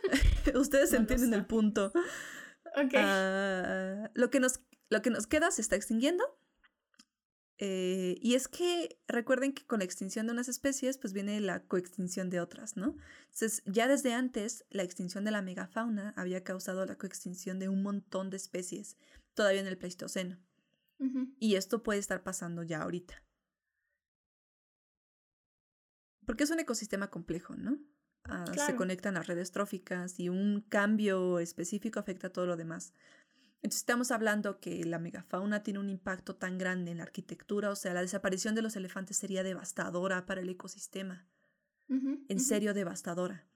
Ustedes 0.54 0.92
entienden 0.92 1.34
el 1.34 1.46
punto. 1.46 1.92
Ah, 2.94 4.10
lo, 4.14 4.30
que 4.30 4.40
nos, 4.40 4.60
lo 4.90 5.02
que 5.02 5.10
nos 5.10 5.26
queda 5.26 5.50
se 5.50 5.62
está 5.62 5.76
extinguiendo. 5.76 6.24
Eh, 7.58 8.18
y 8.20 8.34
es 8.34 8.48
que 8.48 9.00
recuerden 9.08 9.54
que 9.54 9.64
con 9.64 9.78
la 9.78 9.86
extinción 9.86 10.26
de 10.26 10.32
unas 10.32 10.48
especies, 10.48 10.98
pues 10.98 11.14
viene 11.14 11.40
la 11.40 11.64
coextinción 11.66 12.28
de 12.28 12.40
otras, 12.40 12.76
¿no? 12.76 12.96
Entonces, 13.22 13.62
ya 13.64 13.88
desde 13.88 14.12
antes, 14.12 14.66
la 14.68 14.82
extinción 14.82 15.24
de 15.24 15.30
la 15.30 15.40
megafauna 15.40 16.12
había 16.16 16.44
causado 16.44 16.84
la 16.84 16.98
coextinción 16.98 17.58
de 17.58 17.70
un 17.70 17.82
montón 17.82 18.28
de 18.28 18.36
especies, 18.36 18.98
todavía 19.32 19.60
en 19.60 19.66
el 19.66 19.78
Pleistoceno. 19.78 20.38
Y 21.38 21.56
esto 21.56 21.82
puede 21.82 21.98
estar 21.98 22.22
pasando 22.22 22.62
ya 22.62 22.80
ahorita. 22.80 23.22
Porque 26.24 26.44
es 26.44 26.50
un 26.50 26.58
ecosistema 26.58 27.10
complejo, 27.10 27.54
¿no? 27.54 27.78
Ah, 28.28 28.44
se 28.54 28.76
conectan 28.76 29.16
a 29.16 29.22
redes 29.22 29.52
tróficas 29.52 30.18
y 30.18 30.28
un 30.28 30.62
cambio 30.68 31.38
específico 31.38 32.00
afecta 32.00 32.28
a 32.28 32.32
todo 32.32 32.46
lo 32.46 32.56
demás. 32.56 32.92
Entonces 33.56 33.80
estamos 33.80 34.10
hablando 34.10 34.60
que 34.60 34.84
la 34.84 34.98
megafauna 34.98 35.62
tiene 35.62 35.80
un 35.80 35.88
impacto 35.88 36.36
tan 36.36 36.58
grande 36.58 36.90
en 36.90 36.98
la 36.98 37.04
arquitectura, 37.04 37.70
o 37.70 37.76
sea, 37.76 37.94
la 37.94 38.02
desaparición 38.02 38.54
de 38.54 38.62
los 38.62 38.76
elefantes 38.76 39.16
sería 39.16 39.42
devastadora 39.42 40.26
para 40.26 40.40
el 40.40 40.48
ecosistema. 40.48 41.26
en 41.88 42.40
serio, 42.40 42.74
devastadora. 42.74 43.46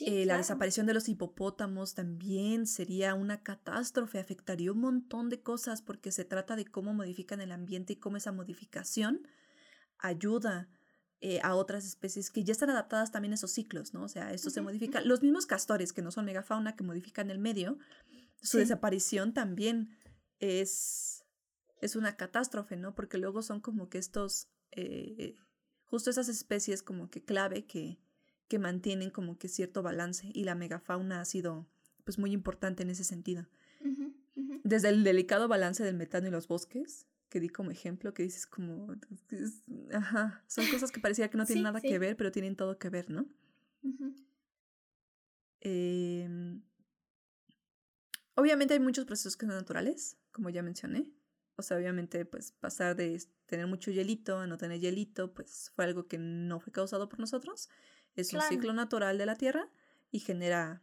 Eh, 0.00 0.24
la 0.24 0.38
desaparición 0.38 0.86
de 0.86 0.94
los 0.94 1.08
hipopótamos 1.08 1.94
también 1.94 2.66
sería 2.66 3.14
una 3.14 3.42
catástrofe, 3.42 4.18
afectaría 4.18 4.72
un 4.72 4.80
montón 4.80 5.28
de 5.28 5.42
cosas 5.42 5.82
porque 5.82 6.10
se 6.10 6.24
trata 6.24 6.56
de 6.56 6.64
cómo 6.64 6.94
modifican 6.94 7.40
el 7.40 7.52
ambiente 7.52 7.92
y 7.92 7.96
cómo 7.96 8.16
esa 8.16 8.32
modificación 8.32 9.28
ayuda 9.98 10.68
eh, 11.24 11.38
a 11.44 11.54
otras 11.54 11.86
especies 11.86 12.32
que 12.32 12.42
ya 12.42 12.50
están 12.50 12.68
adaptadas 12.68 13.12
también 13.12 13.30
a 13.30 13.36
esos 13.36 13.52
ciclos, 13.52 13.94
¿no? 13.94 14.02
O 14.02 14.08
sea, 14.08 14.32
esto 14.32 14.50
se 14.50 14.60
modifica. 14.60 15.00
Los 15.02 15.22
mismos 15.22 15.46
castores, 15.46 15.92
que 15.92 16.02
no 16.02 16.10
son 16.10 16.24
megafauna, 16.24 16.74
que 16.74 16.82
modifican 16.82 17.30
el 17.30 17.38
medio, 17.38 17.78
su 18.42 18.58
desaparición 18.58 19.32
también 19.32 19.96
es, 20.40 21.24
es 21.80 21.94
una 21.94 22.16
catástrofe, 22.16 22.76
¿no? 22.76 22.96
Porque 22.96 23.18
luego 23.18 23.42
son 23.42 23.60
como 23.60 23.88
que 23.88 23.98
estos, 23.98 24.48
eh, 24.72 25.36
justo 25.84 26.10
esas 26.10 26.28
especies 26.28 26.82
como 26.82 27.08
que 27.08 27.22
clave 27.22 27.66
que, 27.66 28.00
que 28.48 28.58
mantienen 28.58 29.10
como 29.10 29.38
que 29.38 29.46
cierto 29.46 29.80
balance 29.80 30.28
y 30.34 30.42
la 30.42 30.56
megafauna 30.56 31.20
ha 31.20 31.24
sido 31.24 31.68
pues 32.02 32.18
muy 32.18 32.32
importante 32.32 32.82
en 32.82 32.90
ese 32.90 33.04
sentido. 33.04 33.46
Desde 34.64 34.88
el 34.88 35.04
delicado 35.04 35.46
balance 35.46 35.84
del 35.84 35.94
metano 35.94 36.26
y 36.26 36.32
los 36.32 36.48
bosques, 36.48 37.06
que 37.32 37.40
di 37.40 37.48
como 37.48 37.70
ejemplo, 37.70 38.12
que 38.12 38.24
dices 38.24 38.46
como, 38.46 38.94
ajá, 39.90 40.44
son 40.46 40.66
cosas 40.66 40.92
que 40.92 41.00
parecía 41.00 41.30
que 41.30 41.38
no 41.38 41.46
tienen 41.46 41.64
nada 41.64 41.80
que 41.80 41.98
ver, 41.98 42.14
pero 42.14 42.30
tienen 42.30 42.56
todo 42.56 42.78
que 42.78 42.90
ver, 42.90 43.08
¿no? 43.08 43.26
Em, 45.60 46.60
obviamente 48.34 48.74
hay 48.74 48.80
muchos 48.80 49.06
procesos 49.06 49.38
que 49.38 49.46
son 49.46 49.54
naturales, 49.54 50.18
como 50.30 50.50
ya 50.50 50.62
mencioné. 50.62 51.10
O 51.56 51.62
sea, 51.62 51.78
obviamente, 51.78 52.26
pues 52.26 52.52
pasar 52.52 52.96
de 52.96 53.18
tener 53.46 53.66
mucho 53.66 53.90
hielito 53.90 54.36
a 54.36 54.46
no 54.46 54.58
tener 54.58 54.78
hielito, 54.78 55.32
pues 55.32 55.72
fue 55.74 55.86
algo 55.86 56.08
que 56.08 56.18
no 56.18 56.60
fue 56.60 56.70
causado 56.70 57.08
por 57.08 57.18
nosotros. 57.18 57.70
Es 58.14 58.34
un 58.34 58.42
ciclo 58.42 58.74
natural 58.74 59.16
de 59.16 59.24
la 59.24 59.36
Tierra 59.36 59.70
y 60.10 60.18
genera 60.20 60.82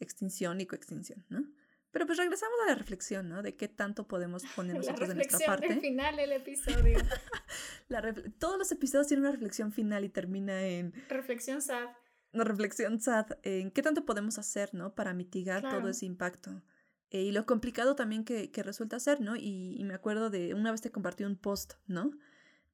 extinción 0.00 0.60
y 0.60 0.66
coextinción, 0.66 1.24
¿no? 1.28 1.46
Pero 1.90 2.06
pues 2.06 2.18
regresamos 2.18 2.56
a 2.64 2.70
la 2.70 2.74
reflexión, 2.74 3.28
¿no? 3.28 3.42
De 3.42 3.56
qué 3.56 3.68
tanto 3.68 4.06
podemos 4.06 4.44
poner 4.54 4.76
nosotros 4.76 5.08
de 5.08 5.14
nuestra 5.14 5.38
parte. 5.46 5.68
Del 5.68 5.80
final 5.80 6.16
del 6.16 6.32
episodio. 6.32 6.98
Todos 8.38 8.58
los 8.58 8.70
episodios 8.72 9.06
tienen 9.06 9.24
una 9.24 9.32
reflexión 9.32 9.72
final 9.72 10.04
y 10.04 10.08
termina 10.08 10.62
en... 10.66 10.92
Reflexión 11.08 11.62
sad. 11.62 11.88
Una 12.32 12.44
reflexión 12.44 13.00
sad 13.00 13.26
en 13.42 13.70
qué 13.70 13.82
tanto 13.82 14.04
podemos 14.04 14.38
hacer, 14.38 14.74
¿no? 14.74 14.94
Para 14.94 15.14
mitigar 15.14 15.62
todo 15.62 15.88
ese 15.88 16.04
impacto. 16.04 16.62
Eh, 17.10 17.22
y 17.22 17.32
lo 17.32 17.46
complicado 17.46 17.94
también 17.94 18.24
que, 18.24 18.50
que 18.50 18.62
resulta 18.62 18.98
ser, 19.00 19.20
¿no? 19.20 19.36
Y, 19.36 19.76
y, 19.78 19.84
me 19.84 19.94
acuerdo 19.94 20.28
de 20.28 20.54
una 20.54 20.72
vez 20.72 20.82
te 20.82 20.90
compartí 20.90 21.24
un 21.24 21.36
post, 21.36 21.74
¿no? 21.86 22.10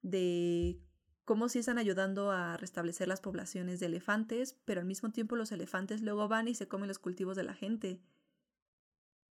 De 0.01 0.81
cómo 1.25 1.49
sí 1.49 1.59
están 1.59 1.79
ayudando 1.79 2.31
a 2.31 2.57
restablecer 2.57 3.09
las 3.09 3.21
poblaciones 3.21 3.79
de 3.79 3.87
elefantes, 3.87 4.59
pero 4.65 4.81
al 4.81 4.87
mismo 4.87 5.13
tiempo 5.13 5.37
los 5.37 5.53
elefantes 5.53 6.03
luego 6.03 6.29
van 6.29 6.49
y 6.49 6.55
se 6.55 6.67
comen 6.67 6.89
los 6.89 6.99
cultivos 6.99 7.37
de 7.37 7.45
la 7.45 7.55
gente. 7.55 8.01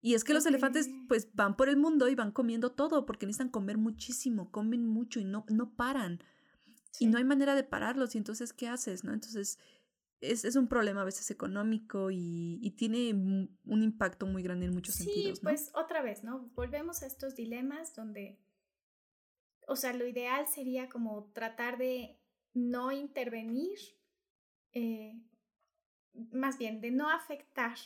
Y 0.02 0.14
es 0.14 0.24
que 0.24 0.34
los 0.34 0.45
elefantes 0.45 0.89
pues 1.08 1.34
van 1.34 1.58
por 1.58 1.68
el 1.68 1.78
mundo 1.78 2.08
y 2.08 2.16
van 2.16 2.32
comiendo 2.32 2.72
todo 2.72 3.06
porque 3.06 3.26
necesitan 3.26 3.50
comer 3.50 3.78
muchísimo, 3.78 4.50
comen 4.52 4.88
mucho 4.88 5.20
y 5.20 5.26
no, 5.26 5.45
no 5.50 5.76
paran. 5.76 6.24
Y 7.00 7.08
no 7.08 7.18
hay 7.18 7.24
manera 7.24 7.56
de 7.56 7.64
pararlos 7.64 8.16
y 8.16 8.18
entonces 8.18 8.54
¿qué 8.54 8.68
haces? 8.68 9.04
¿no? 9.04 9.14
Entonces 9.14 9.60
es, 10.22 10.45
es 10.45 10.56
un 10.56 10.68
problema 10.68 11.02
a 11.02 11.06
veces 11.06 11.30
económico 11.32 12.12
y, 12.12 12.60
y, 12.62 12.72
tiene 12.72 13.14
un 13.14 13.84
impacto 13.84 14.26
muy 14.26 14.43
grande 14.43 14.66
en 14.66 14.74
muchos 14.74 14.95
sentidos. 14.95 15.38
Sí, 15.38 15.43
pues 15.43 15.72
otra 15.74 16.02
vez, 16.02 16.24
¿no? 16.24 16.50
Volvemos 16.56 17.04
a 17.04 17.06
estos 17.06 17.36
dilemas 17.36 17.95
donde, 17.95 18.38
o 19.68 19.76
sea, 19.76 19.93
lo 19.93 20.06
ideal 20.06 20.47
sería 20.47 20.89
como 20.89 21.32
tratar 21.32 21.78
de 21.78 22.20
no 22.54 22.91
intervenir, 22.91 23.78
eh, 24.74 25.22
más 26.32 26.58
bien 26.58 26.82
de 26.82 26.91
no 26.91 27.10
afectar 27.10 27.78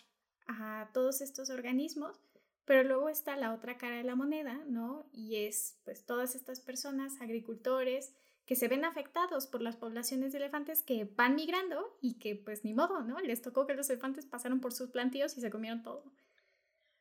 a 0.48 0.90
todos 0.94 1.22
estos 1.22 1.50
organismos, 1.50 2.20
pero 2.66 2.84
luego 2.84 3.10
está 3.10 3.36
la 3.36 3.54
otra 3.54 3.78
cara 3.78 3.98
de 3.98 4.04
la 4.04 4.16
moneda, 4.16 4.64
¿no? 4.68 5.10
Y 5.12 5.38
es 5.38 5.78
pues 5.84 6.06
todas 6.06 6.36
estas 6.36 6.62
personas, 6.62 7.20
agricultores, 7.22 8.14
que 8.46 8.56
se 8.56 8.68
ven 8.68 8.84
afectados 8.84 9.48
por 9.48 9.62
las 9.62 9.78
poblaciones 9.78 10.34
de 10.34 10.40
elefantes 10.40 10.82
que 10.82 11.06
van 11.06 11.36
migrando 11.36 11.98
y 12.02 12.20
que 12.20 12.36
pues 12.36 12.66
ni 12.66 12.74
modo, 12.74 13.02
¿no? 13.04 13.20
Les 13.20 13.42
tocó 13.42 13.66
que 13.66 13.74
los 13.74 13.90
elefantes 13.90 14.26
pasaron 14.26 14.60
por 14.60 14.74
sus 14.74 14.90
plantíos 14.90 15.38
y 15.38 15.42
se 15.42 15.50
comieron 15.50 15.82
todo. 15.82 16.14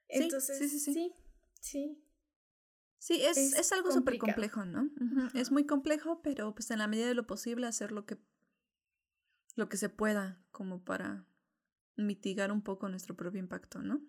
Entonces, 0.08 0.58
sí, 0.58 0.68
sí, 0.68 0.78
sí. 0.78 1.14
Sí, 1.60 2.04
sí. 2.98 3.22
es, 3.24 3.36
es, 3.36 3.72
algo 3.72 3.90
súper 3.90 4.18
complejo, 4.18 4.64
¿no? 4.64 4.90
Es 5.34 5.50
muy 5.50 5.66
complejo, 5.66 6.22
pero 6.22 6.54
pues 6.54 6.70
en 6.70 6.78
la 6.78 6.86
medida 6.86 7.08
de 7.08 7.14
lo 7.14 7.26
posible 7.26 7.66
hacer 7.66 7.92
lo 7.92 8.04
que, 8.04 8.18
lo 9.56 9.68
que 9.68 9.76
se 9.76 9.88
pueda 9.88 10.44
como 10.50 10.84
para 10.84 11.26
mitigar 11.96 12.52
un 12.52 12.62
poco 12.62 12.88
nuestro 12.88 13.16
propio 13.16 13.40
impacto, 13.40 13.82
¿no? 13.82 14.02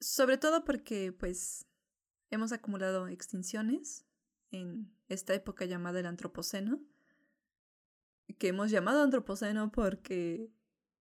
Sobre 0.00 0.38
todo 0.38 0.64
porque 0.64 1.12
pues 1.12 1.66
hemos 2.30 2.52
acumulado 2.52 3.08
extinciones 3.08 4.06
en 4.50 4.94
esta 5.08 5.34
época 5.34 5.64
llamada 5.64 6.00
el 6.00 6.06
Antropoceno, 6.06 6.80
que 8.38 8.48
hemos 8.48 8.70
llamado 8.70 9.02
Antropoceno 9.02 9.72
porque 9.72 10.50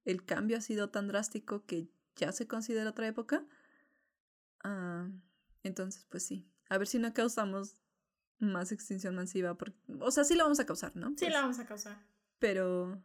el 0.05 0.25
cambio 0.25 0.57
ha 0.57 0.61
sido 0.61 0.89
tan 0.89 1.07
drástico 1.07 1.65
que 1.65 1.89
ya 2.15 2.31
se 2.31 2.47
considera 2.47 2.89
otra 2.89 3.07
época. 3.07 3.45
Ah, 4.63 5.09
entonces, 5.63 6.05
pues 6.09 6.25
sí, 6.25 6.47
a 6.69 6.77
ver 6.77 6.87
si 6.87 6.99
no 6.99 7.13
causamos 7.13 7.81
más 8.39 8.71
extinción 8.71 9.15
masiva. 9.15 9.57
o 9.99 10.11
sea, 10.11 10.23
sí 10.23 10.35
la 10.35 10.43
vamos 10.43 10.59
a 10.59 10.65
causar, 10.65 10.95
¿no? 10.95 11.13
Sí 11.17 11.29
la 11.29 11.41
vamos 11.41 11.59
a 11.59 11.65
causar. 11.65 11.97
Pero 12.43 13.01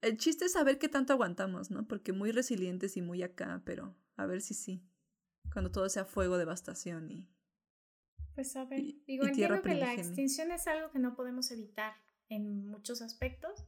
el 0.00 0.16
chiste 0.16 0.46
es 0.46 0.52
saber 0.54 0.80
qué 0.80 0.88
tanto 0.88 1.12
aguantamos, 1.12 1.70
¿no? 1.70 1.86
Porque 1.86 2.12
muy 2.12 2.32
resilientes 2.32 2.96
y 2.96 3.02
muy 3.02 3.22
acá, 3.22 3.62
pero 3.64 3.94
a 4.16 4.26
ver 4.26 4.40
si 4.40 4.52
sí. 4.52 4.82
Cuando 5.52 5.70
todo 5.70 5.88
sea 5.88 6.04
fuego, 6.04 6.38
devastación 6.38 7.08
y 7.08 7.28
pues 8.34 8.56
a 8.56 8.64
ver, 8.64 8.80
digo, 9.06 9.26
entiendo 9.26 9.62
que 9.62 9.76
la 9.76 9.94
extinción 9.94 10.50
es 10.50 10.66
algo 10.66 10.90
que 10.90 10.98
no 10.98 11.14
podemos 11.14 11.52
evitar 11.52 11.94
en 12.28 12.66
muchos 12.66 13.00
aspectos, 13.00 13.64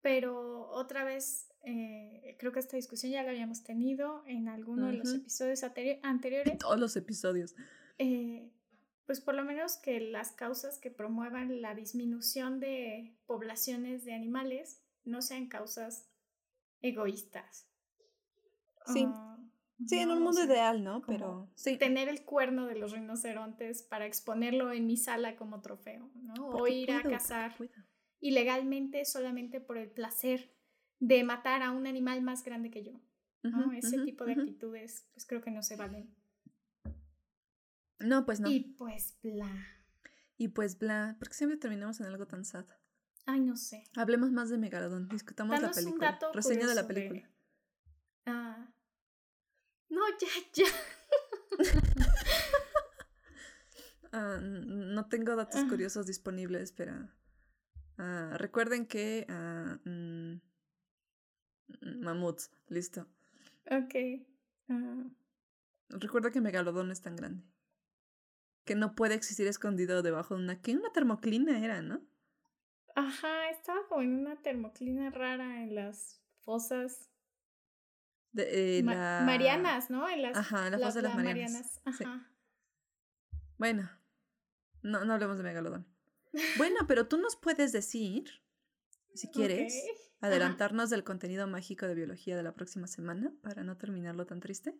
pero 0.00 0.68
otra 0.70 1.04
vez, 1.04 1.52
eh, 1.62 2.36
creo 2.40 2.50
que 2.50 2.58
esta 2.58 2.76
discusión 2.76 3.12
ya 3.12 3.22
la 3.22 3.30
habíamos 3.30 3.62
tenido 3.62 4.24
en 4.26 4.48
alguno 4.48 4.88
de 4.88 4.94
los 4.94 5.14
episodios 5.14 5.62
anteriores. 5.62 6.58
Todos 6.58 6.80
los 6.80 6.96
episodios. 6.96 7.54
Eh, 7.98 8.50
pues 9.06 9.20
por 9.20 9.34
lo 9.34 9.44
menos 9.44 9.76
que 9.76 10.00
las 10.00 10.32
causas 10.32 10.78
que 10.78 10.90
promuevan 10.90 11.60
la 11.60 11.74
disminución 11.74 12.60
de 12.60 13.16
poblaciones 13.26 14.04
de 14.04 14.14
animales 14.14 14.82
no 15.04 15.22
sean 15.22 15.48
causas 15.48 16.08
egoístas. 16.80 17.68
Sí. 18.86 19.04
Ah, 19.06 19.34
Sí, 19.86 19.98
en 19.98 20.10
un 20.10 20.22
mundo 20.22 20.44
ideal, 20.44 20.84
¿no? 20.84 21.02
Pero 21.02 21.50
sí. 21.54 21.76
Tener 21.76 22.08
el 22.08 22.24
cuerno 22.24 22.66
de 22.66 22.76
los 22.76 22.92
rinocerontes 22.92 23.82
para 23.82 24.06
exponerlo 24.06 24.72
en 24.72 24.86
mi 24.86 24.96
sala 24.96 25.36
como 25.36 25.60
trofeo, 25.60 26.10
¿no? 26.14 26.48
o 26.48 26.66
ir 26.68 26.92
a 26.92 27.02
cazar 27.02 27.54
ilegalmente 28.20 29.04
solamente 29.04 29.60
por 29.60 29.76
el 29.76 29.90
placer 29.90 30.54
de 31.00 31.24
matar 31.24 31.62
a 31.62 31.72
un 31.72 31.86
animal 31.86 32.22
más 32.22 32.44
grande 32.44 32.70
que 32.70 32.84
yo. 32.84 33.00
¿no? 33.42 33.72
Ese 33.72 33.98
tipo 34.04 34.24
de 34.24 34.32
actitudes, 34.32 35.06
pues 35.12 35.26
creo 35.26 35.42
que 35.42 35.50
no 35.50 35.62
se 35.62 35.76
valen. 35.76 36.14
No, 38.00 38.26
pues 38.26 38.40
no. 38.40 38.50
Y 38.50 38.74
pues 38.76 39.16
bla. 39.22 39.50
Y 40.36 40.48
pues 40.48 40.78
bla, 40.78 41.16
porque 41.18 41.34
siempre 41.34 41.56
terminamos 41.56 42.00
en 42.00 42.06
algo 42.06 42.26
tan 42.26 42.44
sad. 42.44 42.66
Ay, 43.26 43.40
no 43.40 43.56
sé. 43.56 43.84
Hablemos 43.96 44.30
más 44.32 44.50
de 44.50 44.58
Megalodon, 44.58 45.08
discutamos 45.08 45.60
la 45.60 45.70
película. 45.70 46.18
Reseña 46.32 46.66
de 46.66 46.74
la 46.74 46.86
película. 46.86 47.30
Ah, 48.26 48.74
no, 49.88 50.00
ya, 50.20 50.28
ya. 50.54 50.64
Ah, 54.16 54.38
no 54.40 55.08
tengo 55.08 55.34
datos 55.34 55.62
ah. 55.64 55.66
curiosos 55.68 56.06
disponibles, 56.06 56.70
pero 56.70 56.92
uh, 57.98 58.36
recuerden 58.36 58.86
que 58.86 59.26
uh, 59.28 59.76
mamuts, 62.00 62.52
listo. 62.68 63.08
Ok. 63.68 63.94
Recuerda 65.88 66.30
que 66.30 66.40
Megalodón 66.40 66.92
es 66.92 67.02
tan 67.02 67.16
grande. 67.16 67.42
Que 68.64 68.74
no 68.74 68.94
puede 68.94 69.14
existir 69.14 69.46
escondido 69.46 70.02
debajo 70.02 70.36
de 70.36 70.42
una... 70.42 70.60
¿Qué? 70.60 70.76
Una 70.76 70.92
termoclina 70.92 71.62
era, 71.64 71.82
¿no? 71.82 72.02
Ajá, 72.94 73.50
estaba 73.50 73.86
como 73.88 74.02
en 74.02 74.14
una 74.14 74.40
termoclina 74.40 75.10
rara 75.10 75.62
en 75.62 75.74
las 75.74 76.22
fosas 76.44 77.10
de, 78.34 78.78
eh, 78.78 78.82
Marianas, 78.82 79.90
¿no? 79.90 80.08
En 80.08 80.22
las, 80.22 80.36
Ajá, 80.36 80.68
la 80.68 80.78
fosa 80.78 81.00
de 81.00 81.02
las 81.02 81.14
Marianas. 81.14 81.80
Ajá. 81.84 82.28
Bueno, 83.58 83.88
no, 84.82 85.04
no 85.04 85.14
hablemos 85.14 85.38
de 85.38 85.44
Megalodón. 85.44 85.86
Bueno, 86.58 86.80
pero 86.88 87.06
tú 87.06 87.16
nos 87.16 87.36
puedes 87.36 87.70
decir, 87.70 88.42
si 89.14 89.30
quieres, 89.30 89.72
adelantarnos 90.20 90.90
del 90.90 91.04
contenido 91.04 91.46
mágico 91.46 91.86
de 91.86 91.94
biología 91.94 92.36
de 92.36 92.42
la 92.42 92.54
próxima 92.54 92.88
semana 92.88 93.32
para 93.40 93.62
no 93.62 93.76
terminarlo 93.76 94.26
tan 94.26 94.40
triste. 94.40 94.76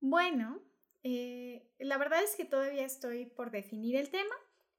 Bueno, 0.00 0.62
eh, 1.04 1.70
la 1.78 1.98
verdad 1.98 2.22
es 2.22 2.34
que 2.34 2.44
todavía 2.44 2.84
estoy 2.84 3.26
por 3.26 3.50
definir 3.50 3.94
el 3.96 4.10
tema, 4.10 4.34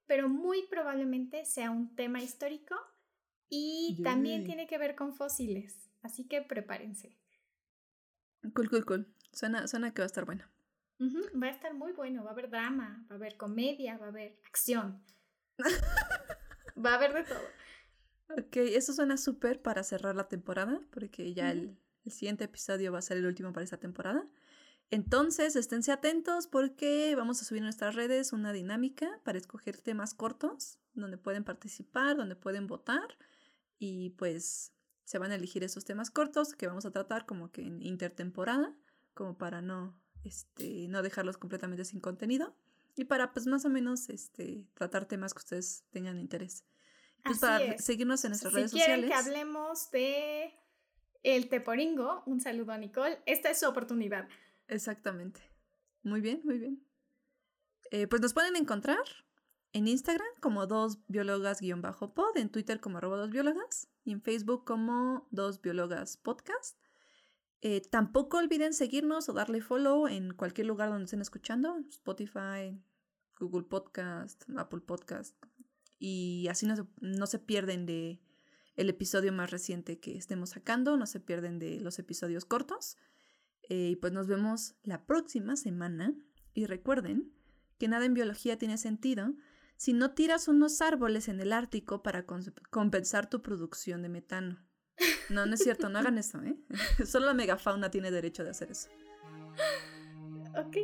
pero 0.07 0.27
muy 0.27 0.67
probablemente 0.67 1.45
sea 1.45 1.71
un 1.71 1.95
tema 1.95 2.21
histórico 2.21 2.75
y 3.47 4.01
también 4.03 4.43
tiene 4.43 4.67
que 4.67 4.77
ver 4.77 4.95
con 4.95 5.13
fósiles, 5.13 5.89
así 6.01 6.27
que 6.27 6.41
prepárense. 6.41 7.15
Cool, 8.53 8.69
cool, 8.69 8.85
cool. 8.85 9.15
Suena, 9.31 9.67
suena 9.67 9.93
que 9.93 10.01
va 10.01 10.05
a 10.05 10.07
estar 10.07 10.25
bueno. 10.25 10.43
Va 10.99 11.47
a 11.47 11.51
estar 11.51 11.73
muy 11.73 11.91
bueno. 11.91 12.23
Va 12.23 12.29
a 12.29 12.33
haber 12.33 12.49
drama, 12.49 13.05
va 13.09 13.15
a 13.15 13.17
haber 13.17 13.37
comedia, 13.37 13.97
va 13.97 14.05
a 14.05 14.09
haber 14.09 14.39
acción. 14.45 15.03
va 16.85 16.91
a 16.91 16.95
haber 16.95 17.13
de 17.13 17.23
todo. 17.23 17.39
Ok, 18.37 18.57
eso 18.57 18.93
suena 18.93 19.17
súper 19.17 19.61
para 19.61 19.83
cerrar 19.83 20.15
la 20.15 20.27
temporada, 20.27 20.81
porque 20.91 21.33
ya 21.33 21.51
el, 21.51 21.77
el, 22.05 22.11
siguiente 22.11 22.45
episodio 22.45 22.91
va 22.91 22.99
a 22.99 23.03
ser 23.03 23.17
el 23.17 23.25
último 23.25 23.53
para 23.53 23.63
esta 23.63 23.77
temporada. 23.77 24.27
Entonces, 24.91 25.55
esténse 25.55 25.91
atentos 25.91 26.47
porque 26.47 27.15
vamos 27.15 27.41
a 27.41 27.45
subir 27.45 27.59
en 27.59 27.65
nuestras 27.65 27.95
redes 27.95 28.33
una 28.33 28.53
dinámica 28.53 29.19
para 29.23 29.37
escoger 29.37 29.77
temas 29.79 30.13
cortos, 30.13 30.79
donde 30.93 31.17
pueden 31.17 31.43
participar, 31.43 32.15
donde 32.15 32.35
pueden 32.35 32.67
votar. 32.67 33.17
Y 33.77 34.11
pues 34.11 34.73
se 35.03 35.17
van 35.17 35.31
a 35.31 35.35
elegir 35.35 35.63
esos 35.63 35.85
temas 35.85 36.11
cortos 36.11 36.53
que 36.53 36.67
vamos 36.67 36.85
a 36.85 36.91
tratar 36.91 37.25
como 37.25 37.51
que 37.51 37.61
en 37.61 37.81
intertemporada, 37.81 38.75
como 39.13 39.37
para 39.37 39.61
no 39.61 39.99
este, 40.23 40.87
no 40.87 41.01
dejarlos 41.03 41.37
completamente 41.37 41.85
sin 41.85 41.99
contenido 41.99 42.55
y 42.95 43.05
para 43.05 43.31
pues 43.31 43.45
más 43.45 43.65
o 43.65 43.69
menos 43.69 44.09
este, 44.09 44.65
tratar 44.73 45.05
temas 45.05 45.33
que 45.33 45.39
ustedes 45.39 45.83
tengan 45.91 46.17
interés. 46.17 46.65
Pues 47.23 47.39
para 47.39 47.77
seguirnos 47.77 48.23
en 48.23 48.31
nuestras 48.31 48.53
redes 48.53 48.71
sociales. 48.71 49.05
Si 49.05 49.09
quieren 49.09 49.09
que 49.09 49.29
hablemos 49.29 49.91
de 49.91 50.53
el 51.23 51.49
teporingo, 51.49 52.23
un 52.25 52.39
saludo 52.39 52.71
a 52.71 52.77
Nicole, 52.77 53.19
esta 53.25 53.49
es 53.49 53.59
su 53.59 53.67
oportunidad. 53.67 54.27
Exactamente. 54.67 55.41
Muy 56.03 56.21
bien, 56.21 56.41
muy 56.43 56.57
bien. 56.57 56.85
Eh, 57.91 58.07
pues 58.07 58.21
nos 58.21 58.33
pueden 58.33 58.55
encontrar 58.55 59.03
en 59.73 59.87
Instagram 59.87 60.27
como 60.39 60.67
dos 60.67 60.99
biólogas-pod, 61.07 62.37
en 62.37 62.49
Twitter 62.49 62.79
como 62.79 62.97
arroba 62.97 63.17
dos 63.17 63.29
biólogas 63.29 63.89
y 64.03 64.11
en 64.11 64.21
Facebook 64.21 64.65
como 64.65 65.27
dos 65.31 65.61
biólogas 65.61 66.17
podcast. 66.17 66.77
Eh, 67.61 67.81
tampoco 67.81 68.37
olviden 68.37 68.73
seguirnos 68.73 69.27
o 69.27 69.33
darle 69.33 69.61
follow 69.61 70.07
en 70.07 70.33
cualquier 70.33 70.67
lugar 70.67 70.89
donde 70.89 71.05
estén 71.05 71.21
escuchando, 71.21 71.77
Spotify, 71.89 72.79
Google 73.39 73.63
Podcast, 73.63 74.43
Apple 74.55 74.81
Podcast, 74.81 75.35
y 75.99 76.47
así 76.49 76.65
no 76.65 76.75
se, 76.75 76.83
no 77.01 77.25
se 77.25 77.39
pierden 77.39 77.85
de 77.85 78.21
el 78.75 78.89
episodio 78.89 79.31
más 79.31 79.51
reciente 79.51 79.99
que 79.99 80.17
estemos 80.17 80.51
sacando, 80.51 80.97
no 80.97 81.05
se 81.05 81.19
pierden 81.19 81.59
de 81.59 81.79
los 81.79 81.97
episodios 81.97 82.45
cortos. 82.45 82.97
Eh, 83.69 83.89
y 83.91 83.95
pues 83.95 84.13
nos 84.13 84.27
vemos 84.27 84.75
la 84.83 85.05
próxima 85.05 85.55
semana. 85.55 86.13
Y 86.53 86.65
recuerden 86.65 87.31
que 87.77 87.87
nada 87.87 88.05
en 88.05 88.13
biología 88.13 88.57
tiene 88.57 88.77
sentido 88.77 89.33
si 89.77 89.93
no 89.93 90.11
tiras 90.11 90.47
unos 90.47 90.81
árboles 90.81 91.27
en 91.27 91.39
el 91.41 91.51
Ártico 91.51 92.01
para 92.01 92.25
compensar 92.69 93.29
tu 93.29 93.41
producción 93.41 94.01
de 94.01 94.09
metano. 94.09 94.65
No, 95.29 95.45
no 95.45 95.53
es 95.53 95.61
cierto, 95.61 95.89
no 95.89 95.99
hagan 95.99 96.17
eso, 96.17 96.41
¿eh? 96.41 96.55
Solo 97.05 97.25
la 97.25 97.33
megafauna 97.33 97.91
tiene 97.91 98.11
derecho 98.11 98.43
de 98.43 98.51
hacer 98.51 98.71
eso. 98.71 98.89
Ok. 100.55 100.77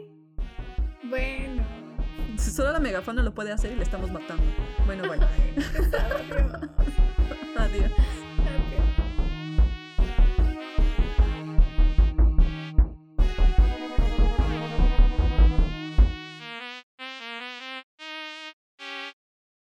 Bueno. 1.10 1.66
Solo 2.38 2.72
la 2.74 2.80
megafauna 2.80 3.24
lo 3.24 3.34
puede 3.34 3.52
hacer 3.52 3.72
y 3.72 3.76
le 3.76 3.84
estamos 3.84 4.12
matando. 4.12 4.44
Bueno, 4.86 5.08
bueno. 5.08 5.28